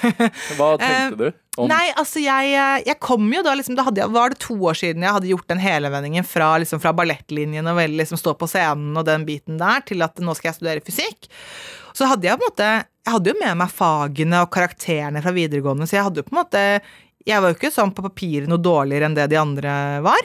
Hva 0.57 0.69
tenkte 0.81 1.19
du? 1.19 1.27
Om... 1.53 1.67
Nei, 1.69 1.91
altså 1.99 2.23
jeg, 2.23 2.53
jeg, 2.87 2.97
kom 3.03 3.27
jo 3.29 3.43
da 3.45 3.53
liksom, 3.53 3.75
da 3.77 3.85
jeg, 3.85 4.09
Var 4.09 4.33
det 4.33 4.39
to 4.41 4.55
år 4.57 4.77
siden 4.79 5.05
jeg 5.05 5.13
hadde 5.13 5.29
gjort 5.29 5.51
den 5.51 5.61
helevendingen 5.61 6.25
fra, 6.25 6.49
liksom, 6.63 6.81
fra 6.81 6.95
ballettlinjen 6.97 7.69
og 7.69 7.77
vel 7.77 7.93
liksom 7.99 8.17
stå 8.17 8.33
på 8.39 8.49
scenen 8.49 8.97
og 8.97 9.05
den 9.05 9.27
biten 9.27 9.61
der, 9.61 9.85
til 9.85 10.01
at 10.05 10.17
nå 10.23 10.33
skal 10.37 10.49
jeg 10.49 10.59
studere 10.61 10.85
fysikk. 10.85 11.29
Så 11.93 12.09
hadde 12.09 12.25
jeg 12.25 12.39
på 12.39 12.47
en 12.47 12.49
måte 12.49 12.71
Jeg 12.73 13.13
hadde 13.13 13.33
jo 13.33 13.39
med 13.43 13.57
meg 13.61 13.73
fagene 13.75 14.41
og 14.41 14.53
karakterene 14.55 15.21
fra 15.21 15.35
videregående, 15.35 15.85
så 15.85 15.99
jeg 15.99 16.07
hadde 16.07 16.23
jo 16.23 16.29
på 16.29 16.33
en 16.33 16.41
måte 16.41 16.65
jeg 17.27 17.39
var 17.41 17.51
jo 17.51 17.57
ikke 17.57 17.73
sånn 17.73 17.93
på 17.95 18.05
papiret 18.05 18.49
noe 18.51 18.61
dårligere 18.61 19.09
enn 19.09 19.17
det 19.17 19.29
de 19.31 19.39
andre 19.39 19.73
var. 20.05 20.21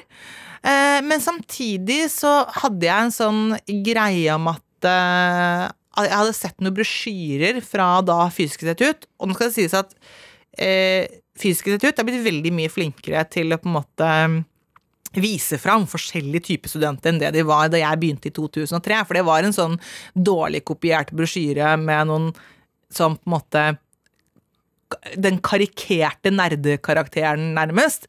Eh, 0.63 0.99
men 1.07 1.23
samtidig 1.23 2.09
så 2.11 2.43
hadde 2.63 2.89
jeg 2.89 3.07
en 3.07 3.15
sånn 3.15 3.43
greie 3.87 4.35
om 4.35 4.51
at 4.51 4.89
eh, 4.91 5.65
jeg 5.99 6.15
hadde 6.15 6.37
sett 6.37 6.61
noen 6.63 6.77
brosjyrer 6.77 7.63
fra 7.65 7.89
da 8.07 8.27
Fysisk 8.35 8.65
institutt, 8.67 9.09
og 9.19 9.31
nå 9.31 9.39
skal 9.39 9.51
det 9.51 9.57
sies 9.57 9.75
at 9.79 9.95
eh, 10.59 11.07
Fysisk 11.39 11.71
institutt 11.71 11.99
er 11.99 12.07
blitt 12.07 12.27
veldig 12.27 12.55
mye 12.55 12.71
flinkere 12.73 13.25
til 13.31 13.55
å 13.55 13.61
på 13.63 13.71
en 13.71 13.79
måte 13.79 14.13
vise 15.19 15.57
fram 15.59 15.87
forskjellige 15.89 16.45
typer 16.51 16.71
studenter 16.71 17.11
enn 17.11 17.21
det 17.23 17.31
de 17.39 17.45
var 17.47 17.71
da 17.73 17.81
jeg 17.81 18.01
begynte 18.01 18.31
i 18.31 18.35
2003. 18.35 19.03
For 19.07 19.17
det 19.17 19.27
var 19.27 19.47
en 19.47 19.57
sånn 19.57 19.79
dårlig 20.15 20.65
kopiert 20.69 21.15
brosjyre 21.17 21.77
med 21.81 22.11
noen 22.11 22.33
som 22.93 23.17
på 23.17 23.29
en 23.29 23.35
måte 23.37 23.63
den 25.16 25.40
karikerte 25.44 26.33
nerdekarakteren, 26.35 27.53
nærmest. 27.57 28.09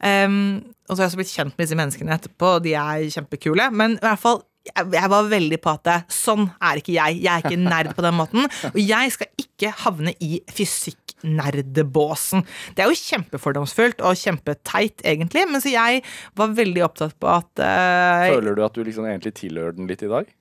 Um, 0.00 0.64
og 0.86 0.94
så 0.94 1.00
har 1.00 1.06
jeg 1.06 1.12
også 1.12 1.22
blitt 1.22 1.34
kjent 1.34 1.56
med 1.56 1.66
disse 1.66 1.78
menneskene 1.78 2.14
etterpå, 2.14 2.56
og 2.58 2.66
de 2.66 2.76
er 2.78 3.08
kjempekule. 3.12 3.70
Men 3.74 3.96
i 3.98 4.04
hvert 4.04 4.22
fall, 4.22 4.42
jeg, 4.66 4.86
jeg 4.94 5.10
var 5.12 5.30
veldig 5.30 5.58
på 5.62 5.74
at 5.74 6.12
sånn 6.12 6.46
er 6.58 6.80
ikke 6.80 6.94
jeg. 6.94 7.18
Jeg 7.24 7.32
er 7.32 7.44
ikke 7.44 7.62
nerd 7.62 7.92
på 7.96 8.04
den 8.06 8.16
måten. 8.18 8.46
Og 8.72 8.78
jeg 8.82 9.14
skal 9.14 9.30
ikke 9.42 9.72
havne 9.82 10.14
i 10.22 10.40
fysikknerdebåsen. 10.52 12.46
Det 12.76 12.84
er 12.84 12.92
jo 12.92 13.02
kjempefordomsfullt 13.02 14.02
og 14.06 14.18
kjempeteit, 14.20 15.02
egentlig, 15.02 15.46
men 15.50 15.62
så 15.62 15.74
jeg 15.74 16.02
var 16.38 16.56
veldig 16.58 16.86
opptatt 16.86 17.16
på 17.22 17.30
at 17.34 17.62
uh, 17.62 18.26
Føler 18.36 18.58
du 18.58 18.64
at 18.66 18.76
du 18.76 18.84
liksom 18.86 19.08
egentlig 19.10 19.36
tilhører 19.42 19.78
den 19.78 19.90
litt 19.90 20.04
i 20.06 20.12
dag? 20.12 20.35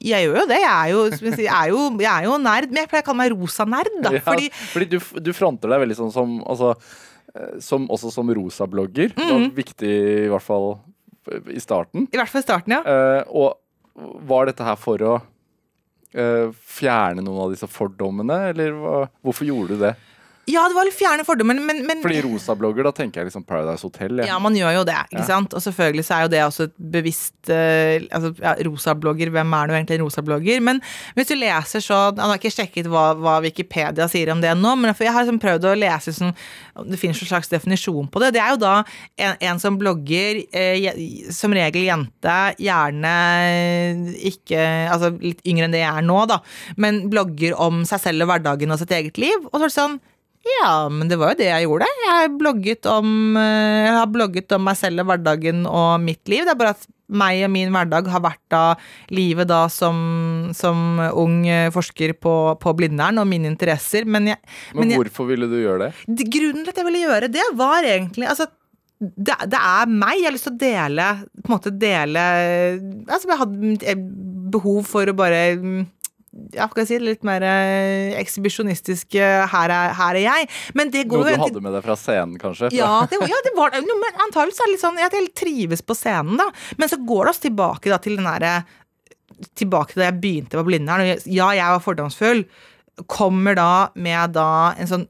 Jeg 0.00 0.26
gjør 0.26 0.38
jo 0.40 0.44
det. 0.48 0.58
Jeg 0.62 0.72
er 0.72 0.90
jo, 0.94 1.00
jeg 1.28 1.48
er 1.52 1.70
jo, 1.72 1.80
jeg 2.00 2.10
er 2.10 2.26
jo 2.26 2.36
nerd. 2.40 2.70
Men 2.72 2.82
jeg 2.82 2.90
pleier 2.92 3.04
å 3.04 3.08
kalle 3.10 3.20
meg 3.20 3.34
rosa-nerd. 3.34 3.96
da. 4.04 4.14
Ja, 4.16 4.22
fordi, 4.24 4.48
fordi 4.72 4.88
du, 4.94 4.98
du, 5.20 5.32
fronter 5.36 5.72
deg 5.72 5.82
veldig 5.84 5.96
sånn 5.98 6.14
som 6.14 6.38
altså, 6.48 6.72
eh, 7.34 7.58
som, 7.64 7.84
Også 7.92 8.12
som 8.14 8.32
rosa-blogger. 8.40 9.12
Mm 9.16 9.28
-hmm. 9.28 9.50
Viktig 9.58 9.92
i 10.26 10.30
hvert 10.32 10.46
fall 10.46 10.78
i 11.52 11.60
starten. 11.60 12.08
I 12.10 12.16
hvert 12.16 12.32
fall 12.32 12.40
i 12.40 12.46
starten, 12.46 12.72
ja. 12.72 12.80
Uh, 12.80 13.22
og 13.28 14.16
var 14.26 14.48
dette 14.48 14.64
her 14.64 14.78
for 14.80 15.02
å 15.04 15.14
uh, 15.20 16.46
fjerne 16.50 17.22
noen 17.22 17.44
av 17.44 17.52
disse 17.52 17.68
fordommene, 17.70 18.38
eller 18.50 18.72
hva, 18.72 19.08
hvorfor 19.22 19.44
gjorde 19.44 19.76
du 19.76 19.84
det? 19.84 19.94
Ja, 20.50 20.64
det 20.70 20.74
var 20.74 20.86
litt 20.88 20.96
fjerne 20.98 21.24
fordommer, 21.26 21.54
men, 21.62 21.82
men 21.86 22.00
Fordi 22.02 22.20
rosablogger, 22.24 22.86
da 22.88 22.92
tenker 22.96 23.20
jeg 23.22 23.28
liksom 23.30 23.44
Paradise 23.46 23.86
Hotel. 23.86 24.22
Ja, 24.22 24.32
ja 24.32 24.38
man 24.42 24.56
gjør 24.58 24.80
jo 24.80 24.84
det, 24.88 24.96
ikke 25.10 25.20
Ja. 25.22 25.26
sant. 25.28 25.54
Og 25.54 25.62
selvfølgelig 25.62 26.04
så 26.08 26.16
er 26.16 26.24
jo 26.26 26.30
det 26.32 26.40
også 26.44 26.66
et 26.68 26.74
bevisst 26.96 27.50
uh, 27.52 27.96
altså, 28.10 28.32
ja, 28.40 28.54
Rosablogger, 28.66 29.30
hvem 29.34 29.54
er 29.58 29.70
nå 29.70 29.76
egentlig 29.78 29.98
en 30.00 30.04
rosablogger? 30.06 30.60
Men 30.66 30.80
hvis 31.16 31.30
du 31.30 31.36
leser 31.38 31.84
så 31.84 32.00
Jeg 32.16 32.24
har 32.24 32.40
ikke 32.40 32.52
sjekket 32.54 32.88
hva, 32.90 33.04
hva 33.20 33.36
Wikipedia 33.44 34.08
sier 34.10 34.32
om 34.34 34.40
det 34.42 34.52
nå, 34.58 34.74
men 34.80 34.90
jeg 34.92 35.12
har 35.12 35.24
liksom 35.24 35.40
prøvd 35.42 35.68
å 35.70 35.74
lese 35.78 36.14
sånn 36.16 36.34
Det 36.90 36.98
finnes 37.00 37.20
en 37.22 37.30
slags 37.30 37.50
definisjon 37.52 38.08
på 38.10 38.22
det. 38.24 38.32
Det 38.36 38.42
er 38.42 38.54
jo 38.54 38.60
da 38.62 38.74
en, 39.20 39.36
en 39.52 39.60
som 39.62 39.76
blogger, 39.80 40.42
eh, 40.56 41.30
som 41.34 41.52
regel 41.54 41.86
jente, 41.86 42.36
gjerne 42.58 43.14
ikke 44.30 44.60
Altså 44.90 45.12
litt 45.20 45.42
yngre 45.46 45.68
enn 45.68 45.74
det 45.74 45.82
jeg 45.84 46.00
er 46.00 46.06
nå, 46.06 46.20
da, 46.30 46.40
men 46.80 47.04
blogger 47.12 47.56
om 47.60 47.82
seg 47.88 48.02
selv 48.02 48.24
og 48.26 48.32
hverdagen 48.32 48.72
og 48.74 48.80
sitt 48.80 48.92
eget 48.96 49.18
liv. 49.20 49.46
Og 49.50 49.58
så 49.58 49.66
er 49.66 49.70
det 49.70 49.76
sånn 49.76 50.00
ja, 50.40 50.88
men 50.88 51.08
det 51.10 51.18
var 51.20 51.34
jo 51.34 51.40
det 51.42 51.50
jeg 51.50 51.66
gjorde. 51.66 51.88
Jeg 52.00 52.14
har 52.16 52.30
blogget 52.40 52.86
om, 52.88 53.36
eh, 53.36 53.84
jeg 53.84 53.92
har 53.98 54.08
blogget 54.08 54.54
om 54.56 54.64
meg 54.64 54.78
selv 54.80 55.02
og 55.02 55.10
hverdagen 55.10 55.66
og 55.68 56.00
mitt 56.00 56.22
liv. 56.32 56.46
Det 56.46 56.54
er 56.54 56.60
bare 56.60 56.76
at 56.78 56.86
meg 57.10 57.42
og 57.44 57.50
min 57.52 57.72
hverdag 57.74 58.08
har 58.08 58.22
vært 58.24 58.42
da 58.52 58.62
livet 59.12 59.50
da 59.50 59.64
som, 59.72 59.98
som 60.56 61.02
ung 61.10 61.42
eh, 61.50 61.68
forsker 61.74 62.14
på, 62.22 62.34
på 62.62 62.74
Blindern 62.78 63.20
og 63.20 63.28
mine 63.28 63.50
interesser. 63.50 64.08
Men, 64.08 64.32
jeg, 64.32 64.40
Men, 64.72 64.80
men 64.80 64.94
jeg, 64.94 65.02
hvorfor 65.02 65.28
ville 65.28 65.50
du 65.50 65.58
gjøre 65.60 65.90
det? 65.90 66.24
grunnen 66.30 66.64
til 66.64 66.72
at 66.72 66.80
jeg 66.80 66.88
ville 66.88 67.04
gjøre 67.04 67.30
det, 67.36 67.46
var 67.58 67.90
egentlig 67.90 68.30
altså, 68.30 68.48
det, 69.00 69.36
det 69.50 69.60
er 69.60 69.92
meg. 69.92 70.22
Jeg 70.22 70.28
har 70.30 70.36
lyst 70.36 70.48
til 70.48 70.56
å 70.56 70.60
dele 70.60 71.04
På 71.40 71.48
en 71.48 71.54
måte 71.54 71.70
dele 71.72 72.24
Altså, 73.08 73.30
jeg 73.30 73.38
hadde 73.40 73.94
behov 74.52 74.82
for 74.84 75.08
å 75.08 75.14
bare 75.16 75.38
mm, 75.56 75.78
ja, 76.54 76.68
hva 76.70 76.84
si, 76.86 76.98
litt 77.02 77.24
mer 77.26 77.42
eh, 77.42 78.12
ekshibisjonistisk 78.20 79.16
eh, 79.18 79.46
her, 79.50 79.72
er- 79.74 79.94
her 79.98 80.14
er 80.18 80.22
jeg. 80.24 80.48
Men 80.78 80.92
det 80.94 81.06
går 81.10 81.24
Noe 81.24 81.32
du 81.36 81.42
hadde 81.42 81.62
med 81.64 81.74
deg 81.74 81.82
fra 81.88 81.96
scenen, 81.98 82.36
kanskje? 82.38 82.70
ja, 82.76 82.90
det, 83.10 83.18
ja, 83.26 83.40
det 83.46 83.54
var 83.56 83.74
no, 83.82 83.96
men 83.98 84.20
Antagelig 84.26 84.54
så 84.54 84.62
er 84.62 84.70
det 84.70 84.76
litt 84.76 84.84
sånn 84.84 85.00
at 85.02 85.16
jeg 85.18 85.32
trives 85.40 85.82
på 85.82 85.96
scenen, 85.98 86.36
da. 86.38 86.46
Men 86.78 86.92
så 86.92 87.00
går 87.02 87.24
det 87.26 87.34
oss 87.34 87.42
tilbake 87.42 87.90
da, 87.90 87.98
til 88.02 88.16
den 88.20 88.28
derre 88.30 88.60
Tilbake 89.56 89.96
da 89.96 90.04
jeg 90.10 90.18
begynte 90.20 90.58
på 90.58 90.66
Blindern. 90.66 91.00
og 91.00 91.22
Ja, 91.32 91.46
jeg 91.56 91.64
var 91.72 91.80
fordomsfull. 91.80 92.42
Kommer 93.08 93.56
da 93.56 93.68
med 93.96 94.34
da 94.36 94.74
en 94.76 94.90
sånn 94.90 95.06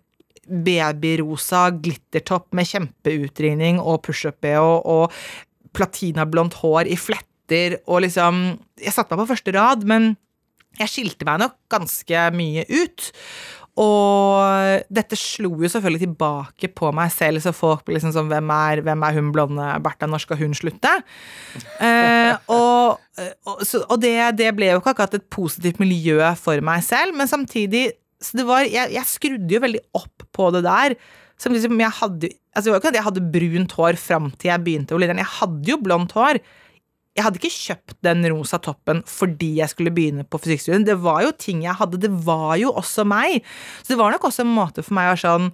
babyrosa 0.51 1.65
glittertopp 1.83 2.53
med 2.57 2.69
kjempeutringning 2.71 3.81
og 3.83 4.01
pushup-bh 4.07 4.61
og 4.89 5.13
platinablondt 5.77 6.57
hår 6.63 6.89
i 6.91 6.97
fletter 6.99 7.77
og 7.87 8.03
liksom 8.07 8.41
Jeg 8.81 8.95
satte 8.95 9.15
meg 9.19 9.25
på 9.27 9.33
første 9.35 9.55
rad, 9.57 9.83
men 9.87 10.13
jeg 10.79 10.93
skilte 10.93 11.27
meg 11.29 11.41
nok 11.43 11.57
ganske 11.73 12.29
mye 12.37 12.67
ut. 12.69 13.11
Og 13.81 14.87
dette 14.93 15.17
slo 15.17 15.53
jo 15.63 15.69
selvfølgelig 15.71 16.03
tilbake 16.05 16.71
på 16.77 16.91
meg 16.97 17.13
selv, 17.15 17.41
så 17.41 17.53
folk 17.57 17.85
ble 17.87 17.97
liksom 17.97 18.13
sånn 18.13 18.29
Hvem 18.29 18.51
er, 18.53 18.83
hvem 18.85 19.05
er 19.07 19.17
hun 19.17 19.31
blonde 19.33 19.69
Bertha, 19.85 20.09
når 20.11 20.25
skal 20.25 20.41
hun 20.43 20.57
slutte? 20.59 20.91
Eh, 21.81 22.35
og 22.57 23.01
og, 23.21 23.65
så, 23.69 23.83
og 23.93 24.01
det, 24.01 24.15
det 24.39 24.49
ble 24.57 24.71
jo 24.71 24.81
ikke 24.81 24.95
akkurat 24.95 25.17
et 25.19 25.27
positivt 25.33 25.81
miljø 25.81 26.19
for 26.41 26.63
meg 26.65 26.85
selv, 26.87 27.13
men 27.17 27.29
samtidig 27.29 27.91
så 28.21 28.37
det 28.37 28.45
var, 28.49 28.67
jeg, 28.69 28.93
jeg 28.93 29.09
skrudde 29.09 29.55
jo 29.55 29.63
veldig 29.65 29.81
opp 29.97 30.25
på 30.37 30.51
det 30.53 30.61
der. 30.67 30.95
Som 31.41 31.55
liksom 31.57 31.79
jeg 31.81 31.97
hadde, 32.03 32.29
altså 32.53 32.67
det 32.67 32.73
var 32.73 32.77
jo 32.77 32.83
ikke 32.83 32.91
at 32.91 32.99
jeg 32.99 33.07
hadde 33.07 33.29
brunt 33.37 33.75
hår 33.79 33.99
fram 34.01 34.27
til 34.37 34.51
jeg 34.51 34.65
begynte 34.67 34.93
på 34.93 35.01
den, 35.01 35.23
Jeg 35.23 35.37
hadde 35.39 35.71
jo 35.73 35.79
blondt 35.81 36.13
hår. 36.13 36.41
Jeg 37.17 37.27
hadde 37.27 37.41
ikke 37.41 37.51
kjøpt 37.53 37.97
den 38.07 38.23
rosa 38.31 38.61
toppen 38.63 39.03
fordi 39.09 39.57
jeg 39.59 39.73
skulle 39.73 39.93
begynne 39.95 40.25
på 40.25 40.39
fysikkstudien. 40.41 40.87
Det 40.87 40.97
var 41.03 41.25
jo 41.27 41.35
ting 41.35 41.65
jeg 41.67 41.77
hadde. 41.81 42.01
Det 42.01 42.11
var 42.27 42.55
jo 42.61 42.71
også 42.79 43.05
meg. 43.09 43.43
Så 43.83 43.95
det 43.95 44.01
var 44.01 44.15
nok 44.15 44.29
også 44.31 44.45
en 44.47 44.55
måte 44.55 44.85
for 44.87 44.97
meg 44.99 45.11
å 45.11 45.15
være 45.15 45.25
sånn 45.25 45.53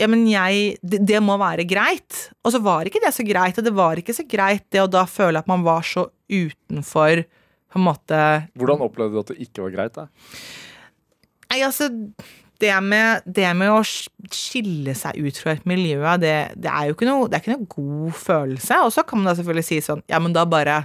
ja, 0.00 0.08
men 0.10 0.24
jeg, 0.26 0.74
det, 0.82 1.04
det 1.06 1.20
må 1.22 1.36
være 1.38 1.66
greit. 1.70 2.28
Og 2.42 2.54
så 2.54 2.60
var 2.62 2.88
ikke 2.88 3.02
det 3.04 3.12
så 3.14 3.26
greit, 3.26 3.58
og 3.60 3.66
det 3.66 3.74
var 3.76 4.00
ikke 4.00 4.16
så 4.16 4.24
greit 4.26 4.64
det 4.74 4.82
å 4.82 4.90
da 4.90 5.04
føle 5.06 5.38
at 5.38 5.50
man 5.50 5.62
var 5.66 5.86
så 5.86 6.08
utenfor 6.26 7.22
på 7.74 7.80
en 7.80 7.86
måte 7.88 8.18
Hvordan 8.58 8.82
opplevde 8.86 9.14
du 9.14 9.20
at 9.22 9.30
det 9.32 9.46
ikke 9.46 9.66
var 9.66 9.74
greit? 9.74 9.98
da? 9.98 10.08
Nei, 11.50 11.60
altså 11.62 11.90
det 12.62 12.74
med, 12.86 13.24
det 13.26 13.50
med 13.58 13.72
å 13.72 13.80
skille 13.84 14.94
seg 14.96 15.18
ut 15.18 15.38
fra 15.40 15.54
et 15.56 15.66
miljø, 15.68 15.98
det, 16.22 16.34
det 16.60 16.70
er 16.70 16.88
jo 16.88 16.96
ikke 16.96 17.08
noe, 17.08 17.26
det 17.28 17.38
er 17.38 17.44
ikke 17.44 17.56
noe 17.56 17.70
god 17.74 18.16
følelse. 18.20 18.80
Og 18.86 18.94
så 18.94 19.04
kan 19.06 19.20
man 19.20 19.30
da 19.30 19.36
selvfølgelig 19.38 19.68
si 19.68 19.80
sånn 19.84 20.04
Ja, 20.10 20.20
men 20.22 20.36
da 20.36 20.46
bare, 20.48 20.84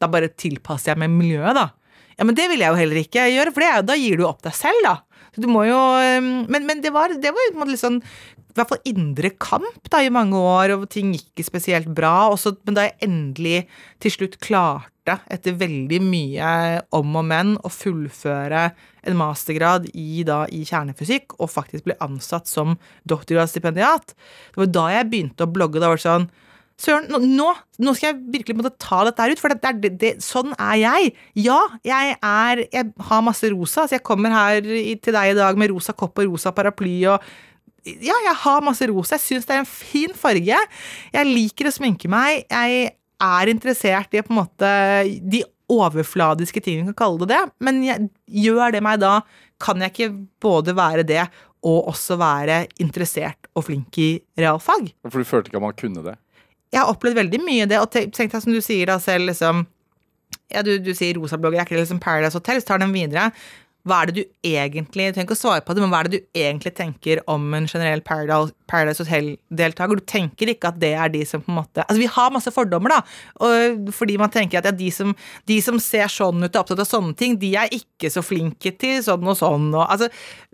da 0.00 0.08
bare 0.10 0.32
tilpasser 0.32 0.94
jeg 0.94 1.02
meg 1.04 1.12
miljøet, 1.14 1.56
da. 1.58 1.68
Ja, 2.18 2.26
men 2.28 2.36
det 2.36 2.48
vil 2.50 2.60
jeg 2.62 2.72
jo 2.72 2.80
heller 2.80 3.00
ikke 3.00 3.28
gjøre, 3.32 3.52
for 3.54 3.84
da 3.88 3.96
gir 3.98 4.20
du 4.20 4.26
opp 4.28 4.42
deg 4.44 4.56
selv, 4.56 4.84
da. 4.86 4.96
Så 5.32 5.42
du 5.44 5.48
må 5.48 5.64
jo 5.64 5.80
Men, 6.48 6.66
men 6.68 6.82
det 6.84 6.92
var, 6.92 7.14
det 7.16 7.32
var 7.32 7.66
litt 7.68 7.80
sånn 7.80 8.02
i 8.52 8.58
hvert 8.58 8.68
fall 8.68 8.82
indre 8.88 9.30
kamp 9.40 9.88
da 9.88 10.02
i 10.04 10.12
mange 10.12 10.36
år, 10.36 10.74
og 10.76 10.90
ting 10.92 11.14
gikk 11.14 11.30
ikke 11.30 11.46
spesielt 11.46 11.88
bra. 11.96 12.28
Også, 12.28 12.52
men 12.68 12.76
da 12.76 12.84
jeg 12.84 12.98
endelig 13.06 13.62
til 14.04 14.12
slutt 14.12 14.36
klarte, 14.44 15.16
etter 15.32 15.56
veldig 15.56 16.00
mye 16.04 16.50
om 16.94 17.16
og 17.16 17.24
men, 17.30 17.54
å 17.64 17.72
fullføre 17.72 18.66
en 19.08 19.16
mastergrad 19.18 19.88
i, 19.96 20.20
da, 20.28 20.42
i 20.52 20.62
kjernefysikk, 20.68 21.38
og 21.40 21.50
faktisk 21.50 21.88
ble 21.88 21.96
ansatt 22.04 22.50
som 22.50 22.76
doktorgradsstipendiat, 23.08 24.12
det 24.12 24.62
var 24.66 24.72
da 24.76 24.86
jeg 24.98 25.08
begynte 25.10 25.48
å 25.48 25.52
blogge. 25.56 25.80
Da 25.80 25.88
var 25.88 26.02
det 26.02 26.04
sånn 26.04 26.28
Søren, 26.82 27.06
nå, 27.06 27.52
nå, 27.78 27.92
skal 27.94 28.08
jeg 28.08 28.32
virkelig 28.34 28.58
måtte 28.58 28.72
ta 28.82 29.04
dette 29.06 29.22
her 29.22 29.34
ut, 29.36 29.42
for 29.42 29.54
det, 29.54 29.72
det, 29.84 29.92
det, 30.00 30.12
sånn 30.24 30.50
er 30.56 30.80
jeg. 30.80 31.12
Ja, 31.38 31.60
jeg 31.86 32.16
er 32.18 32.64
Jeg 32.64 32.90
har 33.06 33.22
masse 33.22 33.50
rosa, 33.52 33.86
så 33.86 33.96
jeg 33.96 34.06
kommer 34.06 34.34
her 34.34 34.58
til 34.64 35.14
deg 35.14 35.32
i 35.32 35.38
dag 35.38 35.60
med 35.60 35.70
rosa 35.70 35.94
kopp 35.94 36.18
og 36.18 36.32
rosa 36.32 36.50
paraply 36.54 36.98
og 37.12 37.22
ja, 37.82 38.14
jeg 38.14 38.34
har 38.44 38.62
masse 38.62 38.86
rosa. 38.86 39.16
Jeg 39.16 39.24
syns 39.24 39.46
det 39.48 39.56
er 39.56 39.62
en 39.64 39.66
fin 39.66 40.12
farge. 40.14 40.58
Jeg 41.14 41.26
liker 41.26 41.66
å 41.66 41.72
sminke 41.74 42.10
meg. 42.10 42.44
Jeg 42.46 42.92
er 43.22 43.50
interessert 43.50 44.14
i 44.14 44.22
på 44.22 44.30
en 44.34 44.38
måte 44.38 44.70
de 45.34 45.42
overfladiske 45.72 46.62
tingene, 46.62 46.92
kan 46.92 47.00
kalle 47.04 47.24
det 47.24 47.32
det. 47.32 47.40
Men 47.64 47.80
jeg, 47.86 48.10
gjør 48.46 48.76
det 48.76 48.82
meg 48.86 49.00
da, 49.02 49.16
kan 49.62 49.82
jeg 49.82 49.94
ikke 49.94 50.10
både 50.42 50.76
være 50.78 51.06
det 51.06 51.24
og 51.62 51.92
også 51.92 52.18
være 52.18 52.64
interessert 52.82 53.50
og 53.54 53.66
flink 53.68 53.98
i 54.02 54.10
realfag. 54.38 54.90
For 55.10 55.22
du 55.22 55.28
følte 55.28 55.50
ikke 55.50 55.60
at 55.60 55.66
man 55.66 55.78
kunne 55.78 56.06
det? 56.06 56.16
Jeg 56.72 56.80
har 56.80 56.90
opplevd 56.90 57.20
veldig 57.20 57.40
mye 57.44 57.68
det, 57.68 57.80
og 57.82 57.90
tenk 57.92 58.32
deg 58.32 58.40
som 58.40 58.54
du 58.54 58.62
sier 58.64 58.88
da 58.88 58.98
selv, 59.02 59.28
liksom 59.28 59.66
ja, 60.52 60.62
du, 60.64 60.76
du 60.82 60.92
sier 60.96 61.16
rosablogger, 61.16 61.60
er 61.60 61.66
ikke 61.66 61.76
det 61.78 61.86
liksom 61.86 62.00
Paradise 62.02 62.36
Hotel? 62.36 62.60
Så 62.60 62.68
tar 62.68 62.80
den 62.82 62.92
videre. 62.94 63.30
Hva 63.82 64.02
er 64.02 64.10
det 64.10 64.20
du 64.20 64.46
egentlig 64.46 65.08
Du 65.08 65.16
trenger 65.16 65.26
ikke 65.26 65.34
å 65.34 65.40
svare 65.40 65.62
på 65.66 65.74
det, 65.74 65.82
men 65.82 65.90
hva 65.90 66.02
er 66.02 66.08
det 66.08 66.20
du 66.20 66.38
egentlig 66.38 66.70
tenker 66.78 67.22
om 67.30 67.48
en 67.56 67.66
generell 67.66 68.02
Paradise, 68.06 69.02
Hotel-deltaker? 69.02 69.98
Du 69.98 70.06
tenker 70.12 70.52
ikke 70.52 70.70
at 70.70 70.78
det 70.82 70.92
er 70.94 71.10
de 71.10 71.24
som 71.26 71.42
på 71.42 71.50
en 71.50 71.58
måte 71.58 71.82
Altså, 71.82 71.98
vi 71.98 72.10
har 72.14 72.34
masse 72.34 72.52
fordommer, 72.54 72.94
da. 72.94 73.00
Fordi 73.96 74.18
man 74.22 74.32
tenker 74.34 74.60
at 74.60 74.70
ja, 74.70 74.74
de, 74.76 74.90
som, 74.94 75.16
de 75.50 75.58
som 75.64 75.80
ser 75.82 76.12
sånn 76.12 76.44
ut 76.44 76.50
og 76.50 76.54
er 76.54 76.62
opptatt 76.62 76.84
av 76.84 76.90
sånne 76.90 77.16
ting, 77.18 77.38
de 77.42 77.54
er 77.58 77.74
ikke 77.74 78.12
så 78.12 78.22
flinke 78.24 78.74
til 78.78 79.02
sånn 79.02 79.26
og 79.26 79.40
sånn. 79.40 79.72
Og, 79.74 79.82
altså, 79.88 80.12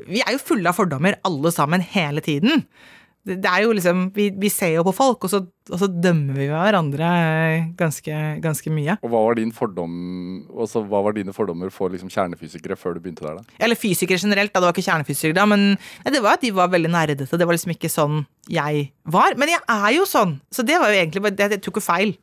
vi 0.08 0.24
er 0.24 0.32
jo 0.32 0.46
fulle 0.48 0.72
av 0.72 0.78
fordommer, 0.80 1.20
alle 1.28 1.52
sammen, 1.52 1.84
hele 1.84 2.24
tiden. 2.24 2.64
Det, 3.26 3.36
det 3.42 3.50
er 3.50 3.64
jo 3.64 3.72
liksom 3.76 4.04
Vi, 4.14 4.28
vi 4.40 4.50
ser 4.52 4.72
jo 4.76 4.84
på 4.86 4.94
folk, 4.96 5.24
og 5.26 5.32
så, 5.32 5.40
og 5.68 5.80
så 5.80 5.88
dømmer 5.90 6.38
vi 6.38 6.46
hverandre 6.50 7.08
ganske, 7.78 8.20
ganske 8.44 8.72
mye. 8.72 8.98
Og 9.02 9.12
hva 9.12 9.22
var, 9.26 9.38
din 9.40 9.52
fordom, 9.54 9.96
også, 10.48 10.84
hva 10.88 11.02
var 11.04 11.16
dine 11.16 11.34
fordommer 11.36 11.72
for 11.74 11.92
liksom, 11.92 12.12
kjernefysikere 12.12 12.78
før 12.78 12.96
du 12.96 13.02
begynte 13.04 13.26
der? 13.26 13.40
da? 13.40 13.58
Eller 13.60 13.78
fysikere 13.78 14.20
generelt, 14.22 14.52
da. 14.54 14.62
Det 14.62 14.70
var 14.70 14.76
ikke 14.76 14.88
kjernefysikere 14.88 15.36
da, 15.36 15.46
men 15.50 15.66
det 16.06 16.22
var 16.24 16.38
at 16.38 16.46
de 16.46 16.54
var 16.56 16.72
veldig 16.72 16.92
nerdete. 16.94 17.28
Det 17.28 17.48
var 17.48 17.58
liksom 17.58 17.74
ikke 17.74 17.92
sånn 17.92 18.22
jeg 18.48 18.88
var. 19.04 19.36
Men 19.40 19.52
jeg 19.52 19.60
er 19.66 19.90
jo 19.98 20.08
sånn, 20.08 20.38
så 20.54 20.64
det 20.64 20.78
var 20.80 20.92
jo 20.92 21.02
egentlig 21.02 21.24
bare 21.26 21.36
det, 21.36 21.52
Jeg 21.58 21.64
tok 21.66 21.82
jo 21.82 21.84
feil. 21.84 22.16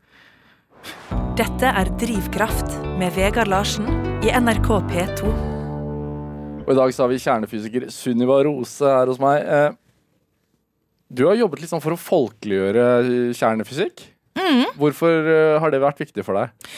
Dette 1.35 1.67
er 1.67 1.89
Drivkraft 1.99 2.77
med 2.99 3.13
Vegard 3.17 3.49
Larsen 3.51 3.87
i 4.23 4.31
NRK 4.31 4.69
P2. 4.89 5.31
Og 6.65 6.69
I 6.73 6.77
dag 6.79 6.93
så 6.95 7.03
har 7.05 7.11
vi 7.11 7.21
kjernefysiker 7.21 7.89
Sunniva 7.93 8.39
Rose 8.45 8.85
her 8.89 9.09
hos 9.11 9.19
meg. 9.21 9.43
Eh, 11.09 11.15
du 11.15 11.25
har 11.29 11.35
jobbet 11.39 11.61
litt 11.61 11.71
sånn 11.71 11.83
for 11.83 11.95
å 11.95 11.99
folkeliggjøre 11.99 13.33
kjernefysikk. 13.37 14.07
kjernefysikk. 14.35 14.65
Hvorfor 14.79 15.29
eh, 15.31 15.59
har 15.61 15.71
det 15.71 15.83
vært 15.83 16.01
viktig 16.03 16.25
for 16.25 16.39
deg? 16.39 16.73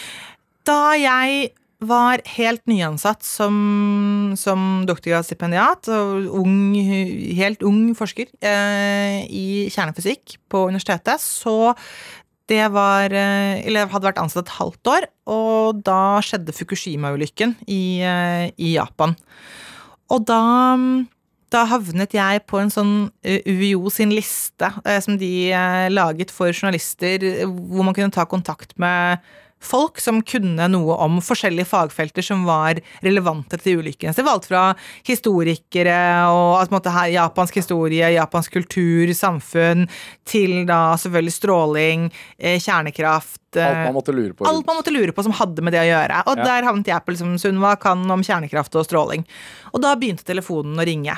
Da 0.67 0.95
jeg 0.99 1.53
var 1.78 2.23
helt 2.34 2.63
nyansatt 2.65 3.21
som, 3.25 4.34
som 4.39 4.86
doktorgradsstipendiat, 4.89 5.89
og 5.93 6.30
ung, 6.41 6.73
helt 7.38 7.61
ung 7.65 7.91
forsker 7.97 8.32
eh, 8.41 9.25
i 9.30 9.67
kjernefysikk 9.73 10.39
på 10.49 10.67
universitetet, 10.71 11.21
så 11.21 11.75
det 12.47 12.63
var 12.71 13.11
eh, 13.11 13.59
Eller 13.67 13.84
jeg 13.84 13.91
hadde 13.91 14.07
vært 14.07 14.21
ansatt 14.21 14.45
et 14.47 14.55
halvt 14.57 14.89
år, 14.89 15.07
og 15.30 15.84
da 15.86 16.17
skjedde 16.23 16.55
Fukushima-ulykken 16.55 17.57
i, 17.67 17.99
eh, 18.01 18.47
i 18.55 18.73
Japan. 18.78 19.13
Og 20.15 20.23
da 20.25 20.41
da 21.53 21.63
havnet 21.69 22.15
jeg 22.15 22.43
på 22.49 22.59
en 22.59 22.71
sånn 22.73 22.93
eh, 23.23 23.39
UiO 23.47 23.91
sin 23.93 24.11
liste 24.11 24.67
eh, 24.83 24.99
som 25.03 25.17
de 25.19 25.31
eh, 25.55 25.87
laget 25.93 26.33
for 26.33 26.51
journalister, 26.51 27.23
hvor 27.47 27.87
man 27.87 27.95
kunne 27.95 28.13
ta 28.13 28.25
kontakt 28.27 28.75
med 28.81 29.23
folk 29.63 29.97
som 29.97 30.19
kunne 30.21 30.67
noe 30.69 30.93
om 31.01 31.15
forskjellige 31.23 31.65
fagfelter 31.65 32.21
som 32.21 32.43
var 32.45 32.77
relevante 33.01 33.57
til 33.57 33.79
ulykken. 33.79 34.13
Så 34.13 34.21
det 34.21 34.25
var 34.27 34.35
alt 34.37 34.45
fra 34.45 34.63
historikere 35.07 35.95
og 36.29 36.59
altså, 36.59 36.75
måte, 36.75 36.93
her, 36.93 37.07
japansk 37.15 37.57
historie, 37.57 38.11
japansk 38.13 38.53
kultur, 38.53 39.09
samfunn, 39.17 39.87
til 40.29 40.59
da 40.69 40.81
selvfølgelig 41.01 41.33
stråling, 41.39 42.03
kjernekraft. 42.37 43.57
Alt 43.57 43.81
man 43.87 43.97
måtte 43.97 44.13
lure 44.13 44.35
på. 44.37 44.45
Alt 44.45 44.69
man 44.69 44.77
måtte 44.77 44.93
lure 44.93 45.15
på 45.17 45.25
som 45.25 45.33
hadde 45.39 45.65
med 45.65 45.73
det 45.73 45.81
å 45.81 45.89
gjøre. 45.89 46.21
Og 46.29 46.37
Ja. 46.37 46.45
der 46.51 46.69
havnet 46.69 46.91
jeg 46.93 47.07
på 47.07 47.15
liksom, 47.15 47.33
Sunniva 47.41 47.73
kan 47.81 48.05
om 48.13 48.21
kjernekraft 48.21 48.77
og 48.77 48.85
stråling. 48.85 49.25
Og 49.73 49.81
da 49.81 49.95
begynte 49.97 50.27
telefonen 50.27 50.77
å 50.77 50.85
ringe. 50.85 51.17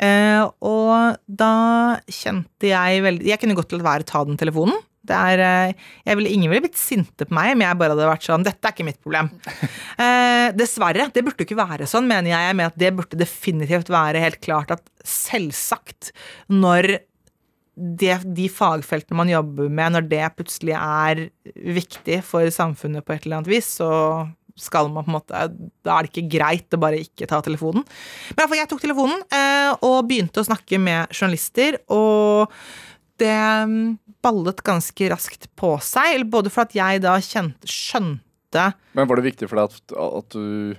Eh, 0.00 0.44
og 0.64 1.18
da 1.28 1.54
kjente 2.08 2.70
jeg 2.70 3.02
veldig 3.04 3.26
Jeg 3.28 3.40
kunne 3.42 3.56
godt 3.58 3.74
latt 3.74 3.84
være 3.84 4.06
å 4.06 4.08
ta 4.08 4.22
den 4.24 4.40
telefonen. 4.40 4.78
Det 5.00 5.16
er, 5.16 5.40
eh, 5.40 5.82
jeg 6.06 6.18
ville, 6.18 6.32
ingen 6.32 6.52
ville 6.52 6.64
blitt 6.66 6.80
sinte 6.80 7.26
på 7.26 7.36
meg 7.36 7.54
om 7.54 7.64
jeg 7.64 7.78
bare 7.80 7.94
hadde 7.94 8.08
vært 8.08 8.26
sånn 8.26 8.44
Dette 8.44 8.68
er 8.68 8.74
ikke 8.76 8.88
mitt 8.88 9.02
problem. 9.02 9.32
Eh, 10.00 10.48
dessverre. 10.56 11.10
Det 11.12 11.20
burde 11.20 11.44
ikke 11.44 11.58
være 11.58 11.84
sånn, 11.84 12.06
mener 12.08 12.30
jeg. 12.32 12.54
med 12.56 12.70
at 12.70 12.76
det 12.80 12.88
burde 12.96 13.18
definitivt 13.20 13.90
være 13.92 14.22
helt 14.22 14.38
klart 14.40 14.70
at 14.72 14.80
selvsagt 15.04 16.08
når 16.48 17.02
det, 17.76 18.16
de 18.24 18.46
fagfeltene 18.48 19.18
man 19.20 19.28
jobber 19.28 19.68
med, 19.68 19.92
når 19.92 20.08
det 20.08 20.22
plutselig 20.38 20.76
er 20.78 21.26
viktig 21.76 22.22
for 22.24 22.48
samfunnet 22.52 23.04
på 23.04 23.12
et 23.12 23.26
eller 23.26 23.40
annet 23.40 23.52
vis, 23.52 23.68
så 23.76 23.90
skal 24.58 24.90
man 24.92 25.06
på 25.06 25.12
en 25.12 25.16
måte 25.18 25.42
Da 25.84 25.96
er 25.96 26.06
det 26.06 26.12
ikke 26.12 26.30
greit 26.38 26.76
å 26.76 26.80
bare 26.80 27.00
ikke 27.02 27.28
ta 27.30 27.40
telefonen. 27.44 27.84
Men 28.34 28.42
iallfall, 28.42 28.60
jeg 28.60 28.70
tok 28.70 28.84
telefonen 28.84 29.24
eh, 29.34 29.72
og 29.86 29.98
begynte 30.08 30.42
å 30.42 30.48
snakke 30.48 30.80
med 30.82 31.12
journalister, 31.14 31.80
og 31.92 32.52
det 33.20 33.36
mm, 33.70 33.98
ballet 34.24 34.62
ganske 34.64 35.10
raskt 35.12 35.48
på 35.58 35.74
seg. 35.84 36.24
Både 36.32 36.52
for 36.52 36.66
at 36.66 36.76
jeg 36.76 37.02
da 37.04 37.16
kjente, 37.24 37.68
skjønte 37.70 38.70
Men 38.96 39.10
var 39.10 39.20
det 39.20 39.28
viktig 39.30 39.50
for 39.50 39.60
deg 39.60 39.74
at, 39.74 39.98
at 40.00 40.36
du 40.36 40.78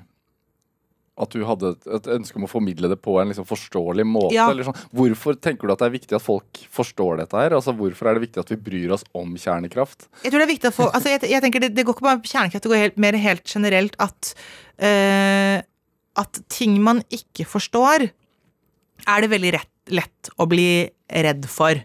at 1.22 1.34
du 1.36 1.44
hadde 1.48 1.74
et, 1.76 1.88
et 1.98 2.10
ønske 2.18 2.40
om 2.40 2.46
å 2.48 2.52
formidle 2.52 2.90
det 2.92 2.98
på 3.04 3.16
en 3.22 3.32
liksom 3.32 3.48
forståelig 3.50 4.06
måte? 4.08 4.36
Ja. 4.36 4.48
Eller 4.52 4.68
sånn. 4.68 4.78
Hvorfor 4.98 5.38
tenker 5.38 5.68
du 5.70 5.76
at 5.76 5.84
det 5.84 5.90
er 5.90 5.96
viktig 5.96 6.18
at 6.18 6.26
folk 6.26 6.64
forstår 6.74 7.22
dette 7.24 7.38
her? 7.38 7.56
Altså, 7.58 7.76
Hvorfor 7.78 8.10
er 8.10 8.18
det 8.18 8.26
viktig 8.28 8.44
at 8.44 8.54
vi 8.54 8.60
bryr 8.70 8.96
oss 8.98 9.06
om 9.18 9.36
kjernekraft? 9.38 10.08
Jeg 10.24 10.34
tror 10.34 10.42
det 10.42 10.48
er 10.48 10.54
viktig 10.54 10.72
at 10.72 10.78
folk 10.78 10.96
altså 10.98 11.14
jeg, 11.14 11.24
jeg 11.32 11.44
tenker 11.46 11.64
det, 11.64 11.74
det 11.78 11.86
går 11.88 11.98
ikke 11.98 12.08
bare 12.08 12.22
på 12.24 12.32
kjernekraft, 12.34 12.66
det 12.66 12.74
går 12.74 12.84
helt, 12.86 12.98
mer 13.06 13.20
helt 13.22 13.56
generelt 13.56 14.00
at 14.02 14.34
eh, 14.82 15.62
At 16.20 16.42
ting 16.52 16.76
man 16.84 17.00
ikke 17.14 17.46
forstår, 17.48 18.10
er 19.08 19.24
det 19.24 19.30
veldig 19.32 19.54
rett, 19.56 19.72
lett 19.90 20.30
å 20.38 20.48
bli 20.50 20.90
redd 21.08 21.48
for. 21.50 21.80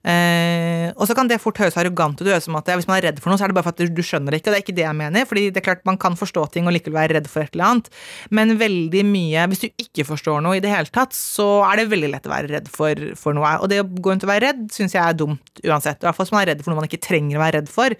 Eh, 0.00 0.88
og 0.96 1.04
så 1.04 1.12
kan 1.12 1.28
det 1.28 1.36
fort 1.42 1.58
høres 1.60 1.76
arrogant 1.76 2.20
ut. 2.20 2.28
som 2.42 2.56
at 2.56 2.64
Hvis 2.72 2.88
man 2.88 2.96
er 2.96 3.10
redd 3.10 3.20
for 3.20 3.30
noe, 3.30 3.36
så 3.36 3.44
er 3.44 3.52
det 3.52 3.56
bare 3.58 3.68
for 3.68 3.76
at 3.76 3.94
du 3.94 4.02
skjønner 4.02 4.32
det 4.32 4.40
ikke. 4.40 4.48
og 4.48 4.54
Det 4.54 4.60
er 4.60 4.64
ikke 4.64 4.76
det 4.78 4.86
jeg 4.86 4.96
mener. 4.96 5.26
fordi 5.26 5.50
det 5.50 5.60
er 5.60 5.66
klart 5.66 5.84
Man 5.84 5.98
kan 5.98 6.16
forstå 6.16 6.50
ting 6.52 6.66
og 6.66 6.72
likevel 6.72 6.96
være 6.96 7.14
redd 7.18 7.28
for 7.28 7.42
et 7.42 7.52
eller 7.52 7.64
annet. 7.64 7.88
Men 8.30 8.56
veldig 8.58 9.04
mye 9.04 9.46
Hvis 9.48 9.60
du 9.60 9.68
ikke 9.68 10.06
forstår 10.08 10.40
noe 10.40 10.56
i 10.56 10.60
det 10.60 10.70
hele 10.70 10.88
tatt, 10.88 11.12
så 11.12 11.64
er 11.70 11.76
det 11.76 11.90
veldig 11.90 12.12
lett 12.12 12.26
å 12.26 12.32
være 12.32 12.48
redd 12.48 12.68
for, 12.68 12.94
for 13.16 13.36
noe. 13.36 13.58
Og 13.60 13.68
det 13.68 13.80
å 13.80 13.88
gå 13.88 14.10
rundt 14.10 14.24
og 14.24 14.32
være 14.32 14.46
redd 14.46 14.70
syns 14.72 14.96
jeg 14.96 15.04
er 15.04 15.12
dumt 15.12 15.64
uansett. 15.64 16.00
I 16.00 16.08
hvert 16.08 16.16
fall 16.16 16.26
hvis 16.26 16.32
man 16.32 16.42
er 16.42 16.54
redd 16.54 16.64
for 16.64 16.72
noe 16.72 16.80
man 16.80 16.88
ikke 16.88 17.04
trenger 17.04 17.36
å 17.36 17.44
være 17.44 17.60
redd 17.60 17.68
for. 17.68 17.94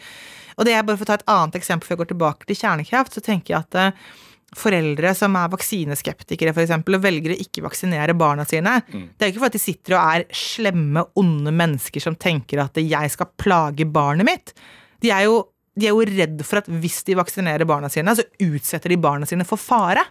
Og 0.57 0.67
det 0.67 0.75
er 0.75 0.83
bare 0.85 0.97
for 0.97 1.05
å 1.05 1.13
ta 1.13 1.21
et 1.21 1.31
annet 1.31 1.57
eksempel 1.57 1.89
før 1.89 1.97
jeg 1.97 2.03
går 2.03 2.11
tilbake 2.13 2.49
til 2.49 2.59
kjernekraft, 2.61 3.15
så 3.17 3.23
tenker 3.25 3.55
jeg 3.55 3.65
at 3.65 3.79
eh, 3.81 3.93
foreldre 4.57 5.13
som 5.15 5.37
er 5.39 5.51
vaksineskeptikere 5.53 6.55
for 6.57 6.65
eksempel, 6.65 6.97
og 6.97 7.05
velger 7.05 7.35
å 7.35 7.39
ikke 7.45 7.65
vaksinere 7.65 8.17
barna 8.19 8.47
sine. 8.49 8.81
Det 8.91 9.23
er 9.23 9.31
jo 9.31 9.35
ikke 9.35 9.45
for 9.45 9.53
at 9.53 9.59
de 9.59 9.63
sitter 9.63 9.97
og 9.97 10.17
er 10.17 10.27
slemme, 10.35 11.05
onde 11.21 11.55
mennesker 11.55 12.03
som 12.03 12.19
tenker 12.19 12.63
at 12.65 12.81
jeg 12.83 13.15
skal 13.15 13.31
plage 13.41 13.87
barnet 13.87 14.27
mitt. 14.27 14.55
De 15.01 15.13
er 15.15 15.29
jo, 15.29 15.45
de 15.79 15.87
er 15.87 15.95
jo 15.95 16.09
redd 16.09 16.43
for 16.47 16.63
at 16.63 16.71
hvis 16.83 17.03
de 17.07 17.19
vaksinerer 17.21 17.69
barna 17.69 17.91
sine, 17.93 18.15
så 18.17 18.27
utsetter 18.43 18.93
de 18.93 19.01
barna 19.01 19.29
sine 19.29 19.47
for 19.49 19.61
fare. 19.61 20.05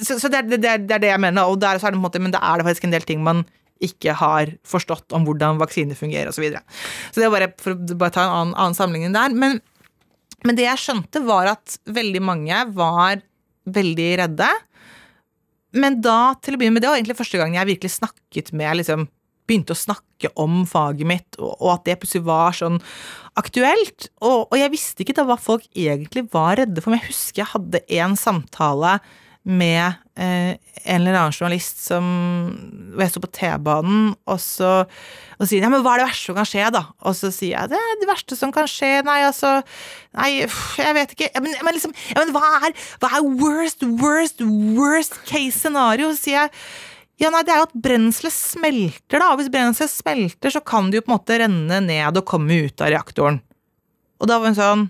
Så, 0.00 0.18
så 0.20 0.30
det, 0.32 0.44
er, 0.44 0.48
det, 0.54 0.64
er, 0.64 0.80
det 0.84 0.96
er 0.96 1.02
det 1.02 1.12
jeg 1.12 1.24
mener. 1.24 1.48
Og 1.48 1.60
der 1.60 1.80
så 1.80 1.88
er 1.88 1.94
det 1.94 1.98
på 1.98 2.04
en 2.04 2.08
måte, 2.08 2.22
men 2.22 2.34
da 2.34 2.42
er 2.44 2.60
det 2.60 2.68
faktisk 2.68 2.88
en 2.88 2.96
del 2.96 3.06
ting 3.08 3.24
man 3.24 3.44
ikke 3.84 4.14
har 4.16 4.52
forstått 4.68 5.12
om 5.16 5.26
hvordan 5.26 5.58
vaksiner 5.60 5.98
fungerer 5.98 6.30
osv. 6.30 6.38
Så, 6.38 6.44
videre. 6.44 6.62
så 7.10 7.20
det 7.20 7.26
er 7.26 7.34
bare 7.34 7.52
for 7.60 7.74
å 7.74 7.96
bare 7.98 8.14
ta 8.14 8.24
en 8.24 8.34
annen, 8.34 8.56
annen 8.56 8.76
sammenligning 8.76 9.16
der. 9.16 9.34
Men, 9.34 9.58
men 10.46 10.58
det 10.58 10.68
jeg 10.68 10.82
skjønte, 10.84 11.24
var 11.26 11.50
at 11.56 11.78
veldig 11.88 12.22
mange 12.24 12.60
var 12.76 13.24
veldig 13.64 14.08
redde. 14.22 14.48
Men 15.74 15.98
da, 16.04 16.34
til 16.42 16.54
å 16.54 16.60
begynne 16.60 16.76
med, 16.76 16.84
det 16.84 16.90
var 16.90 17.00
egentlig 17.00 17.18
første 17.18 17.40
gang 17.40 17.56
jeg 17.56 17.70
virkelig 17.74 17.96
snakket 17.98 18.54
med 18.56 18.80
liksom, 18.82 19.08
Begynte 19.44 19.74
å 19.74 19.76
snakke 19.76 20.30
om 20.40 20.62
faget 20.64 21.04
mitt, 21.04 21.36
og, 21.36 21.50
og 21.58 21.74
at 21.74 21.82
det 21.84 21.98
plutselig 22.00 22.24
var 22.24 22.54
sånn 22.56 22.78
aktuelt. 23.36 24.06
Og, 24.24 24.46
og 24.46 24.54
jeg 24.56 24.72
visste 24.72 25.04
ikke 25.04 25.12
da 25.18 25.26
hva 25.28 25.36
folk 25.36 25.66
egentlig 25.76 26.22
var 26.32 26.56
redde 26.62 26.80
for, 26.80 26.94
men 26.94 27.02
jeg 27.02 27.10
husker 27.10 27.42
jeg 27.42 27.50
hadde 27.50 27.82
en 27.98 28.16
samtale 28.16 28.94
med 29.44 30.00
eh, 30.20 30.54
en 30.84 31.00
eller 31.00 31.16
annen 31.16 31.34
journalist 31.34 31.80
som 31.86 32.04
Og 32.94 33.00
jeg 33.02 33.12
sto 33.12 33.22
på 33.24 33.30
T-banen, 33.34 34.14
og 34.28 34.40
så 34.42 34.84
og 35.34 35.48
sier 35.50 35.64
ja, 35.64 35.68
men 35.72 35.82
hva 35.82 35.96
er 35.96 36.04
det 36.04 36.06
verste 36.06 36.28
som 36.28 36.36
kan 36.38 36.46
skje, 36.46 36.64
da? 36.70 36.84
Og 37.02 37.16
så 37.18 37.30
sier 37.34 37.56
jeg 37.56 37.72
det, 37.72 37.78
er 37.80 37.96
det 37.98 38.06
verste 38.06 38.36
som 38.38 38.52
kan 38.54 38.68
skje, 38.70 38.92
nei, 39.06 39.20
altså 39.26 39.56
Nei, 40.14 40.28
jeg 40.78 40.94
vet 40.94 41.14
ikke. 41.16 41.30
Men, 41.42 41.56
men 41.66 41.74
liksom, 41.74 41.94
ja, 42.12 42.20
men 42.20 42.30
hva 42.36 42.52
er, 42.68 42.74
hva 43.02 43.10
er 43.18 43.30
worst, 43.40 43.82
worst, 43.98 44.44
worst 44.78 45.18
case 45.26 45.58
scenario? 45.58 46.12
Sier 46.14 46.44
jeg 46.44 46.52
ja, 47.22 47.30
nei, 47.30 47.44
det 47.46 47.52
er 47.54 47.60
jo 47.60 47.66
at 47.68 47.76
brenselet 47.78 48.34
smelter, 48.34 49.20
da. 49.20 49.28
Og 49.32 49.38
hvis 49.38 49.50
brenselet 49.52 49.92
smelter, 49.92 50.50
så 50.50 50.62
kan 50.66 50.90
det 50.90 50.98
jo 50.98 51.04
på 51.06 51.12
en 51.12 51.16
måte 51.16 51.36
renne 51.38 51.78
ned 51.84 52.18
og 52.18 52.26
komme 52.26 52.56
ut 52.66 52.82
av 52.82 52.90
reaktoren. 52.90 53.38
Og 54.18 54.30
da 54.30 54.40
var 54.40 54.50
hun 54.50 54.58
sånn 54.58 54.88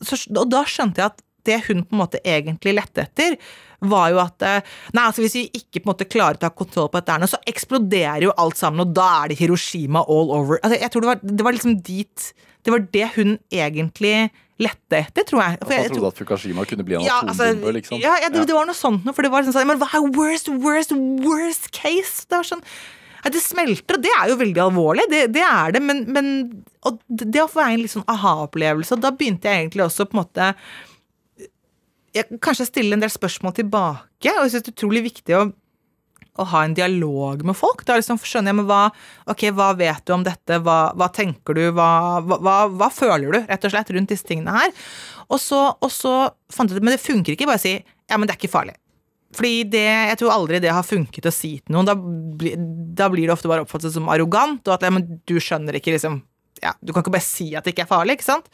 så, 0.00 0.16
Og 0.32 0.46
da 0.48 0.62
skjønte 0.64 1.02
jeg 1.02 1.12
at 1.12 1.24
det 1.48 1.58
hun 1.66 1.82
på 1.84 1.96
en 1.96 2.00
måte 2.00 2.20
egentlig 2.24 2.76
lette 2.76 3.04
etter, 3.04 3.36
var 3.80 4.10
jo 4.12 4.20
at 4.22 4.44
eh, 4.46 4.60
Nei, 4.96 5.06
altså 5.06 5.24
hvis 5.24 5.36
vi 5.38 5.46
ikke 5.56 5.80
på 5.80 5.86
en 5.88 5.92
måte 5.94 6.08
klarer 6.10 6.36
å 6.38 6.42
ta 6.44 6.50
kontroll 6.52 6.90
på 6.92 7.00
dette, 7.00 7.30
så 7.32 7.40
eksploderer 7.48 8.26
jo 8.28 8.36
alt 8.40 8.60
sammen, 8.60 8.84
og 8.84 8.94
da 8.96 9.08
er 9.22 9.32
det 9.32 9.40
Hiroshima 9.40 10.02
all 10.04 10.30
over. 10.36 10.60
Altså, 10.60 10.80
jeg 10.80 10.92
tror 10.92 11.06
det 11.06 11.10
var, 11.14 11.24
det 11.24 11.46
var 11.46 11.56
liksom 11.56 11.80
dit 11.86 12.30
Det 12.60 12.72
var 12.74 12.86
det 12.92 13.06
hun 13.16 13.38
egentlig 13.50 14.30
lette 14.60 14.98
etter, 14.98 15.24
tror 15.24 15.40
jeg. 15.40 15.58
For 15.62 15.72
jeg, 15.72 15.84
jeg 15.86 15.90
tror- 15.90 15.96
trodde 15.96 16.12
at 16.12 16.18
Fukushima 16.20 16.64
kunne 16.68 16.84
bli 16.84 16.98
en 16.98 17.04
ja, 17.06 17.20
altså, 17.24 17.46
liksom? 17.72 18.00
ja, 18.02 18.18
ja, 18.20 18.28
det, 18.28 18.46
det 18.50 18.56
var 18.56 18.68
noe 18.68 18.76
sånt 18.76 19.06
noe, 19.08 19.16
for 19.16 19.24
det 19.24 19.30
var 19.32 19.40
liksom 19.40 19.56
sånn 19.56 19.70
Men 19.70 19.80
hva 19.80 19.88
er 19.96 20.10
worst, 20.16 20.50
worst, 20.60 20.92
worst 21.24 21.70
case? 21.72 22.26
Det 22.28 22.36
var 22.36 22.44
sånn 22.44 22.60
nei, 22.60 23.32
Det 23.32 23.40
smelter, 23.40 23.96
og 23.96 24.04
det 24.04 24.12
er 24.18 24.28
jo 24.32 24.36
veldig 24.42 24.62
alvorlig, 24.66 25.08
det, 25.12 25.22
det 25.32 25.46
er 25.46 25.72
det, 25.76 25.80
men, 25.84 26.04
men 26.12 26.28
det, 27.08 27.30
det 27.32 27.46
var 27.54 27.70
en 27.70 27.80
litt 27.80 27.94
sånn 27.94 28.04
aha-opplevelse, 28.08 28.96
og 28.96 29.02
da 29.04 29.12
begynte 29.16 29.48
jeg 29.48 29.64
egentlig 29.64 29.86
også 29.86 30.04
på 30.08 30.16
en 30.16 30.22
måte 30.22 30.52
jeg, 32.16 32.40
Kanskje 32.42 32.68
stille 32.68 32.96
en 32.96 33.02
del 33.02 33.12
spørsmål 33.12 33.56
tilbake, 33.60 34.32
og 34.34 34.44
jeg 34.44 34.54
synes 34.54 34.66
det 34.66 34.72
er 34.72 34.78
utrolig 34.78 35.04
viktig 35.10 35.38
å 35.38 35.48
å 36.40 36.46
ha 36.52 36.64
en 36.64 36.74
dialog 36.76 37.42
med 37.46 37.56
folk. 37.58 37.82
Da 37.86 37.96
liksom 37.98 38.20
skjønner 38.22 38.52
jeg, 38.52 38.58
men 38.60 38.68
hva, 38.68 38.82
ok, 39.30 39.46
hva 39.56 39.70
vet 39.78 40.04
du 40.06 40.14
om 40.14 40.24
dette, 40.26 40.60
hva, 40.64 40.78
hva 40.96 41.08
tenker 41.14 41.56
du, 41.58 41.64
hva, 41.76 42.20
hva 42.22 42.90
føler 42.94 43.26
du, 43.34 43.40
rett 43.48 43.66
og 43.66 43.74
slett, 43.74 43.90
rundt 43.96 44.12
disse 44.12 44.28
tingene 44.28 44.54
her? 44.54 44.70
Og 45.30 45.40
så, 45.42 45.62
og 45.74 45.90
så 45.94 46.14
fant 46.52 46.70
jeg 46.70 46.80
ut, 46.80 46.86
men 46.86 46.96
det 46.96 47.02
funker 47.02 47.34
ikke 47.34 47.48
bare 47.50 47.60
å 47.60 47.64
si, 47.64 47.74
ja, 47.80 48.16
men 48.18 48.26
det 48.28 48.36
er 48.36 48.40
ikke 48.40 48.52
farlig. 48.52 48.76
Fordi 49.36 49.62
det, 49.70 49.86
jeg 50.10 50.18
tror 50.18 50.34
aldri 50.34 50.58
det 50.62 50.72
har 50.74 50.86
funket 50.86 51.28
å 51.30 51.34
si 51.34 51.52
til 51.60 51.74
noen, 51.76 51.86
da, 51.86 51.94
bli, 51.94 52.56
da 52.98 53.06
blir 53.12 53.28
det 53.28 53.36
ofte 53.36 53.50
bare 53.50 53.66
oppfattet 53.66 53.94
som 53.94 54.10
arrogant, 54.10 54.62
og 54.66 54.74
at 54.74 54.86
ja, 54.86 54.94
men 54.94 55.06
du 55.28 55.36
skjønner 55.38 55.78
ikke 55.78 55.94
liksom, 55.94 56.18
ja, 56.64 56.74
du 56.82 56.94
kan 56.94 57.04
ikke 57.04 57.14
bare 57.14 57.26
si 57.26 57.52
at 57.54 57.66
det 57.66 57.76
ikke 57.76 57.86
er 57.86 57.92
farlig, 57.92 58.18
ikke 58.18 58.30
sant? 58.32 58.50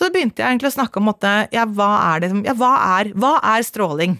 Så 0.00 0.08
da 0.08 0.14
begynte 0.14 0.40
jeg 0.40 0.48
egentlig 0.48 0.70
å 0.70 0.76
snakke 0.78 0.96
om 0.96 1.10
måtte, 1.10 1.30
ja, 1.52 1.66
hva 1.68 1.90
er 2.14 2.22
det, 2.22 2.30
ja, 2.46 2.54
hva 2.56 2.70
er, 2.96 3.10
hva 3.20 3.34
er 3.52 3.66
stråling? 3.68 4.14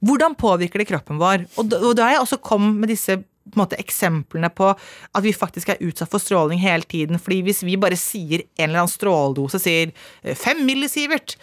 Hvordan 0.00 0.32
påvirker 0.40 0.80
det 0.80 0.88
kroppen 0.88 1.20
vår? 1.20 1.44
Og 1.60 1.76
og 1.76 1.92
da 1.98 2.08
jeg 2.08 2.22
også 2.22 2.40
kommet 2.40 2.80
med 2.80 2.88
disse 2.94 3.18
på 3.52 3.58
måte, 3.58 3.76
eksemplene 3.76 4.48
på 4.54 4.70
at 4.72 5.24
vi 5.24 5.34
faktisk 5.36 5.74
er 5.74 5.82
utsatt 5.84 6.08
for 6.12 6.22
stråling 6.22 6.62
hele 6.62 6.86
tiden. 6.88 7.18
fordi 7.18 7.42
hvis 7.42 7.60
vi 7.66 7.76
bare 7.76 7.98
sier 7.98 8.46
en 8.56 8.70
eller 8.70 8.84
annen 8.84 8.92
stråledose, 8.92 9.60
sier 9.60 9.92
eh, 10.22 10.38
fem 10.38 10.64
millisievert, 10.64 11.36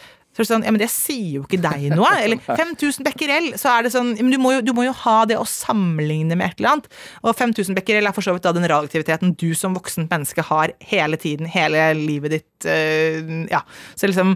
så 0.45 0.53
er 0.55 0.59
det 0.59 0.59
sånn, 0.59 0.65
ja, 0.67 0.73
men 0.75 0.81
det 0.83 0.89
sier 0.93 1.31
jo 1.39 1.43
ikke 1.47 1.59
deg 1.63 1.87
noe. 1.95 2.11
Eller 2.23 2.39
5000 2.61 3.05
becquerel, 3.07 3.49
så 3.59 3.71
er 3.77 3.83
det 3.87 3.91
sånn, 3.95 4.13
men 4.19 4.31
du 4.31 4.37
må, 4.41 4.53
jo, 4.57 4.61
du 4.65 4.71
må 4.77 4.85
jo 4.87 4.93
ha 5.03 5.17
det 5.29 5.37
å 5.39 5.45
sammenligne 5.49 6.37
med 6.39 6.51
et 6.53 6.59
eller 6.63 6.75
annet. 6.77 6.87
Og 7.23 7.35
5000 7.39 7.75
becquerel 7.77 8.07
er 8.09 8.15
for 8.15 8.25
så 8.25 8.33
vidt 8.35 8.45
da 8.47 8.53
den 8.55 8.67
radioaktiviteten 8.69 9.35
du 9.41 9.49
som 9.57 9.75
voksent 9.77 10.09
menneske 10.11 10.45
har 10.49 10.73
hele 10.91 11.17
tiden, 11.21 11.49
hele 11.49 11.89
livet 11.97 12.37
ditt. 12.37 12.69
Øh, 12.69 13.47
ja, 13.51 13.63
så 13.95 14.07
liksom 14.11 14.35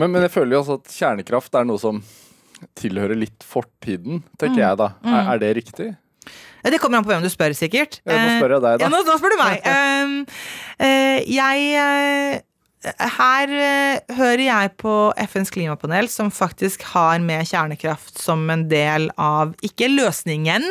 Men, 0.00 0.08
men 0.10 0.22
jeg 0.24 0.32
føler 0.32 0.56
jo 0.56 0.60
også 0.62 0.78
at 0.80 0.92
kjernekraft 0.96 1.54
er 1.60 1.66
noe 1.68 1.78
som 1.82 1.98
tilhører 2.78 3.18
litt 3.18 3.42
fortiden, 3.44 4.22
tenker 4.38 4.56
Mm. 4.56 4.62
jeg 4.64 4.78
da. 4.80 4.86
Er, 5.04 5.26
er 5.34 5.38
det 5.42 5.50
riktig? 5.58 5.88
Det 6.62 6.78
kommer 6.78 7.00
an 7.00 7.04
på 7.04 7.10
hvem 7.10 7.24
du 7.24 7.28
spør, 7.32 7.50
sikkert. 7.58 7.96
Ja, 8.06 8.14
nå 8.22 8.36
spør 8.38 8.52
jeg 8.54 8.62
deg, 8.62 8.76
da. 8.78 8.86
Ja, 8.86 8.88
nå, 8.92 9.00
nå 9.02 9.16
spør 9.18 9.34
du 9.34 9.38
meg. 9.42 9.66
Eh, 10.82 11.18
jeg, 11.30 11.66
eh, 11.78 12.40
her 12.82 13.52
eh, 13.54 14.16
hører 14.16 14.42
jeg 14.42 14.72
på 14.82 14.94
FNs 15.28 15.52
klimapanel, 15.54 16.08
som 16.10 16.32
faktisk 16.34 16.82
har 16.94 17.20
med 17.22 17.46
kjernekraft 17.46 18.18
som 18.18 18.42
en 18.50 18.66
del 18.70 19.10
av 19.20 19.54
Ikke 19.62 19.90
løsningen. 19.90 20.66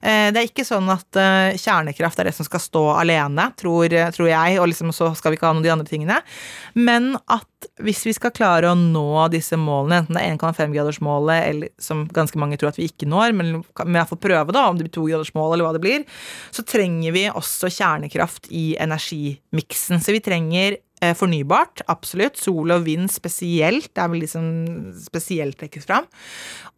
Eh, 0.00 0.30
det 0.32 0.40
er 0.40 0.48
ikke 0.48 0.64
sånn 0.64 0.88
at 0.88 1.18
eh, 1.20 1.58
kjernekraft 1.60 2.20
er 2.20 2.30
det 2.30 2.34
som 2.38 2.48
skal 2.48 2.62
stå 2.64 2.84
alene, 3.02 3.50
tror, 3.60 3.92
tror 4.16 4.30
jeg, 4.30 4.56
og 4.60 4.70
liksom 4.70 4.94
så 4.96 5.10
skal 5.18 5.34
vi 5.34 5.40
ikke 5.40 5.50
ha 5.50 5.52
noen 5.52 5.60
av 5.64 5.68
de 5.68 5.74
andre 5.74 5.90
tingene. 5.90 6.18
Men 6.78 7.12
at 7.28 7.46
hvis 7.84 8.06
vi 8.08 8.14
skal 8.16 8.32
klare 8.32 8.70
å 8.70 8.78
nå 8.78 9.26
disse 9.32 9.58
målene, 9.60 10.00
enten 10.00 10.16
det 10.16 10.24
er 10.24 10.38
1,5-gradersmålet, 10.38 11.44
eller 11.50 11.74
som 11.82 12.06
ganske 12.08 12.40
mange 12.40 12.56
tror 12.60 12.72
at 12.72 12.80
vi 12.80 12.88
ikke 12.88 13.08
når, 13.10 13.36
men 13.36 13.58
vi 13.60 14.08
får 14.08 14.22
prøve 14.22 14.56
da, 14.56 14.64
om 14.70 14.80
det 14.80 14.88
blir 14.88 14.96
2-gradersmål 14.96 15.52
eller 15.52 15.68
hva 15.68 15.74
det 15.76 15.84
blir, 15.84 16.06
så 16.56 16.64
trenger 16.64 17.12
vi 17.16 17.28
også 17.28 17.68
kjernekraft 17.68 18.48
i 18.48 18.70
energimiksen. 18.80 20.00
Så 20.00 20.16
vi 20.16 20.24
trenger 20.24 20.80
fornybart, 21.16 21.84
absolutt. 21.88 22.36
Sol 22.40 22.74
og 22.74 22.84
vind 22.84 23.10
spesielt. 23.12 23.90
Det 23.94 24.02
er 24.02 24.10
vel 24.12 24.22
liksom 24.24 24.44
spesielt 25.00 25.58
trekkes 25.60 25.88
fram. 25.88 26.08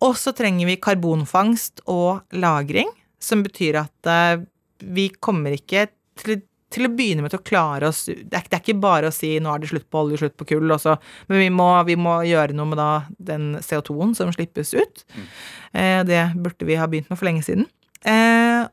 Og 0.02 0.14
så 0.18 0.34
trenger 0.36 0.68
vi 0.68 0.78
karbonfangst 0.82 1.84
og 1.90 2.22
-lagring, 2.32 2.90
som 3.20 3.42
betyr 3.42 3.82
at 3.82 4.10
uh, 4.10 4.42
vi 4.78 5.08
kommer 5.20 5.54
ikke 5.54 5.86
til, 6.18 6.42
til, 6.70 6.86
å 6.86 6.94
begynne 6.94 7.22
med 7.22 7.30
til 7.30 7.38
å 7.38 7.46
klare 7.46 7.88
oss 7.88 8.06
det 8.06 8.34
er, 8.34 8.42
det 8.48 8.56
er, 8.56 8.62
ikke 8.62 8.80
bare 8.82 9.10
å 9.10 9.14
si 9.14 9.38
'nå 9.38 9.52
er 9.52 9.62
det 9.62 9.70
slutt 9.70 9.86
på 9.90 10.00
olje, 10.02 10.18
slutt 10.18 10.36
på 10.36 10.48
kull', 10.50 10.74
også, 10.74 10.96
men 11.28 11.38
vi 11.38 11.50
må, 11.50 11.68
vi 11.86 11.96
må, 11.96 12.16
gjøre 12.26 12.56
noe 12.58 12.66
med 12.66 12.78
da 12.78 13.04
den 13.18 13.54
CO2-en 13.62 14.14
som 14.18 14.32
slippes 14.34 14.74
ut. 14.74 15.04
Mm. 15.14 15.30
Uh, 15.74 16.02
det 16.04 16.24
burde 16.34 16.66
vi 16.66 16.80
ha 16.80 16.86
begynt 16.86 17.10
med 17.10 17.18
for 17.18 17.30
lenge 17.30 17.46
siden. 17.46 17.68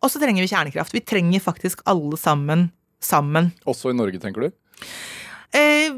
Og 0.02 0.10
så 0.10 0.18
trenger 0.18 0.42
vi 0.42 0.50
kjernekraft. 0.50 0.90
Vi 0.90 1.06
trenger 1.06 1.40
faktisk 1.44 1.84
alle 1.86 2.18
sammen 2.18 2.72
sammen. 3.00 3.52
Også 3.70 3.92
i 3.92 3.98
Norge, 3.98 4.20
tenker 4.22 4.48
du? 4.48 4.56
Eh, 5.56 5.96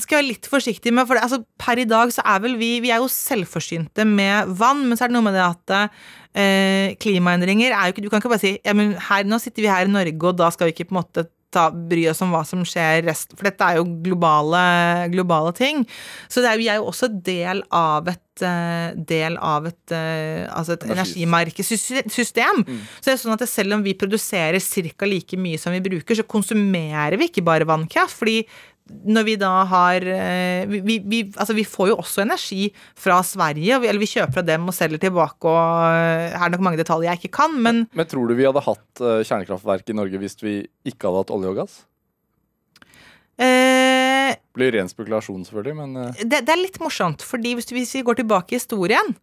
skal 0.00 0.20
være 0.20 0.30
litt 0.32 0.48
forsiktig 0.50 0.92
med, 0.94 1.06
for 1.08 1.16
det, 1.16 1.24
altså, 1.26 1.42
per 1.60 1.80
i 1.80 1.86
dag 1.88 2.10
så 2.14 2.24
er 2.26 2.42
vel 2.44 2.56
vi 2.60 2.70
Vi 2.84 2.90
er 2.90 3.02
jo 3.02 3.08
selvforsynte 3.12 4.06
med 4.08 4.52
vann, 4.58 4.86
men 4.88 4.96
så 4.96 5.04
er 5.04 5.12
det 5.12 5.16
noe 5.18 5.26
med 5.28 5.36
det 5.36 5.44
at 5.44 5.74
eh, 5.76 6.96
klimaendringer 7.00 7.72
er 7.72 7.88
jo 7.88 7.94
ikke 7.94 8.04
Du 8.06 8.10
kan 8.10 8.22
ikke 8.22 8.32
bare 8.32 8.44
si 8.44 8.56
ja, 8.64 8.72
nå 8.74 9.40
sitter 9.42 9.64
vi 9.64 9.72
her 9.72 9.88
i 9.88 9.92
Norge, 9.92 10.16
og 10.32 10.38
da 10.40 10.50
skal 10.50 10.68
vi 10.68 10.76
ikke 10.76 10.90
på 10.90 10.96
en 10.96 11.02
måte 11.02 11.26
ta, 11.54 11.68
bry 11.70 12.06
oss 12.10 12.22
om 12.24 12.32
hva 12.34 12.42
som 12.46 12.64
skjer 12.66 13.04
rest 13.06 13.34
For 13.36 13.48
dette 13.48 13.64
er 13.64 13.80
jo 13.80 13.86
globale, 14.04 14.60
globale 15.12 15.54
ting. 15.56 15.84
Så 16.28 16.44
er, 16.44 16.58
vi 16.60 16.68
er 16.72 16.80
jo 16.80 16.90
også 16.90 17.10
del 17.10 17.62
av 17.74 18.10
et 18.12 18.44
eh, 18.44 18.92
del 18.96 19.38
av 19.40 19.68
et, 19.70 19.94
eh, 19.94 20.44
altså 20.50 20.76
et 20.76 20.86
energimarkedssystem. 20.90 22.62
Mm. 22.66 22.80
Så 22.98 23.08
det 23.08 23.14
er 23.14 23.22
sånn 23.22 23.36
at 23.36 23.46
selv 23.50 23.78
om 23.78 23.84
vi 23.86 23.96
produserer 23.98 24.60
ca. 24.60 25.08
like 25.08 25.40
mye 25.40 25.60
som 25.60 25.74
vi 25.76 25.84
bruker, 25.84 26.18
så 26.18 26.26
konsumerer 26.26 27.16
vi 27.20 27.30
ikke 27.30 27.46
bare 27.46 27.68
vannkraft. 27.68 28.16
fordi 28.16 28.42
når 28.86 29.24
vi 29.26 29.34
da 29.40 29.50
har 29.66 30.04
eh, 30.06 30.68
vi, 30.70 30.98
vi, 31.02 31.20
altså 31.34 31.56
vi, 31.56 31.64
får 31.66 31.90
jo 31.90 31.96
også 31.98 32.22
energi 32.22 32.68
fra 32.98 33.18
Sverige, 33.26 33.80
eller 33.80 34.02
vi 34.02 34.08
kjøper 34.10 34.38
fra 34.38 34.44
dem 34.46 34.68
og 34.70 34.76
selger 34.76 35.02
tilbake, 35.02 35.50
og 35.50 35.58
eh, 35.90 36.36
her 36.36 36.46
er 36.46 36.54
nok 36.54 36.64
mange 36.68 36.80
detaljer 36.80 37.10
jeg 37.10 37.24
ikke 37.24 37.34
kan, 37.40 37.56
men 37.62 37.84
Men 37.96 38.08
tror 38.10 38.30
du 38.30 38.36
vi 38.38 38.46
hadde 38.46 38.62
hatt 38.62 39.02
eh, 39.02 39.24
kjernekraftverk 39.26 39.90
i 39.90 39.98
Norge 39.98 40.22
hvis 40.22 40.38
vi 40.44 40.56
ikke 40.86 41.08
hadde 41.08 41.24
hatt 41.24 41.34
olje 41.34 41.52
og 41.52 41.60
gass? 41.64 41.76
Eh, 43.42 44.38
blir 44.56 44.72
ren 44.72 44.88
spekulasjon, 44.88 45.42
selvfølgelig, 45.48 45.76
men 45.82 46.14
det, 46.22 46.44
det, 46.46 46.52
er 46.54 46.62
litt 46.62 46.78
morsomt, 46.80 47.26
fordi 47.26 47.56
hvis 47.58 47.74
vi 47.74 48.06
går 48.06 48.22
tilbake 48.22 48.54
i 48.54 48.60
historien, 48.60 49.16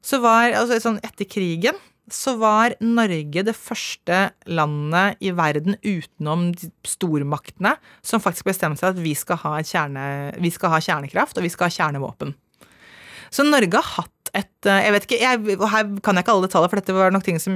så 0.00 0.22
var 0.22 0.54
altså 0.62 0.78
sånn 0.82 1.02
etter 1.02 1.26
krigen 1.26 1.76
så 2.14 2.34
var 2.40 2.74
Norge 2.84 3.44
det 3.46 3.54
første 3.56 4.20
landet 4.50 5.22
i 5.24 5.32
verden 5.36 5.78
utenom 5.82 6.50
stormaktene 6.86 7.74
som 8.02 8.22
faktisk 8.22 8.50
bestemte 8.50 8.82
seg 8.82 8.96
at 8.96 9.02
vi 9.02 9.14
skal 9.18 9.40
kjerne, 9.66 10.04
vi 10.40 10.52
skal 10.54 10.74
ha 10.74 10.82
kjernekraft 10.82 11.38
og 11.38 11.46
vi 11.46 11.52
skal 11.52 11.68
ha 11.68 11.76
kjernevåpen. 11.78 12.34
Så 13.30 13.44
Norge 13.44 13.80
har 13.80 13.90
hatt 13.98 14.32
et 14.36 14.57
Jeg 14.66 14.90
vet 14.90 15.04
ikke, 15.06 15.18
jeg, 15.22 15.58
her 15.70 15.90
kan 16.02 16.18
jeg 16.18 16.24
ikke 16.24 16.34
alle 16.34 16.48
detaljer, 16.48 16.70
for 16.72 16.80
dette 16.80 16.96
var 16.96 17.12
nok 17.14 17.22
ting 17.22 17.38
som 17.38 17.54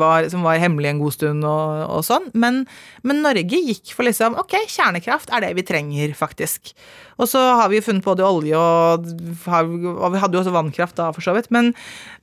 var, 0.00 0.26
som 0.32 0.42
var 0.42 0.58
hemmelig 0.58 0.90
en 0.90 1.02
god 1.04 1.14
stund 1.14 1.46
og, 1.46 1.84
og 1.94 2.02
sånn, 2.02 2.26
men, 2.34 2.64
men, 3.06 3.22
Norge 3.22 3.60
gikk 3.62 3.92
for 3.94 4.02
liksom 4.08 4.34
Ok, 4.42 4.56
kjernekraft 4.66 5.30
er 5.30 5.44
det 5.44 5.52
vi 5.54 5.62
trenger, 5.66 6.10
faktisk. 6.18 6.72
Og 7.22 7.28
så 7.30 7.38
har 7.60 7.70
vi 7.70 7.78
jo 7.78 7.84
funnet 7.86 8.02
både 8.02 8.26
olje 8.26 8.58
og, 8.58 9.06
og 9.46 10.08
vi 10.10 10.18
hadde 10.18 10.34
jo 10.34 10.40
også 10.42 10.54
vannkraft 10.54 10.98
da, 10.98 11.12
for 11.14 11.22
så 11.22 11.36
vidt. 11.36 11.46
Men, 11.54 11.70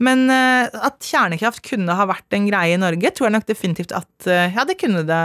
men, 0.04 0.26
eh, 0.34 0.68
at 0.68 1.00
kjernekraft 1.08 1.64
kunne 1.64 1.96
ha 1.96 2.08
vært 2.10 2.36
en 2.36 2.50
greie 2.50 2.76
i 2.76 2.82
Norge, 2.82 3.14
tror 3.16 3.30
jeg 3.30 3.38
nok 3.38 3.48
definitivt 3.48 3.96
at 3.96 4.28
eh, 4.28 4.52
ja, 4.52 4.66
det 4.68 4.76
kunne 4.82 5.06
det 5.08 5.22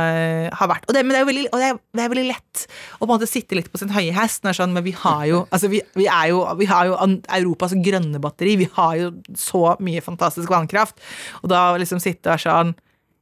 ha 0.54 0.70
vært. 0.70 0.86
Og 0.86 0.94
det, 0.94 1.02
men 1.02 1.16
det 1.16 1.18
er 1.18 1.26
jo 1.26 1.30
veldig, 1.32 1.44
det 1.50 1.70
er, 1.72 1.80
det 1.98 2.04
er 2.04 2.14
veldig 2.14 2.26
lett 2.28 2.66
å 3.00 3.02
på 3.02 3.08
en 3.08 3.14
måte 3.16 3.30
sitte 3.30 3.58
litt 3.58 3.72
på 3.72 3.82
sin 3.82 3.90
høye 3.90 4.14
hest. 4.14 4.46
Sånn, 4.46 4.70
men 4.76 4.84
vi 4.86 4.94
har 4.94 5.24
jo, 5.26 5.42
altså 5.50 5.70
vi, 5.72 5.82
vi, 5.98 6.06
jo, 6.30 6.44
vi 6.60 6.70
har 6.70 6.86
jo 6.86 6.94
Europas 7.34 7.74
grønne 7.82 8.22
batteri. 8.22 8.54
Vi 8.60 8.68
har 8.70 8.75
jo 8.98 9.12
så 9.38 9.62
mye 9.82 10.02
fantastisk 10.04 10.50
vannkraft. 10.52 11.00
Og 11.42 11.50
da 11.52 11.68
liksom 11.80 12.02
sitte 12.02 12.34
og 12.34 12.42
sånn 12.42 12.74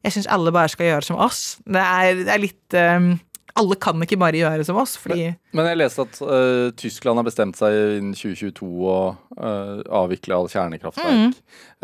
Jeg 0.04 0.12
syns 0.12 0.26
alle 0.28 0.52
bare 0.52 0.68
skal 0.68 0.90
gjøre 0.90 1.06
som 1.06 1.20
oss. 1.24 1.56
Det 1.64 1.80
er, 1.80 2.18
det 2.26 2.32
er 2.34 2.42
litt 2.42 2.76
um, 2.76 3.14
alle 3.54 3.76
kan 3.78 4.02
ikke 4.02 4.18
bare 4.18 4.40
gjøre 4.40 4.66
som 4.66 4.78
oss, 4.82 4.96
fordi 4.98 5.28
Men, 5.28 5.38
men 5.54 5.68
jeg 5.70 5.80
leste 5.84 6.04
at 6.08 6.20
uh, 6.26 6.68
Tyskland 6.78 7.20
har 7.20 7.26
bestemt 7.26 7.58
seg 7.58 7.74
innen 8.00 8.14
2022 8.16 8.66
å 8.90 8.98
uh, 9.14 9.82
avvikle 10.02 10.34
all 10.34 10.50
kjernekraftverk. 10.50 11.20
Mm. 11.20 11.34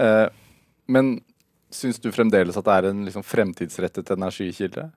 Uh, 0.03 0.65
men 0.91 1.13
syns 1.71 2.03
du 2.03 2.11
fremdeles 2.11 2.59
at 2.59 2.67
det 2.67 2.77
er 2.77 2.89
en 2.91 3.05
liksom, 3.07 3.23
fremtidsrettet 3.27 4.11
energikilde? 4.17 4.89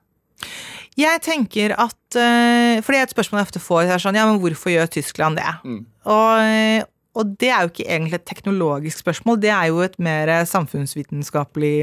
Jeg 0.98 1.22
tenker 1.26 1.72
at 1.78 2.14
For 2.14 2.94
det 2.94 2.98
er 3.00 3.06
et 3.08 3.14
spørsmål 3.14 3.40
jeg 3.40 3.48
ofte 3.48 3.62
får. 3.64 3.88
Er 3.88 4.02
sånn, 4.02 4.18
ja, 4.18 4.28
men 4.30 4.38
hvorfor 4.42 4.70
gjør 4.70 4.92
Tyskland 4.94 5.40
det? 5.40 5.54
Mm. 5.66 5.80
Og, 6.06 6.84
og, 7.14 7.36
det 7.40 7.50
er 7.54 7.62
jo 7.62 7.72
ikke 7.72 7.86
egentlig 7.86 8.18
et 8.18 8.26
teknologisk 8.30 9.04
spørsmål, 9.04 9.42
det 9.42 9.52
er 9.54 9.68
jo 9.70 9.84
et 9.86 9.98
mer 10.02 10.32
samfunnsvitenskapelig 10.50 11.76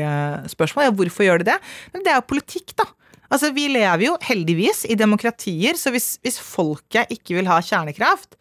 spørsmål. 0.51 0.89
Ja, 0.89 0.95
hvorfor 0.99 1.27
gjør 1.27 1.43
de 1.43 1.53
det? 1.53 1.59
Men 1.93 2.03
det 2.05 2.13
er 2.13 2.19
jo 2.19 2.31
politikk, 2.33 2.75
da. 2.81 2.89
Altså, 3.31 3.53
Vi 3.55 3.69
lever 3.71 4.07
jo 4.09 4.17
heldigvis 4.27 4.85
i 4.91 4.99
demokratier, 4.99 5.79
så 5.79 5.93
hvis, 5.95 6.19
hvis 6.23 6.41
folket 6.43 7.13
ikke 7.15 7.39
vil 7.39 7.51
ha 7.51 7.61
kjernekraft, 7.63 8.35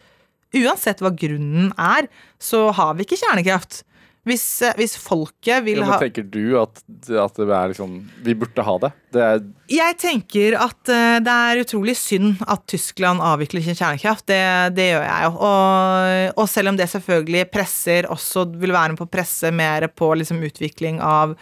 uansett 0.57 1.03
hva 1.03 1.11
grunnen 1.13 1.69
er, 1.77 2.09
så 2.41 2.71
har 2.73 2.97
vi 2.97 3.05
ikke 3.05 3.19
kjernekraft. 3.21 3.83
Hvis, 4.29 4.45
eh, 4.65 4.75
hvis 4.77 4.95
folket 4.99 5.63
vil 5.65 5.81
ja, 5.81 5.87
men 5.89 6.01
Tenker 6.01 6.25
du 6.27 6.55
at, 6.61 6.81
at, 7.07 7.39
det 7.39 7.47
er 7.47 7.71
liksom 7.71 7.95
Vi 8.25 8.35
burde 8.37 8.65
ha 8.65 8.75
det? 8.85 8.91
det 9.15 9.23
er 9.25 9.39
jeg 9.69 9.95
tenker 10.01 10.55
at 10.57 10.89
uh, 10.89 11.19
det 11.21 11.33
er 11.33 11.59
utrolig 11.61 11.93
synd 11.97 12.39
at 12.49 12.63
Tyskland 12.69 13.21
avvikler 13.21 13.61
sin 13.61 13.77
kjernekraft. 13.77 14.25
Det, 14.25 14.39
det 14.73 14.87
gjør 14.87 15.03
jeg 15.05 15.27
jo. 15.27 15.33
Og, 15.45 16.39
og, 16.41 16.47
selv 16.49 16.71
om 16.71 16.79
det 16.79 16.87
selvfølgelig 16.89 17.43
presser 17.53 18.07
også 18.09 18.47
vil 18.57 18.73
være 18.73 18.95
med 18.95 19.01
på 19.01 19.05
å 19.05 19.11
presse 19.13 19.51
mer 19.53 19.85
på 19.93 20.09
liksom, 20.17 20.41
utvikling 20.49 20.97
av 21.05 21.35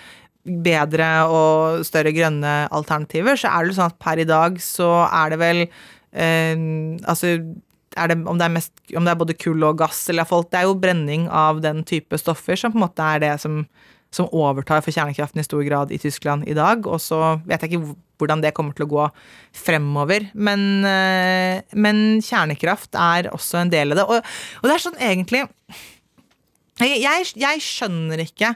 bedre 0.44 1.08
og 1.32 1.86
større 1.88 2.12
grønne 2.16 2.58
alternativer, 2.76 3.40
så 3.40 3.54
er 3.54 3.68
det 3.68 3.78
sånn 3.80 3.94
at 3.94 4.00
per 4.04 4.24
i 4.24 4.28
dag 4.28 4.60
så 4.64 4.92
er 5.08 5.32
det 5.34 5.40
vel 5.42 5.64
eh, 5.64 6.68
Altså 7.08 7.38
er 7.96 8.12
det, 8.12 8.18
om, 8.28 8.40
det 8.40 8.48
er 8.48 8.56
mest, 8.58 8.74
om, 8.94 9.06
det 9.06 9.14
er 9.14 9.20
både 9.20 9.38
kull 9.40 9.64
og 9.68 9.78
gass 9.80 10.08
eller 10.12 10.28
folk, 10.28 10.50
Det 10.52 10.60
er 10.60 10.68
jo 10.68 10.80
brenning 10.80 11.28
av 11.30 11.62
den 11.64 11.84
type 11.88 12.20
stoffer 12.20 12.60
som 12.60 12.74
på 12.74 12.80
en 12.80 12.86
måte 12.88 13.06
er 13.06 13.24
det 13.24 13.34
som, 13.44 13.62
som 14.14 14.30
overtar 14.36 14.84
for 14.84 14.96
kjernekraften 14.96 15.42
i 15.42 15.48
stor 15.48 15.64
grad 15.68 15.94
i 15.96 16.02
Tyskland 16.02 16.48
i 16.48 16.58
dag. 16.58 16.86
Og 16.88 17.02
så 17.04 17.38
vet 17.48 17.64
jeg 17.64 17.74
ikke 17.74 17.96
hvordan 18.18 18.42
det 18.42 18.54
kommer 18.58 18.74
til 18.78 18.88
å 18.88 18.92
gå 18.92 19.06
fremover. 19.56 20.30
Men, 20.34 20.86
eh, 20.86 21.62
men 21.78 22.20
kjernekraft 22.26 22.98
er 22.98 23.32
også 23.34 23.62
en 23.62 23.74
del 23.74 23.94
av 23.94 24.02
det. 24.02 24.08
Og, 24.08 24.34
og 24.62 24.68
det 24.68 24.76
er 24.76 24.86
sånn 24.88 25.06
egentlig 25.12 25.46
jeg, 26.78 27.00
jeg, 27.02 27.32
jeg 27.42 27.64
skjønner 27.66 28.22
ikke 28.22 28.54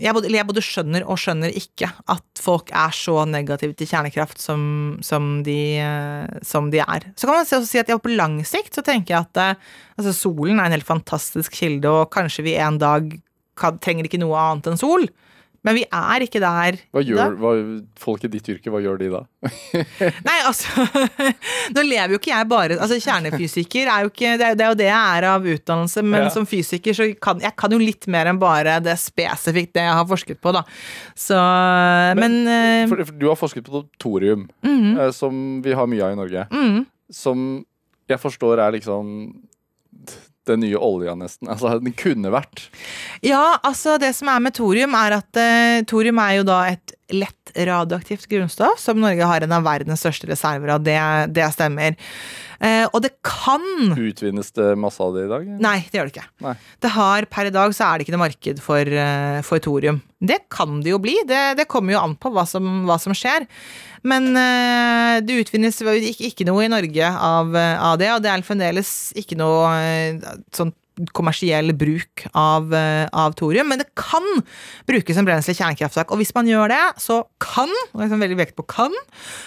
jeg 0.00 0.14
både, 0.16 0.30
jeg 0.32 0.46
både, 0.48 0.62
skjønner 0.64 1.06
og 1.06 1.18
skjønner 1.20 1.54
ikke 1.58 1.88
at 2.10 2.42
folk 2.42 2.72
er 2.74 2.94
så 2.96 3.24
negative 3.28 3.76
til 3.78 3.90
kjernekraft 3.90 4.40
som, 4.42 4.62
som, 5.04 5.42
de, 5.46 5.58
eh, 5.82 6.40
som 6.46 6.70
de, 6.72 6.80
er. 6.84 7.08
Så 7.14 7.26
kan 7.26 7.36
man 7.36 7.44
også 7.44 7.62
si 7.68 7.80
at 7.82 7.90
ja, 7.92 7.98
på 8.00 8.12
lang 8.14 8.38
sikt 8.48 8.76
så 8.76 8.84
tenker 8.86 9.16
jeg 9.16 9.28
at 9.28 9.42
eh, 9.42 9.68
altså, 9.98 10.14
solen 10.16 10.58
er 10.58 10.68
en 10.68 10.76
helt 10.76 10.88
fantastisk 10.88 11.54
kilde, 11.60 11.90
og 11.90 12.12
kanskje 12.14 12.46
vi 12.46 12.56
en 12.60 12.80
dag 12.82 13.12
kan, 13.60 13.78
trenger 13.82 14.08
ikke 14.08 14.22
noe 14.22 14.40
annet 14.40 14.72
enn 14.72 14.80
sol. 14.80 15.08
Men 15.64 15.78
vi 15.78 15.84
er 15.88 16.24
ikke 16.26 16.40
der. 16.42 16.76
Hva 16.92 17.02
gjør 17.04 17.36
hva, 17.40 17.52
folk 18.00 18.26
i 18.26 18.30
ditt 18.32 18.48
yrke, 18.52 18.72
hva 18.72 18.82
gjør 18.84 18.98
de 19.00 19.08
da? 19.14 19.22
Nei, 20.28 20.36
altså 20.44 20.84
Nå 21.74 21.84
lever 21.86 22.14
jo 22.14 22.20
ikke 22.20 22.32
jeg 22.32 22.48
bare 22.48 22.76
Altså 22.78 22.96
Kjernefysiker 23.02 23.90
er 23.90 24.06
jo 24.06 24.12
ikke 24.12 24.34
Det 24.40 24.46
er, 24.46 24.58
det 24.58 24.64
er 24.64 24.72
jo 24.72 24.78
det 24.78 24.88
jeg 24.88 25.18
er 25.18 25.26
av 25.28 25.48
utdannelse, 25.54 26.04
men 26.04 26.26
ja. 26.26 26.32
som 26.32 26.48
fysiker 26.48 26.96
så 26.96 27.08
kan 27.20 27.42
jeg 27.44 27.56
kan 27.60 27.74
jo 27.74 27.80
litt 27.80 28.08
mer 28.12 28.30
enn 28.30 28.40
bare 28.40 28.78
det 28.84 28.96
spesifikt 29.00 29.74
det 29.76 29.86
jeg 29.86 29.96
har 29.98 30.08
forsket 30.08 30.40
på, 30.42 30.52
da. 30.54 30.64
Så 31.18 31.38
Men, 32.18 32.42
men 32.44 32.50
eh, 32.50 32.88
for, 32.90 33.04
for, 33.04 33.16
Du 33.18 33.28
har 33.30 33.38
forsket 33.38 33.68
på 33.68 33.84
thorium, 34.00 34.48
mm 34.64 34.80
-hmm. 34.80 35.12
som 35.12 35.62
vi 35.62 35.72
har 35.72 35.86
mye 35.86 36.04
av 36.04 36.12
i 36.12 36.16
Norge. 36.16 36.46
Mm. 36.50 36.86
Som 37.10 37.64
jeg 38.08 38.20
forstår 38.20 38.60
er 38.60 38.72
liksom 38.76 39.32
den 40.48 40.64
nye 40.64 40.76
olja, 40.76 41.14
nesten. 41.18 41.48
Altså, 41.50 41.76
den 41.80 41.94
kunne 41.98 42.32
vært. 42.34 42.66
Ja, 43.24 43.58
altså 43.62 43.96
det 44.00 44.14
som 44.18 44.30
er 44.32 44.42
med 44.44 44.56
thorium, 44.56 44.96
er 44.98 45.18
at 45.20 45.40
uh, 45.40 45.84
thorium 45.88 46.20
er 46.22 46.38
jo 46.40 46.48
da 46.48 46.60
et 46.72 46.94
lett 47.12 47.52
radioaktivt 47.56 48.26
grunnstoff, 48.30 48.78
som 48.80 49.00
Norge 49.00 49.26
har 49.28 49.44
en 49.44 49.52
av 49.52 49.64
verdens 49.66 50.00
største 50.00 50.28
reserver 50.30 50.74
av. 50.74 50.84
Det, 50.84 50.96
det 51.36 51.48
stemmer. 51.54 51.96
Eh, 52.64 52.86
og 52.88 53.02
det 53.04 53.10
kan 53.26 53.92
Utvinnes 53.92 54.52
det 54.56 54.70
masse 54.80 55.02
av 55.02 55.14
det 55.16 55.26
i 55.26 55.30
dag? 55.30 55.48
Nei, 55.62 55.76
det 55.90 55.98
gjør 55.98 56.08
det 56.08 56.14
ikke. 56.14 56.28
Nei. 56.46 56.54
Det 56.80 56.92
har, 56.94 57.28
Per 57.34 57.50
i 57.50 57.54
dag 57.54 57.74
så 57.76 57.88
er 57.88 57.98
det 57.98 58.06
ikke 58.06 58.14
noe 58.16 58.24
marked 58.24 58.62
for, 58.64 58.94
eh, 59.04 59.40
for 59.46 59.62
thorium. 59.64 60.00
Det 60.24 60.38
kan 60.52 60.78
det 60.84 60.94
jo 60.94 61.00
bli, 61.02 61.16
det, 61.28 61.42
det 61.60 61.68
kommer 61.68 61.96
jo 61.96 62.00
an 62.00 62.14
på 62.16 62.32
hva 62.32 62.46
som, 62.48 62.86
hva 62.88 62.96
som 63.02 63.16
skjer. 63.16 63.44
Men 64.08 64.30
eh, 64.36 65.18
det 65.24 65.42
utvinnes 65.44 65.82
ikke, 65.84 66.30
ikke 66.30 66.48
noe 66.48 66.64
i 66.64 66.72
Norge 66.72 67.10
av, 67.10 67.52
eh, 67.58 67.74
av 67.90 68.00
det, 68.00 68.10
og 68.14 68.24
det 68.24 68.32
er 68.32 68.46
fremdeles 68.46 68.94
ikke 69.20 69.38
noe 69.40 69.76
sånt 70.54 70.56
sånn 70.56 70.74
kommersiell 71.16 71.72
bruk 71.76 72.24
av, 72.38 72.72
eh, 72.74 73.06
av 73.12 73.34
thorium, 73.34 73.68
men 73.68 73.80
det 73.82 73.88
kan 73.98 74.22
brukes 74.86 75.16
som 75.16 75.26
brensel 75.26 75.54
i 75.54 75.58
kjernekraftverk. 75.58 76.12
Og 76.12 76.20
hvis 76.20 76.34
man 76.36 76.46
gjør 76.46 76.70
det, 76.70 76.82
så 77.02 77.22
kan, 77.42 77.70
er 77.98 78.14
veldig 78.14 78.38
vekt 78.38 78.56
på 78.56 78.66
kan, 78.70 78.94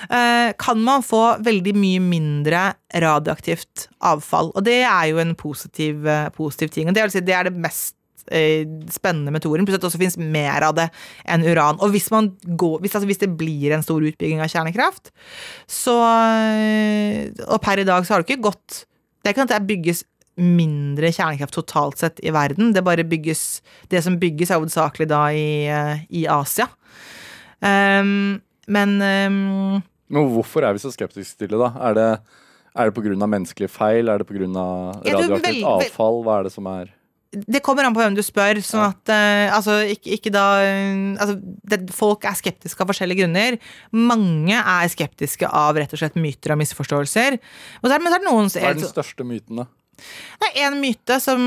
eh, 0.09 0.51
kan 0.59 0.81
man 0.83 1.01
få 1.01 1.39
veldig 1.43 1.75
mye 1.75 2.03
mindre 2.03 2.75
radioaktivt 2.93 3.87
avfall. 4.01 4.51
Og 4.55 4.63
det 4.63 4.83
er 4.83 5.05
jo 5.11 5.19
en 5.19 5.35
positiv, 5.35 6.05
eh, 6.05 6.29
positiv 6.29 6.69
ting. 6.69 6.87
Og 6.87 6.93
det, 6.93 7.03
vil 7.03 7.11
si, 7.11 7.19
det 7.21 7.35
er 7.35 7.43
det 7.45 7.55
mest 7.55 7.95
spennende 8.27 9.31
med 9.31 9.39
thorium, 9.39 9.63
pluss 9.63 9.77
at 9.77 9.81
det 9.81 9.87
også 9.87 10.01
finnes 10.01 10.17
mer 10.19 10.61
av 10.61 10.75
det 10.75 10.89
enn 11.23 11.45
uran. 11.47 11.79
Og 11.79 11.91
hvis, 11.91 12.09
går, 12.11 12.81
hvis, 12.81 12.91
altså 12.93 13.07
hvis 13.07 13.23
det 13.23 13.37
blir 13.37 13.71
en 13.71 13.85
stor 13.85 14.03
utbygging 14.03 14.41
av 14.41 14.51
kjernekraft, 14.51 15.13
så 15.65 15.95
Og 17.47 17.61
per 17.63 17.79
i 17.79 17.85
dag 17.87 18.03
så 18.03 18.13
har 18.13 18.19
det 18.19 18.27
ikke 18.27 18.49
gått 18.51 18.83
Det 19.23 19.29
er 19.29 19.31
ikke 19.31 19.45
sånn 19.45 19.47
at 19.47 19.61
det 19.61 19.71
bygges 19.71 20.03
mindre 20.37 21.11
kjernekraft 21.13 21.55
totalt 21.57 22.01
sett 22.01 22.21
i 22.23 22.33
verden. 22.33 22.73
Det 22.73 22.85
bare 22.85 23.05
bygges 23.07 23.61
Det 23.89 24.03
som 24.03 24.19
bygges, 24.19 24.51
er 24.51 24.61
hovedsakelig 24.61 25.07
da 25.09 25.21
i, 25.33 25.67
eh, 25.67 26.03
i 26.09 26.27
Asia. 26.27 26.67
Um, 27.59 28.41
men 28.67 29.01
um, 29.01 29.81
Men 30.07 30.29
hvorfor 30.29 30.63
er 30.63 30.73
vi 30.73 30.83
så 30.83 30.91
skeptiske 30.93 31.39
til 31.39 31.49
det, 31.49 31.59
da? 31.59 31.71
Er 31.89 31.93
det, 31.97 32.09
er 32.75 32.89
det 32.89 32.93
pga. 32.93 33.27
menneskelige 33.27 33.71
feil? 33.71 34.09
Er 34.09 34.19
det 34.19 34.27
pga. 34.27 34.45
Radioaktivt 35.03 35.65
avfall? 35.65 36.23
Hva 36.23 36.39
er 36.39 36.43
det 36.43 36.53
som 36.53 36.67
er 36.67 36.93
det 37.27 37.59
kommer 37.59 37.83
an 37.83 37.93
på 37.95 37.99
hvem 37.99 38.15
du 38.15 38.21
spør. 38.23 38.59
Sånn 38.63 38.85
at 38.85 39.11
uh, 39.11 39.55
Altså, 39.57 39.81
ikke, 39.91 40.15
ikke 40.15 40.31
da 40.33 40.45
uh, 40.63 41.17
altså, 41.19 41.35
det, 41.67 41.81
Folk 41.95 42.23
er 42.23 42.37
skeptiske 42.39 42.83
av 42.83 42.87
forskjellige 42.93 43.25
grunner. 43.25 43.57
Mange 43.91 44.55
er 44.55 44.93
skeptiske 44.93 45.49
av 45.49 45.77
rett 45.77 45.91
og 45.91 46.01
slett 46.01 46.15
myter 46.15 46.55
og 46.55 46.61
misforståelser. 46.61 47.37
Og 47.81 47.89
så 47.89 47.97
er, 47.97 47.99
men 47.99 48.13
så 48.13 48.19
er 48.19 48.23
det 48.23 48.29
noen 48.29 48.53
Hva 48.53 48.71
er 48.71 48.79
den 48.79 48.89
største 48.93 49.27
myten, 49.27 49.63
da? 49.63 49.67
Det 49.97 50.49
er 50.53 50.67
en 50.67 50.77
myte 50.81 51.17
som, 51.23 51.41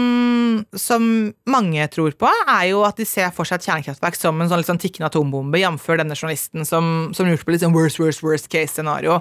som 0.74 1.04
mange 1.50 1.86
tror 1.94 2.16
på, 2.18 2.30
er 2.50 2.64
jo 2.72 2.82
at 2.86 2.98
de 2.98 3.06
ser 3.08 3.30
for 3.34 3.48
seg 3.48 3.60
et 3.60 3.68
kjernekraftverk 3.68 4.18
som 4.18 4.40
en 4.42 4.50
sånn, 4.50 4.64
sånn 4.66 4.80
tikkende 4.82 5.10
atombombe, 5.10 5.60
jf. 5.62 5.86
denne 6.00 6.16
journalisten 6.18 6.66
som, 6.68 7.10
som 7.16 7.28
lurte 7.30 7.46
på 7.46 7.58
sånn 7.62 7.76
worst, 7.76 8.00
worst, 8.02 8.24
worst 8.26 8.50
case 8.52 8.74
scenario. 8.74 9.20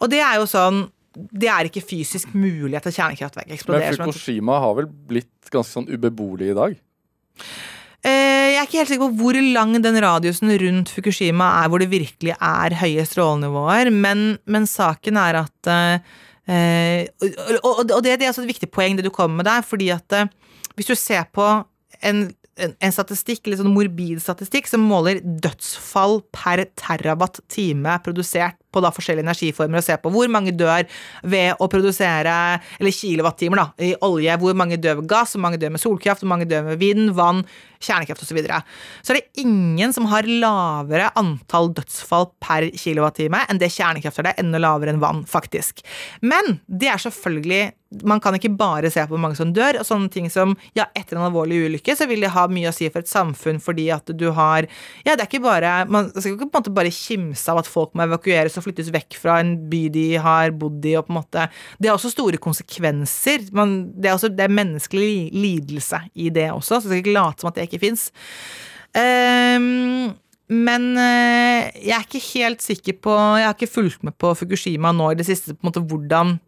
Og 0.00 0.12
det 0.12 0.20
er 0.24 0.36
jo 0.40 0.50
sånn 0.50 0.84
Det 1.16 1.48
er 1.48 1.64
ikke 1.64 1.80
fysisk 1.80 2.34
mulig 2.36 2.76
at 2.76 2.90
et 2.90 2.98
kjernekraftverk 2.98 3.54
eksploderer. 3.56 3.96
Men 3.96 4.12
Fukushima 4.12 4.58
har 4.60 4.74
vel 4.76 4.90
blitt 5.08 5.48
ganske 5.48 5.72
sånn 5.78 5.88
ubeboelig 5.88 6.50
i 6.52 6.56
dag? 6.58 6.76
Eh, 8.04 8.52
Jeg 8.52 8.58
er 8.60 8.66
ikke 8.68 8.78
helt 8.82 8.92
sikker 8.92 9.08
på 9.08 9.22
hvor 9.22 9.38
lang 9.40 9.72
den 9.80 9.96
radiusen 10.04 10.52
rundt 10.60 10.92
Fukushima 10.92 11.48
er 11.62 11.72
hvor 11.72 11.80
det 11.80 11.88
virkelig 11.88 12.36
er 12.36 12.76
høye 12.82 13.06
strålenivåer, 13.08 13.90
men, 13.94 14.36
men 14.44 14.68
saken 14.68 15.16
er 15.16 15.40
at 15.46 15.72
eh, 16.46 17.06
og, 17.62 17.86
det, 17.88 18.18
det 18.20 18.26
er 18.26 18.32
også 18.32 18.44
et 18.44 18.54
viktig 18.54 18.70
poeng 18.72 18.98
det 18.98 19.06
du 19.06 19.12
kommer 19.14 19.42
med 19.42 19.48
der, 19.48 19.64
fordi 19.66 19.90
at 19.94 20.16
eh, 20.16 20.30
hvis 20.76 20.90
du 20.90 20.96
ser 20.98 21.26
på 21.34 21.46
en, 22.04 22.26
en, 22.60 22.92
statistikk, 22.92 23.46
litt 23.48 23.60
sånn 23.60 23.72
morbid 23.72 24.20
statistikk, 24.22 24.68
som 24.70 24.84
måler 24.86 25.22
dødsfall 25.24 26.20
per 26.34 26.66
terawatt-time 26.78 27.98
produsert 28.04 28.58
på 28.76 28.84
da 28.84 28.92
forskjellige 28.94 29.26
energiformer, 29.26 29.80
og 29.80 29.86
se 29.86 29.96
på 30.00 30.12
hvor 30.14 30.30
mange 30.32 30.54
dør 30.56 30.84
ved 31.26 31.56
å 31.58 31.70
produsere 31.72 32.36
Eller 32.78 32.94
kilowattimer, 32.94 33.62
da, 33.62 33.66
i 33.82 33.94
olje. 34.04 34.36
Hvor 34.40 34.56
mange 34.58 34.78
dør 34.80 35.00
ved 35.00 35.08
gass, 35.10 35.34
hvor 35.34 35.44
mange 35.46 35.60
dør 35.60 35.74
med 35.74 35.82
solkraft, 35.82 36.22
hvor 36.22 36.32
mange 36.34 36.48
dør 36.48 36.66
med 36.68 36.80
vind, 36.82 37.10
vann, 37.16 37.42
kjernekraft 37.80 38.22
osv. 38.22 38.30
Så, 38.30 38.36
videre. 38.36 38.60
så 39.00 39.12
er 39.12 39.20
det 39.20 39.42
ingen 39.46 39.94
som 39.96 40.08
har 40.10 40.26
lavere 40.28 41.08
antall 41.16 41.70
dødsfall 41.76 42.28
per 42.42 42.68
kilowattime 42.76 43.46
enn 43.48 43.60
det 43.62 43.72
kjernekraft 43.72 44.20
er. 44.20 44.28
Det 44.28 44.34
er 44.34 44.44
enda 44.44 44.60
lavere 44.60 44.92
enn 44.92 45.00
vann, 45.00 45.24
faktisk. 45.28 45.80
Men 46.20 46.58
det 46.66 46.90
er 46.92 47.00
selvfølgelig 47.00 47.64
man 48.04 48.20
kan 48.20 48.34
ikke 48.34 48.50
bare 48.58 48.90
se 48.90 49.04
på 49.06 49.14
hvor 49.14 49.20
mange 49.22 49.38
som 49.38 49.52
dør, 49.54 49.78
og 49.78 49.86
sånne 49.86 50.10
ting 50.12 50.26
som 50.32 50.56
ja, 50.76 50.88
etter 50.98 51.16
en 51.16 51.26
alvorlig 51.28 51.60
ulykke 51.68 51.94
så 51.96 52.08
vil 52.10 52.24
det 52.24 52.32
ha 52.34 52.46
mye 52.50 52.72
å 52.72 52.74
si 52.74 52.88
for 52.90 53.04
et 53.04 53.10
samfunn 53.10 53.60
fordi 53.62 53.86
at 53.94 54.10
du 54.10 54.26
har 54.34 54.66
Ja, 55.06 55.14
det 55.14 55.22
er 55.22 55.28
ikke 55.28 55.44
bare 55.44 55.74
Man 55.88 56.10
skal 56.10 56.34
ikke 56.34 56.48
på 56.48 56.58
en 56.58 56.64
måte 56.64 56.74
bare 56.74 56.92
kimse 56.94 57.46
av 57.52 57.62
at 57.62 57.70
folk 57.70 57.94
må 57.94 58.06
evakueres 58.08 58.58
og 58.58 58.65
flyttes 58.66 58.90
vekk 58.94 59.18
fra 59.22 59.38
en 59.42 59.54
by 59.70 59.86
de 59.94 60.06
har 60.22 60.54
bodd 60.58 60.84
i, 60.86 60.96
og 60.98 61.06
på 61.06 61.14
en 61.14 61.20
måte 61.20 61.46
Det 61.78 61.88
er 61.88 61.94
også 61.94 62.12
store 62.12 62.40
konsekvenser. 62.42 63.48
Man, 63.56 63.78
det, 63.94 64.10
er 64.10 64.18
også, 64.18 64.32
det 64.32 64.46
er 64.46 64.54
menneskelig 64.58 65.30
lidelse 65.34 66.02
i 66.14 66.30
det 66.34 66.50
også, 66.52 66.80
så 66.80 66.88
jeg 66.88 66.88
skal 66.90 67.04
ikke 67.04 67.18
late 67.18 67.42
som 67.42 67.50
at 67.50 67.58
det 67.58 67.68
ikke 67.68 67.84
fins. 67.86 68.10
men 68.96 70.84
eh, 71.02 71.70
jeg 71.84 71.94
er 71.96 72.04
ikke 72.06 72.22
helt 72.32 72.62
sikker 72.64 72.94
på 73.02 73.12
Jeg 73.12 73.44
har 73.44 73.54
ikke 73.54 73.74
fulgt 73.74 74.04
med 74.06 74.14
på 74.16 74.30
Fukushima 74.34 74.92
nå 74.92 75.10
i 75.12 75.18
det 75.18 75.26
siste, 75.28 75.54
på 75.54 75.66
en 75.66 75.70
måte 75.72 75.84
hvordan 75.84 76.38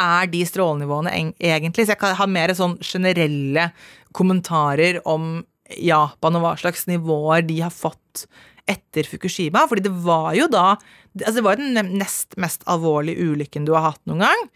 er 0.00 0.28
de 0.30 0.44
strålenivåene 0.46 1.12
egentlig? 1.12 1.86
Så 1.86 1.94
jeg 1.94 2.00
kan 2.00 2.16
ha 2.16 2.26
mer 2.26 2.54
sånn 2.56 2.78
generelle 2.80 3.70
kommentarer 4.16 5.00
om 5.08 5.42
Japan 5.80 6.38
og 6.38 6.44
hva 6.44 6.54
slags 6.60 6.86
nivåer 6.90 7.44
de 7.48 7.60
har 7.64 7.72
fått 7.74 8.26
etter 8.72 9.06
Fukushima. 9.08 9.66
Fordi 9.70 9.84
det 9.86 9.94
var 10.04 10.32
jo 10.38 10.48
da 10.52 10.72
altså 11.12 11.36
Det 11.36 11.44
var 11.44 11.58
jo 11.60 11.68
den 11.76 11.94
nest 12.00 12.38
mest 12.40 12.62
alvorlige 12.72 13.20
ulykken 13.32 13.66
du 13.68 13.74
har 13.76 13.90
hatt 13.92 14.02
noen 14.08 14.24
gang. 14.24 14.46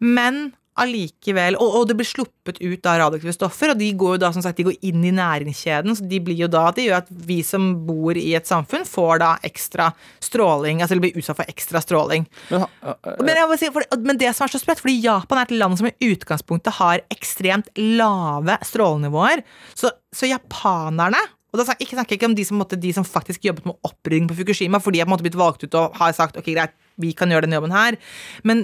Men 0.00 0.42
allikevel 0.80 1.56
og, 1.60 1.74
og 1.76 1.88
det 1.90 1.96
blir 1.98 2.06
sluppet 2.08 2.60
ut 2.62 2.86
av 2.88 3.00
radioaktive 3.02 3.34
stoffer, 3.34 3.72
og 3.74 3.80
de 3.82 3.88
går 4.00 4.14
jo 4.14 4.20
da 4.22 4.30
som 4.32 4.40
sagt 4.44 4.56
de 4.62 4.64
går 4.68 4.76
inn 4.86 5.02
i 5.04 5.10
næringskjeden. 5.12 5.96
Så 5.98 6.06
de 6.08 6.20
blir 6.24 6.38
jo 6.40 6.48
da 6.48 6.62
Det 6.72 6.86
gjør 6.86 7.02
at 7.02 7.10
vi 7.28 7.40
som 7.44 7.66
bor 7.88 8.16
i 8.16 8.30
et 8.38 8.48
samfunn, 8.48 8.86
får 8.88 9.20
da 9.20 9.32
ekstra 9.44 9.90
stråling. 10.24 10.80
Altså 10.80 10.96
det 10.96 11.04
blir 11.04 11.18
utsatt 11.20 11.40
for 11.42 11.50
ekstra 11.52 11.82
stråling. 11.84 12.24
Men, 12.52 12.62
ha- 12.64 12.94
eh, 13.02 13.18
Men, 13.26 13.58
si, 13.60 13.68
for, 13.74 13.84
men 13.98 14.16
det 14.22 14.30
som 14.38 14.46
er 14.46 14.54
så 14.54 14.62
sprøtt, 14.62 14.80
fordi 14.80 15.00
Japan 15.04 15.42
er 15.42 15.50
et 15.50 15.56
land 15.58 15.76
som 15.82 15.90
i 15.90 15.96
utgangspunktet 16.14 16.78
har 16.78 17.02
ekstremt 17.12 17.68
lave 17.76 18.56
strålenivåer. 18.70 19.42
Så, 19.74 19.90
så 20.16 20.30
japanerne 20.30 21.20
og 21.50 21.58
da 21.58 21.66
snakker 21.66 21.86
jeg 21.86 22.18
ikke 22.18 22.28
om 22.30 22.36
de 22.38 22.46
som, 22.46 22.58
måtte, 22.60 22.78
de 22.80 22.92
som 22.94 23.06
faktisk 23.06 23.48
jobbet 23.48 23.66
med 23.66 23.78
opprydding 23.86 24.28
på 24.30 24.38
Fukushima, 24.38 24.80
for 24.82 24.94
de 24.94 25.02
har 25.02 25.08
på 25.08 25.10
en 25.10 25.16
måte 25.16 25.26
blitt 25.26 25.38
valgt 25.38 25.64
ut 25.66 25.78
og 25.78 25.96
har 25.98 26.14
sagt 26.16 26.38
ok, 26.38 26.52
greit, 26.52 26.76
vi 27.00 27.14
kan 27.16 27.32
gjøre 27.32 27.46
denne 27.46 27.58
jobben 27.58 27.74
her. 27.74 27.98
Men 28.46 28.62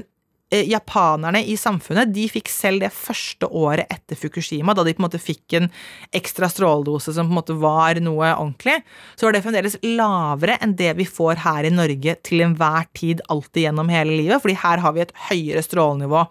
eh, 0.55 0.68
japanerne 0.70 1.43
i 1.43 1.57
samfunnet 1.59 2.12
de 2.14 2.28
fikk 2.30 2.51
selv 2.53 2.84
det 2.84 2.93
første 2.95 3.49
året 3.51 3.91
etter 3.91 4.18
Fukushima, 4.20 4.76
da 4.76 4.84
de 4.87 4.95
på 4.95 5.03
en 5.03 5.07
måte 5.09 5.22
fikk 5.22 5.59
en 5.59 5.66
ekstra 6.14 6.51
stråledose 6.53 7.16
som 7.16 7.26
på 7.26 7.34
en 7.34 7.41
måte 7.41 7.59
var 7.59 7.99
noe 8.05 8.30
ordentlig, 8.37 8.78
så 9.18 9.26
var 9.26 9.34
det 9.34 9.43
fremdeles 9.47 9.78
lavere 9.82 10.61
enn 10.62 10.76
det 10.78 10.93
vi 11.01 11.09
får 11.11 11.43
her 11.43 11.66
i 11.66 11.74
Norge 11.74 12.18
til 12.26 12.47
enhver 12.47 12.87
tid, 12.95 13.24
alltid 13.32 13.66
gjennom 13.66 13.91
hele 13.91 14.14
livet. 14.14 14.43
fordi 14.45 14.61
her 14.62 14.84
har 14.84 14.95
vi 14.95 15.03
et 15.07 15.16
høyere 15.30 15.66
strålenivå 15.66 16.28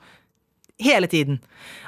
hele 0.84 1.08
tiden. 1.12 1.44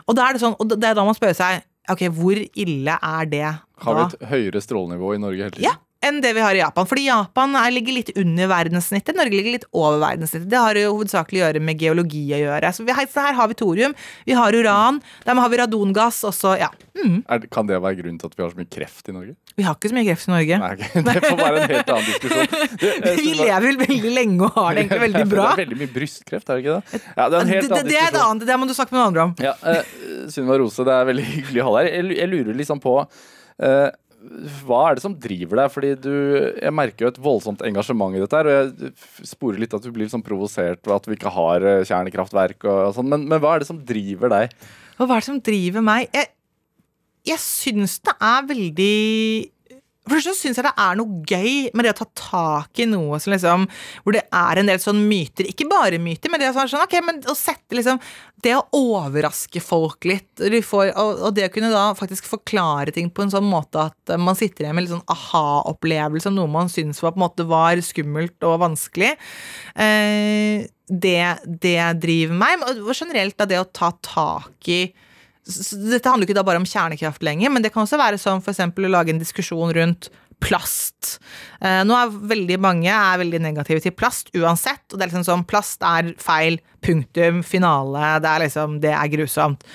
Og 0.07 0.15
da 0.15 0.28
er 0.28 0.36
det 0.36 0.43
sånn, 0.43 0.55
og 0.59 0.76
det 0.76 0.84
er 0.88 0.95
da 0.95 1.07
man 1.07 1.15
spør 1.15 1.36
seg 1.36 1.63
ok, 1.93 2.07
hvor 2.17 2.39
ille 2.55 2.97
er 2.97 3.31
det 3.31 3.47
har 3.83 3.97
vi 3.97 4.05
et 4.07 4.29
høyere 4.31 4.61
strålenivå 4.63 5.13
i 5.15 5.19
Norge 5.21 5.43
hele 5.43 5.53
tiden? 5.53 5.67
Ja, 5.67 5.75
enn 6.06 6.20
det 6.22 6.34
vi 6.38 6.43
har 6.43 6.56
i 6.56 6.62
Japan. 6.62 6.88
Fordi 6.89 7.08
Japan 7.08 7.56
er, 7.60 7.72
ligger 7.74 7.98
litt 7.98 8.12
under 8.18 8.52
verdenssnittet, 8.52 9.18
Norge 9.18 9.34
ligger 9.34 9.58
litt 9.58 9.68
over 9.72 10.00
verdenssnittet. 10.04 10.50
Det 10.52 10.62
har 10.62 10.80
jo 10.80 10.93
hovedsakelig 10.98 11.41
å 11.41 11.45
gjøre 11.45 11.64
med 11.70 11.82
geologi 11.82 12.24
å 12.38 12.41
gjøre. 12.43 12.74
Så 12.76 12.86
vi, 12.88 12.95
her, 12.98 13.10
her 13.28 13.38
har 13.39 13.52
vi 13.52 13.58
thorium, 13.58 13.95
vi 14.28 14.38
har 14.38 14.56
uran, 14.58 15.02
der 15.26 15.41
har 15.41 15.54
vi 15.54 15.62
radongass, 15.64 16.24
også, 16.28 16.58
ja. 16.62 16.72
Mm, 16.98 17.20
Er, 17.30 17.43
kan 17.54 17.68
det 17.70 17.78
være 17.82 18.00
grunnen 18.00 18.18
til 18.22 18.30
at 18.32 18.38
vi 18.38 18.43
har 18.43 18.54
så 18.54 18.58
mye 18.58 18.72
kreft 18.74 19.10
i 19.10 19.14
Norge? 19.14 19.36
vi 19.58 19.64
har 19.66 19.74
ikke 19.74 19.89
så 19.89 19.95
mye 19.98 20.06
kreft 20.06 20.28
i 20.28 20.32
Norge. 20.32 20.58
Nei, 20.62 20.88
det 21.08 21.22
får 21.24 21.39
være 21.39 21.62
en 21.64 21.72
helt 21.72 21.88
annen 21.89 22.08
diskusjon. 22.12 22.52
Det, 22.82 22.89
eh, 22.93 23.16
Vi 23.18 23.32
lever 23.39 23.64
vel 23.66 23.80
veldig 23.82 24.12
lenge 24.14 24.45
og 24.45 24.58
har 24.60 24.76
det 24.76 24.84
egentlig 24.84 25.00
veldig 25.02 25.24
bra. 25.32 25.45
Det 25.48 25.54
er 25.56 25.62
veldig 25.64 25.78
mye 25.80 25.91
brystkreft, 25.95 26.52
er 26.52 26.60
det 26.60 26.62
ikke 26.62 26.76
det? 26.76 27.00
Ja, 27.08 27.24
det 27.26 27.39
er 27.39 27.39
en 27.39 27.50
helt 27.54 27.64
det, 27.64 27.72
annen 27.72 27.72
det 27.74 27.80
et 27.80 27.89
diskusjon. 27.89 28.20
annet, 28.28 28.45
det 28.50 28.58
må 28.62 28.68
du 28.70 28.74
snakke 28.78 28.93
med 28.93 29.00
noen 29.00 29.08
andre 29.10 29.24
om. 29.26 29.34
Ja, 29.41 29.56
uh, 29.66 30.28
Sunniva 30.30 30.60
Rose, 30.62 30.86
det 30.86 30.93
er 30.93 31.10
veldig 31.10 31.26
hyggelig 31.32 31.64
å 31.64 31.68
ha 31.70 31.74
deg 31.80 31.89
her. 31.89 31.98
Jeg, 31.98 32.20
jeg 32.22 32.32
lurer 32.36 32.60
liksom 32.62 32.84
på 32.84 32.93
eh, 33.02 33.88
hva 34.65 34.80
er 34.89 34.97
det 34.97 35.03
som 35.03 35.13
driver 35.22 35.59
deg? 35.61 35.72
Fordi 35.74 35.89
du, 36.01 36.13
Jeg 36.57 36.74
merker 36.74 37.05
jo 37.05 37.11
et 37.13 37.20
voldsomt 37.22 37.61
engasjement 37.68 38.15
i 38.18 38.22
dette. 38.24 38.34
her, 38.39 38.47
Og 38.49 38.82
jeg 38.82 39.28
sporer 39.30 39.61
litt 39.61 39.76
at 39.78 39.84
du 39.86 39.91
blir 39.93 40.09
sånn 40.09 40.26
provosert 40.26 40.82
ved 40.84 40.95
at 40.95 41.05
vi 41.07 41.18
ikke 41.20 41.34
har 41.36 41.61
eh, 41.61 41.84
kjernekraftverk. 41.86 42.65
og, 42.65 42.80
og 42.89 42.95
sånn, 42.97 43.09
men, 43.13 43.28
men 43.30 43.39
hva 43.43 43.55
er 43.55 43.63
det 43.63 43.70
som 43.70 43.84
driver 43.86 44.34
deg? 44.34 44.55
Hva 44.97 45.05
er 45.11 45.22
det 45.22 45.30
som 45.30 45.39
driver 45.45 45.86
meg? 45.86 46.09
Jeg, 46.18 46.32
jeg 47.30 47.43
syns 47.43 47.99
det 48.07 48.15
er 48.24 48.49
veldig 48.49 48.95
For 50.08 50.24
så 50.24 50.34
syns 50.38 50.60
jeg 50.60 50.66
det 50.66 50.74
er 50.80 50.97
noe 50.99 51.22
gøy 51.28 51.70
med 51.76 51.86
det 51.86 51.93
å 51.93 51.99
ta 51.99 52.08
tak 52.18 52.82
i 52.82 52.88
noe 52.89 53.20
som 53.22 53.34
liksom, 53.34 53.66
hvor 54.03 54.16
det 54.16 54.24
er 54.26 54.62
en 54.62 54.70
del 54.72 54.80
sånn 54.82 55.01
myter. 55.10 55.49
Ikke 55.51 55.68
bare 55.70 55.99
myter, 56.01 56.32
men 56.32 56.41
det, 56.41 56.49
er 56.49 56.72
sånn, 56.72 56.86
ok, 56.86 56.95
men 57.05 57.22
å 57.28 57.36
sette 57.38 57.78
liksom 57.78 57.99
Det 58.43 58.53
å 58.53 58.62
overraske 58.78 59.62
folk 59.64 60.05
litt, 60.05 60.43
får, 60.64 60.91
og, 60.93 61.24
og, 61.26 61.32
det 61.34 61.47
å 61.47 61.53
kunne 61.55 61.72
da 61.74 61.88
faktisk 61.97 62.28
forklare 62.30 62.93
ting 62.93 63.10
på 63.10 63.26
en 63.26 63.34
sånn 63.34 63.47
måte 63.49 63.88
at 63.89 64.14
man 64.22 64.38
sitter 64.38 64.68
igjen 64.68 64.78
med 64.78 64.86
litt 64.86 64.93
sånn 64.93 65.08
aha-opplevelse 65.10 66.30
om 66.30 66.38
noe 66.38 66.51
man 66.51 66.70
syns 66.70 67.01
var, 67.01 67.16
på 67.16 67.22
en 67.22 67.26
måte 67.26 67.47
var 67.49 67.82
skummelt 67.82 68.45
og 68.45 68.62
vanskelig. 68.62 69.16
Eh, 69.74 70.68
det, 70.88 71.24
det 71.66 71.82
driver 71.99 72.38
meg. 72.38 72.64
Og 72.86 72.93
generelt 72.93 73.38
da 73.39 73.49
det 73.49 73.60
å 73.60 73.68
ta 73.74 73.91
tak 74.05 74.70
i 74.72 74.86
dette 75.48 76.12
handler 76.12 76.28
ikke 76.28 76.38
da 76.38 76.45
bare 76.48 76.62
om 76.62 76.68
kjernekraft 76.68 77.24
lenger, 77.26 77.52
men 77.54 77.64
det 77.64 77.74
kan 77.74 77.86
også 77.86 78.00
være 78.00 78.20
som 78.22 78.41
f.eks. 78.43 78.64
å 78.68 78.91
lage 78.91 79.14
en 79.14 79.22
diskusjon 79.22 79.74
rundt 79.78 80.10
plast. 80.43 81.18
Eh, 81.62 81.82
nå 81.88 81.95
er 81.98 82.12
veldig 82.30 82.58
mange 82.62 82.91
er 82.93 83.22
veldig 83.22 83.39
negative 83.41 83.82
til 83.82 83.95
plast 83.98 84.30
uansett. 84.38 84.84
og 84.91 84.98
det 84.98 85.06
er 85.06 85.12
liksom 85.12 85.26
sånn, 85.26 85.45
Plast 85.50 85.86
er 85.86 86.14
feil. 86.22 86.60
Punktum. 86.88 87.41
Finale. 87.43 88.20
Det 88.24 88.30
er 88.30 88.43
liksom, 88.45 88.78
det 88.84 88.93
er 88.93 89.10
grusomt. 89.12 89.66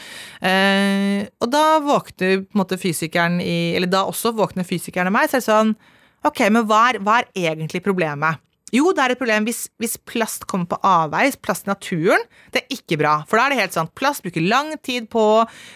Eh, 0.41 1.27
og 1.43 1.51
da 1.51 1.64
våkner 1.83 2.45
på 2.45 2.55
en 2.55 2.62
måte 2.62 2.79
fysikeren 2.81 3.41
i 3.43 3.75
Eller 3.77 3.91
da 3.91 4.05
også 4.07 4.33
våkner 4.39 4.64
fysikeren 4.64 5.11
i 5.11 5.14
meg. 5.14 5.29
Så 5.29 5.41
er 5.41 5.43
det 5.43 5.51
sånn 5.51 5.75
Ok, 6.23 6.39
men 6.55 6.62
hva 6.70 6.85
er, 6.93 7.01
hva 7.03 7.18
er 7.18 7.31
egentlig 7.35 7.83
problemet? 7.83 8.39
Jo, 8.73 8.89
det 8.97 9.03
er 9.05 9.12
et 9.12 9.20
problem 9.20 9.45
hvis, 9.45 9.66
hvis 9.83 9.99
plast 10.09 10.47
kommer 10.49 10.70
på 10.70 10.79
avveis. 10.87 11.37
plast 11.37 11.66
i 11.66 11.73
naturen. 11.73 12.25
Det 12.55 12.62
er 12.62 12.77
ikke 12.79 12.97
bra. 13.03 13.18
For 13.29 13.37
da 13.37 13.45
er 13.45 13.53
det 13.53 13.61
helt 13.61 13.77
sant. 13.77 13.93
Plast 13.99 14.25
bruker 14.25 14.45
lang 14.45 14.73
tid 14.81 15.11
på, 15.12 15.25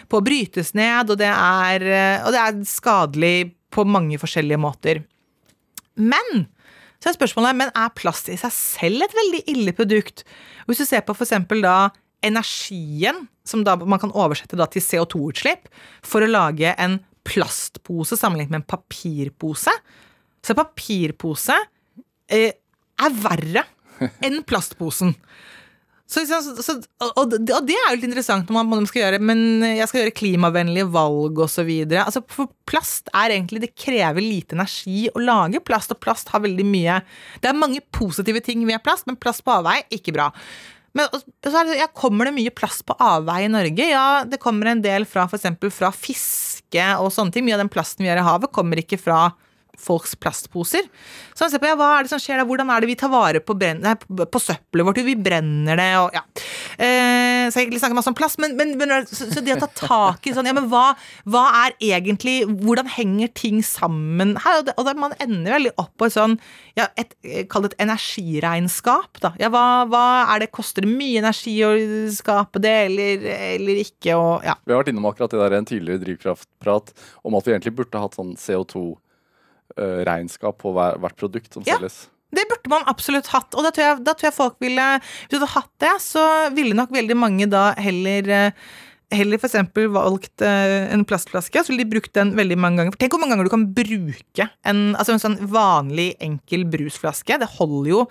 på 0.09 0.17
å 0.17 0.25
brytes 0.25 0.73
ned, 0.77 1.13
og 1.13 1.21
det, 1.21 1.29
er, 1.29 1.87
og 2.25 2.33
det 2.33 2.41
er 2.41 2.59
skadelig 2.65 3.35
på 3.73 3.85
mange 3.85 4.17
forskjellige 4.17 4.61
måter. 4.61 5.03
Men 5.97 6.47
så 6.97 7.11
er 7.11 7.17
spørsmålet 7.17 7.57
men 7.57 7.71
er 7.77 7.93
plast 7.97 8.29
i 8.33 8.37
seg 8.39 8.53
selv 8.53 9.05
et 9.05 9.15
veldig 9.15 9.43
ille 9.53 9.73
produkt. 9.77 10.23
Hvis 10.65 10.81
du 10.81 10.87
ser 10.87 11.05
på 11.05 11.13
f.eks. 11.13 11.35
da 11.61 11.77
energien, 12.25 13.27
som 13.45 13.61
da 13.65 13.75
man 13.77 14.01
kan 14.01 14.13
oversette 14.17 14.57
da 14.57 14.65
til 14.71 14.81
CO2-utslipp, 14.81 15.69
for 16.01 16.25
å 16.25 16.31
lage 16.31 16.73
en 16.81 16.97
plastpose 17.27 18.17
sammenlignet 18.17 18.55
med 18.55 18.63
en 18.63 18.71
papirpose, 18.73 19.73
så 20.41 20.55
papirpose 20.57 21.55
eh, 22.31 22.55
er 23.03 23.21
verre 23.21 23.67
enn 24.25 24.43
plastposen. 24.47 25.15
Så, 26.07 26.21
så, 26.23 26.73
og, 27.03 27.33
det, 27.35 27.51
er 27.51 27.89
jo 27.89 27.97
litt 27.97 28.05
interessant 28.07 28.47
når 28.47 28.67
man, 28.69 28.85
skal 28.87 29.01
gjøre 29.01 29.17
Men 29.19 29.41
jeg 29.59 29.89
skal 29.89 30.05
gjøre 30.05 30.13
klimavennlige 30.15 30.87
valg 30.93 31.41
osv. 31.43 31.67
Altså, 31.99 32.21
for 32.31 32.53
plast 32.69 33.11
er 33.11 33.33
egentlig 33.35 33.65
Det 33.65 33.73
krever 33.75 34.23
lite 34.23 34.55
energi 34.55 35.09
å 35.11 35.19
lage 35.19 35.59
plast, 35.67 35.91
og 35.91 35.99
plast 35.99 36.31
har 36.31 36.45
veldig 36.45 36.63
mye 36.63 37.01
Det 37.43 37.51
er 37.51 37.59
mange 37.59 37.83
positive 37.91 38.39
ting 38.45 38.63
ved 38.69 38.79
plast, 38.85 39.03
men 39.09 39.19
plast 39.19 39.43
på 39.43 39.57
avvei 39.57 39.81
ikke 39.99 40.15
bra. 40.15 40.29
Men 40.95 41.11
så 41.11 41.65
det, 41.67 41.75
ja, 41.81 41.89
Kommer 41.91 42.29
det 42.29 42.37
mye 42.37 42.55
plast 42.55 42.85
på 42.87 42.95
avvei 43.03 43.41
i 43.45 43.51
Norge? 43.51 43.89
Ja, 43.91 44.23
det 44.23 44.39
kommer 44.41 44.71
en 44.71 44.85
del 44.85 45.03
fra 45.09 45.27
f.eks. 45.27 45.59
fra 45.75 45.91
fiske 45.91 46.87
og 47.01 47.11
sånne 47.13 47.35
ting. 47.35 47.45
Mye 47.45 47.57
av 47.59 47.65
den 47.65 47.73
plasten 47.73 48.05
vi 48.05 48.09
gjør 48.09 48.23
i 48.23 48.29
havet, 48.31 48.53
kommer 48.55 48.79
ikke 48.79 49.01
fra 49.01 49.25
folks 49.77 50.15
plastposer. 50.15 50.87
Så 51.33 51.45
man 51.45 51.53
ser 51.53 51.61
på 51.61 51.69
ja, 51.69 51.77
hva 51.77 51.91
er 51.97 52.05
det 52.05 52.11
som 52.11 52.21
skjer 52.21 52.41
da, 52.41 52.45
hvordan 52.47 52.71
er 52.73 52.83
det 52.83 52.89
vi 52.89 52.97
tar 52.99 53.11
vare 53.13 53.41
på, 53.43 53.55
nei, 53.57 53.93
på 53.97 54.41
søppelet 54.41 54.87
vårt, 54.87 55.01
vi 55.05 55.15
brenner 55.15 55.79
det 55.79 55.89
og 56.01 56.17
ja. 56.17 56.23
Eh, 56.77 57.47
så 57.47 57.59
jeg 57.59 57.67
egentlig 57.67 57.81
snakker 57.81 57.97
masse 57.97 58.11
om 58.11 58.17
plast, 58.17 58.41
men, 58.41 58.55
men, 58.57 58.75
men 58.79 59.07
så, 59.07 59.29
så, 59.29 59.41
det 59.43 59.55
å 59.55 59.61
ta 59.63 59.69
tak 59.77 60.27
i 60.27 60.33
sånn, 60.35 60.49
ja, 60.49 60.55
men 60.57 60.67
hva, 60.71 60.91
hva, 61.29 61.45
er 61.63 61.75
egentlig 61.81 62.39
Hvordan 62.47 62.89
henger 62.91 63.29
ting 63.37 63.61
sammen 63.65 64.35
her? 64.43 64.59
Og, 64.59 64.67
det, 64.67 64.75
og 64.77 64.87
det, 64.87 64.95
man 64.99 65.15
ender 65.23 65.55
veldig 65.55 65.73
opp 65.79 65.93
på 65.97 66.07
et 66.07 66.15
sånn 66.15 66.35
ja, 66.77 66.87
et, 66.99 67.15
Kall 67.51 67.65
det 67.65 67.73
et 67.73 67.85
energiregnskap, 67.87 69.21
da. 69.23 69.33
Ja, 69.41 69.49
hva, 69.53 69.85
hva 69.89 70.03
er 70.33 70.43
det, 70.43 70.51
koster 70.53 70.85
det 70.85 70.91
mye 70.91 71.21
energi 71.21 71.55
å 71.65 71.71
skape 72.13 72.61
det, 72.63 72.75
eller, 72.89 73.25
eller 73.55 73.81
ikke, 73.81 74.17
og 74.17 74.45
ja. 74.45 74.57
Vi 74.65 74.73
har 74.73 74.83
vært 74.83 74.93
innom 74.93 75.09
akkurat 75.09 75.33
det 75.33 75.41
der 75.41 75.57
en 75.57 75.69
tidligere 75.69 76.03
drivkraftprat 76.03 76.93
om 77.27 77.37
at 77.37 77.47
vi 77.47 77.55
egentlig 77.55 77.75
burde 77.79 78.01
hatt 78.01 78.17
sånn 78.17 78.35
CO2 78.39 78.83
uh, 78.93 78.95
regnskap 79.77 80.61
på 80.61 80.71
hver, 80.73 80.99
hvert 81.03 81.17
produkt 81.19 81.53
som 81.53 81.65
ja. 81.67 81.75
selges. 81.75 82.05
Det 82.33 82.43
burde 82.49 82.71
man 82.71 82.87
absolutt 82.91 83.29
hatt. 83.31 83.55
Og 83.55 83.63
da 83.63 83.71
tror, 83.71 83.85
jeg, 83.85 84.03
da 84.03 84.13
tror 84.13 84.27
jeg 84.27 84.35
folk 84.35 84.57
ville 84.59 84.87
Hvis 84.99 85.31
du 85.31 85.37
hadde 85.37 85.53
hatt 85.53 85.71
det, 85.83 85.93
så 86.03 86.25
ville 86.55 86.75
nok 86.75 86.91
veldig 86.95 87.17
mange 87.19 87.47
da 87.51 87.69
heller 87.79 88.31
uh, 88.51 88.67
heller 89.13 89.39
f.eks. 89.39 89.55
valgt 89.93 90.43
eh, 90.43 90.87
en 90.91 91.05
plastflaske, 91.07 91.61
så 91.63 91.71
ville 91.71 91.85
de 91.85 91.91
brukt 91.93 92.11
den 92.17 92.33
veldig 92.37 92.57
mange 92.59 92.81
ganger. 92.81 92.93
For 92.93 93.01
Tenk 93.01 93.13
hvor 93.15 93.21
mange 93.21 93.35
ganger 93.35 93.47
du 93.47 93.53
kan 93.53 93.67
bruke 93.77 94.47
en, 94.67 94.81
altså 94.97 95.15
en 95.15 95.21
sånn 95.23 95.37
vanlig, 95.51 96.09
enkel 96.23 96.65
brusflaske. 96.67 97.37
Det 97.39 97.49
holder 97.55 97.91
jo 97.93 98.01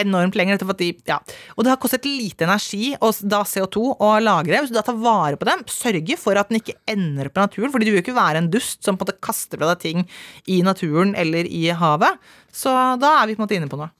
enormt 0.00 0.38
lenger. 0.38 0.62
De, 0.78 0.90
ja. 1.08 1.18
Og 1.56 1.66
det 1.66 1.72
har 1.72 1.80
kostet 1.82 2.08
lite 2.08 2.46
energi, 2.48 2.94
og 3.00 3.20
da 3.28 3.42
CO2, 3.48 3.84
å 4.00 4.10
lagre. 4.22 4.62
Hvis 4.62 4.72
du 4.72 4.78
da 4.78 4.84
tar 4.86 4.98
vare 5.00 5.40
på 5.40 5.48
dem, 5.48 5.66
sørge 5.72 6.18
for 6.20 6.40
at 6.40 6.52
den 6.52 6.62
ikke 6.62 6.78
ender 6.88 7.32
på 7.32 7.44
naturen. 7.44 7.72
fordi 7.74 7.88
du 7.88 7.92
vil 7.92 8.00
jo 8.00 8.06
ikke 8.06 8.16
være 8.16 8.44
en 8.44 8.50
dust 8.52 8.84
som 8.84 8.96
på 8.96 9.04
en 9.04 9.10
måte 9.10 9.20
kaster 9.24 9.60
fra 9.60 9.74
deg 9.74 9.84
ting 9.84 10.08
i 10.52 10.62
naturen 10.64 11.14
eller 11.18 11.48
i 11.48 11.68
havet. 11.76 12.20
Så 12.52 12.72
da 13.00 13.18
er 13.20 13.28
vi 13.28 13.36
på 13.36 13.42
en 13.42 13.48
måte 13.48 13.60
inne 13.60 13.72
på 13.72 13.80
noe. 13.80 13.92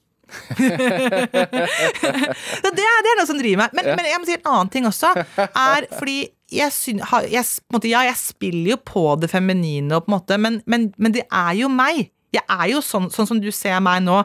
Det, 0.56 2.70
det, 2.74 2.82
er 2.82 3.18
noe 3.18 3.26
som 3.28 3.38
driver 3.38 3.62
meg. 3.62 3.74
Men, 3.76 3.90
ja. 3.90 3.94
men, 3.98 4.08
jeg 4.10 4.20
må 4.20 4.28
si 4.28 4.36
en 4.36 4.50
annen 4.52 4.72
ting 4.72 4.88
også. 4.88 5.12
Er 5.46 5.86
fordi 5.94 6.18
jeg, 6.52 6.74
syn, 6.74 7.02
jeg, 7.30 7.44
måte, 7.74 7.90
ja, 7.90 8.04
jeg 8.06 8.18
spiller 8.20 8.74
jo 8.74 8.78
på 8.86 9.04
det 9.22 9.30
feminine, 9.32 10.00
på 10.02 10.14
måte, 10.14 10.38
men, 10.38 10.60
men, 10.70 10.90
men, 10.98 11.14
det 11.16 11.26
er 11.26 11.52
jo 11.58 11.70
meg. 11.72 12.08
Jeg 12.34 12.42
er 12.42 12.72
jo 12.74 12.82
sånn, 12.84 13.10
sånn 13.14 13.28
som 13.30 13.42
du 13.42 13.50
ser 13.54 13.78
meg 13.82 14.02
nå, 14.04 14.22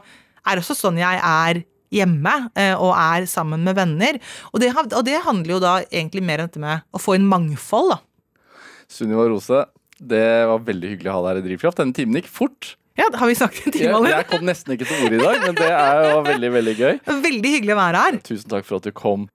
er 0.50 0.62
også 0.62 0.76
sånn 0.78 0.98
jeg 1.00 1.22
er 1.22 1.62
hjemme 1.92 2.34
eh, 2.58 2.74
og 2.74 2.96
er 2.96 3.28
sammen 3.30 3.66
med 3.68 3.78
venner. 3.78 4.20
Og 4.52 4.64
det, 4.64 4.72
og 4.74 5.04
det, 5.08 5.20
handler 5.26 5.58
jo 5.58 5.64
da 5.64 5.76
egentlig 5.84 6.24
mer 6.26 6.42
om 6.42 6.50
dette 6.50 6.64
med 6.64 6.88
å 6.92 7.02
få 7.02 7.18
inn 7.18 7.30
mangfold, 7.30 7.96
da. 7.96 8.02
Sunniva 8.92 9.28
Rose, 9.30 9.66
det 10.02 10.28
var 10.50 10.64
veldig 10.68 10.96
hyggelig 10.96 11.12
å 11.12 11.18
ha 11.18 11.24
deg 11.24 11.32
her 11.32 11.42
i 11.42 11.46
Drivkraft. 11.46 11.80
Denne 11.80 11.96
timen 11.96 12.20
gikk 12.20 12.32
fort. 12.32 12.74
Ja, 13.02 13.10
har 13.18 13.32
vi 13.32 13.36
snakket 13.40 13.68
en 13.68 13.74
time 13.76 13.92
allerede? 13.98 14.14
Jeg, 14.14 14.24
jeg 14.24 14.30
kom 14.32 14.48
nesten 14.48 14.76
ikke 14.78 14.88
til 14.92 15.06
orde 15.08 15.18
i 15.18 15.22
dag, 15.26 15.44
men 15.48 15.56
det 15.58 15.70
er 15.74 16.02
jo 16.12 16.18
veldig, 16.30 16.52
veldig 16.58 16.74
gøy. 16.78 16.98
Veldig 17.28 17.54
hyggelig 17.58 17.74
å 17.76 17.80
være 17.82 18.04
her. 18.06 18.20
Tusen 18.32 18.52
takk 18.54 18.68
for 18.68 18.78
at 18.82 18.90
du 18.90 18.94
kom. 18.96 19.28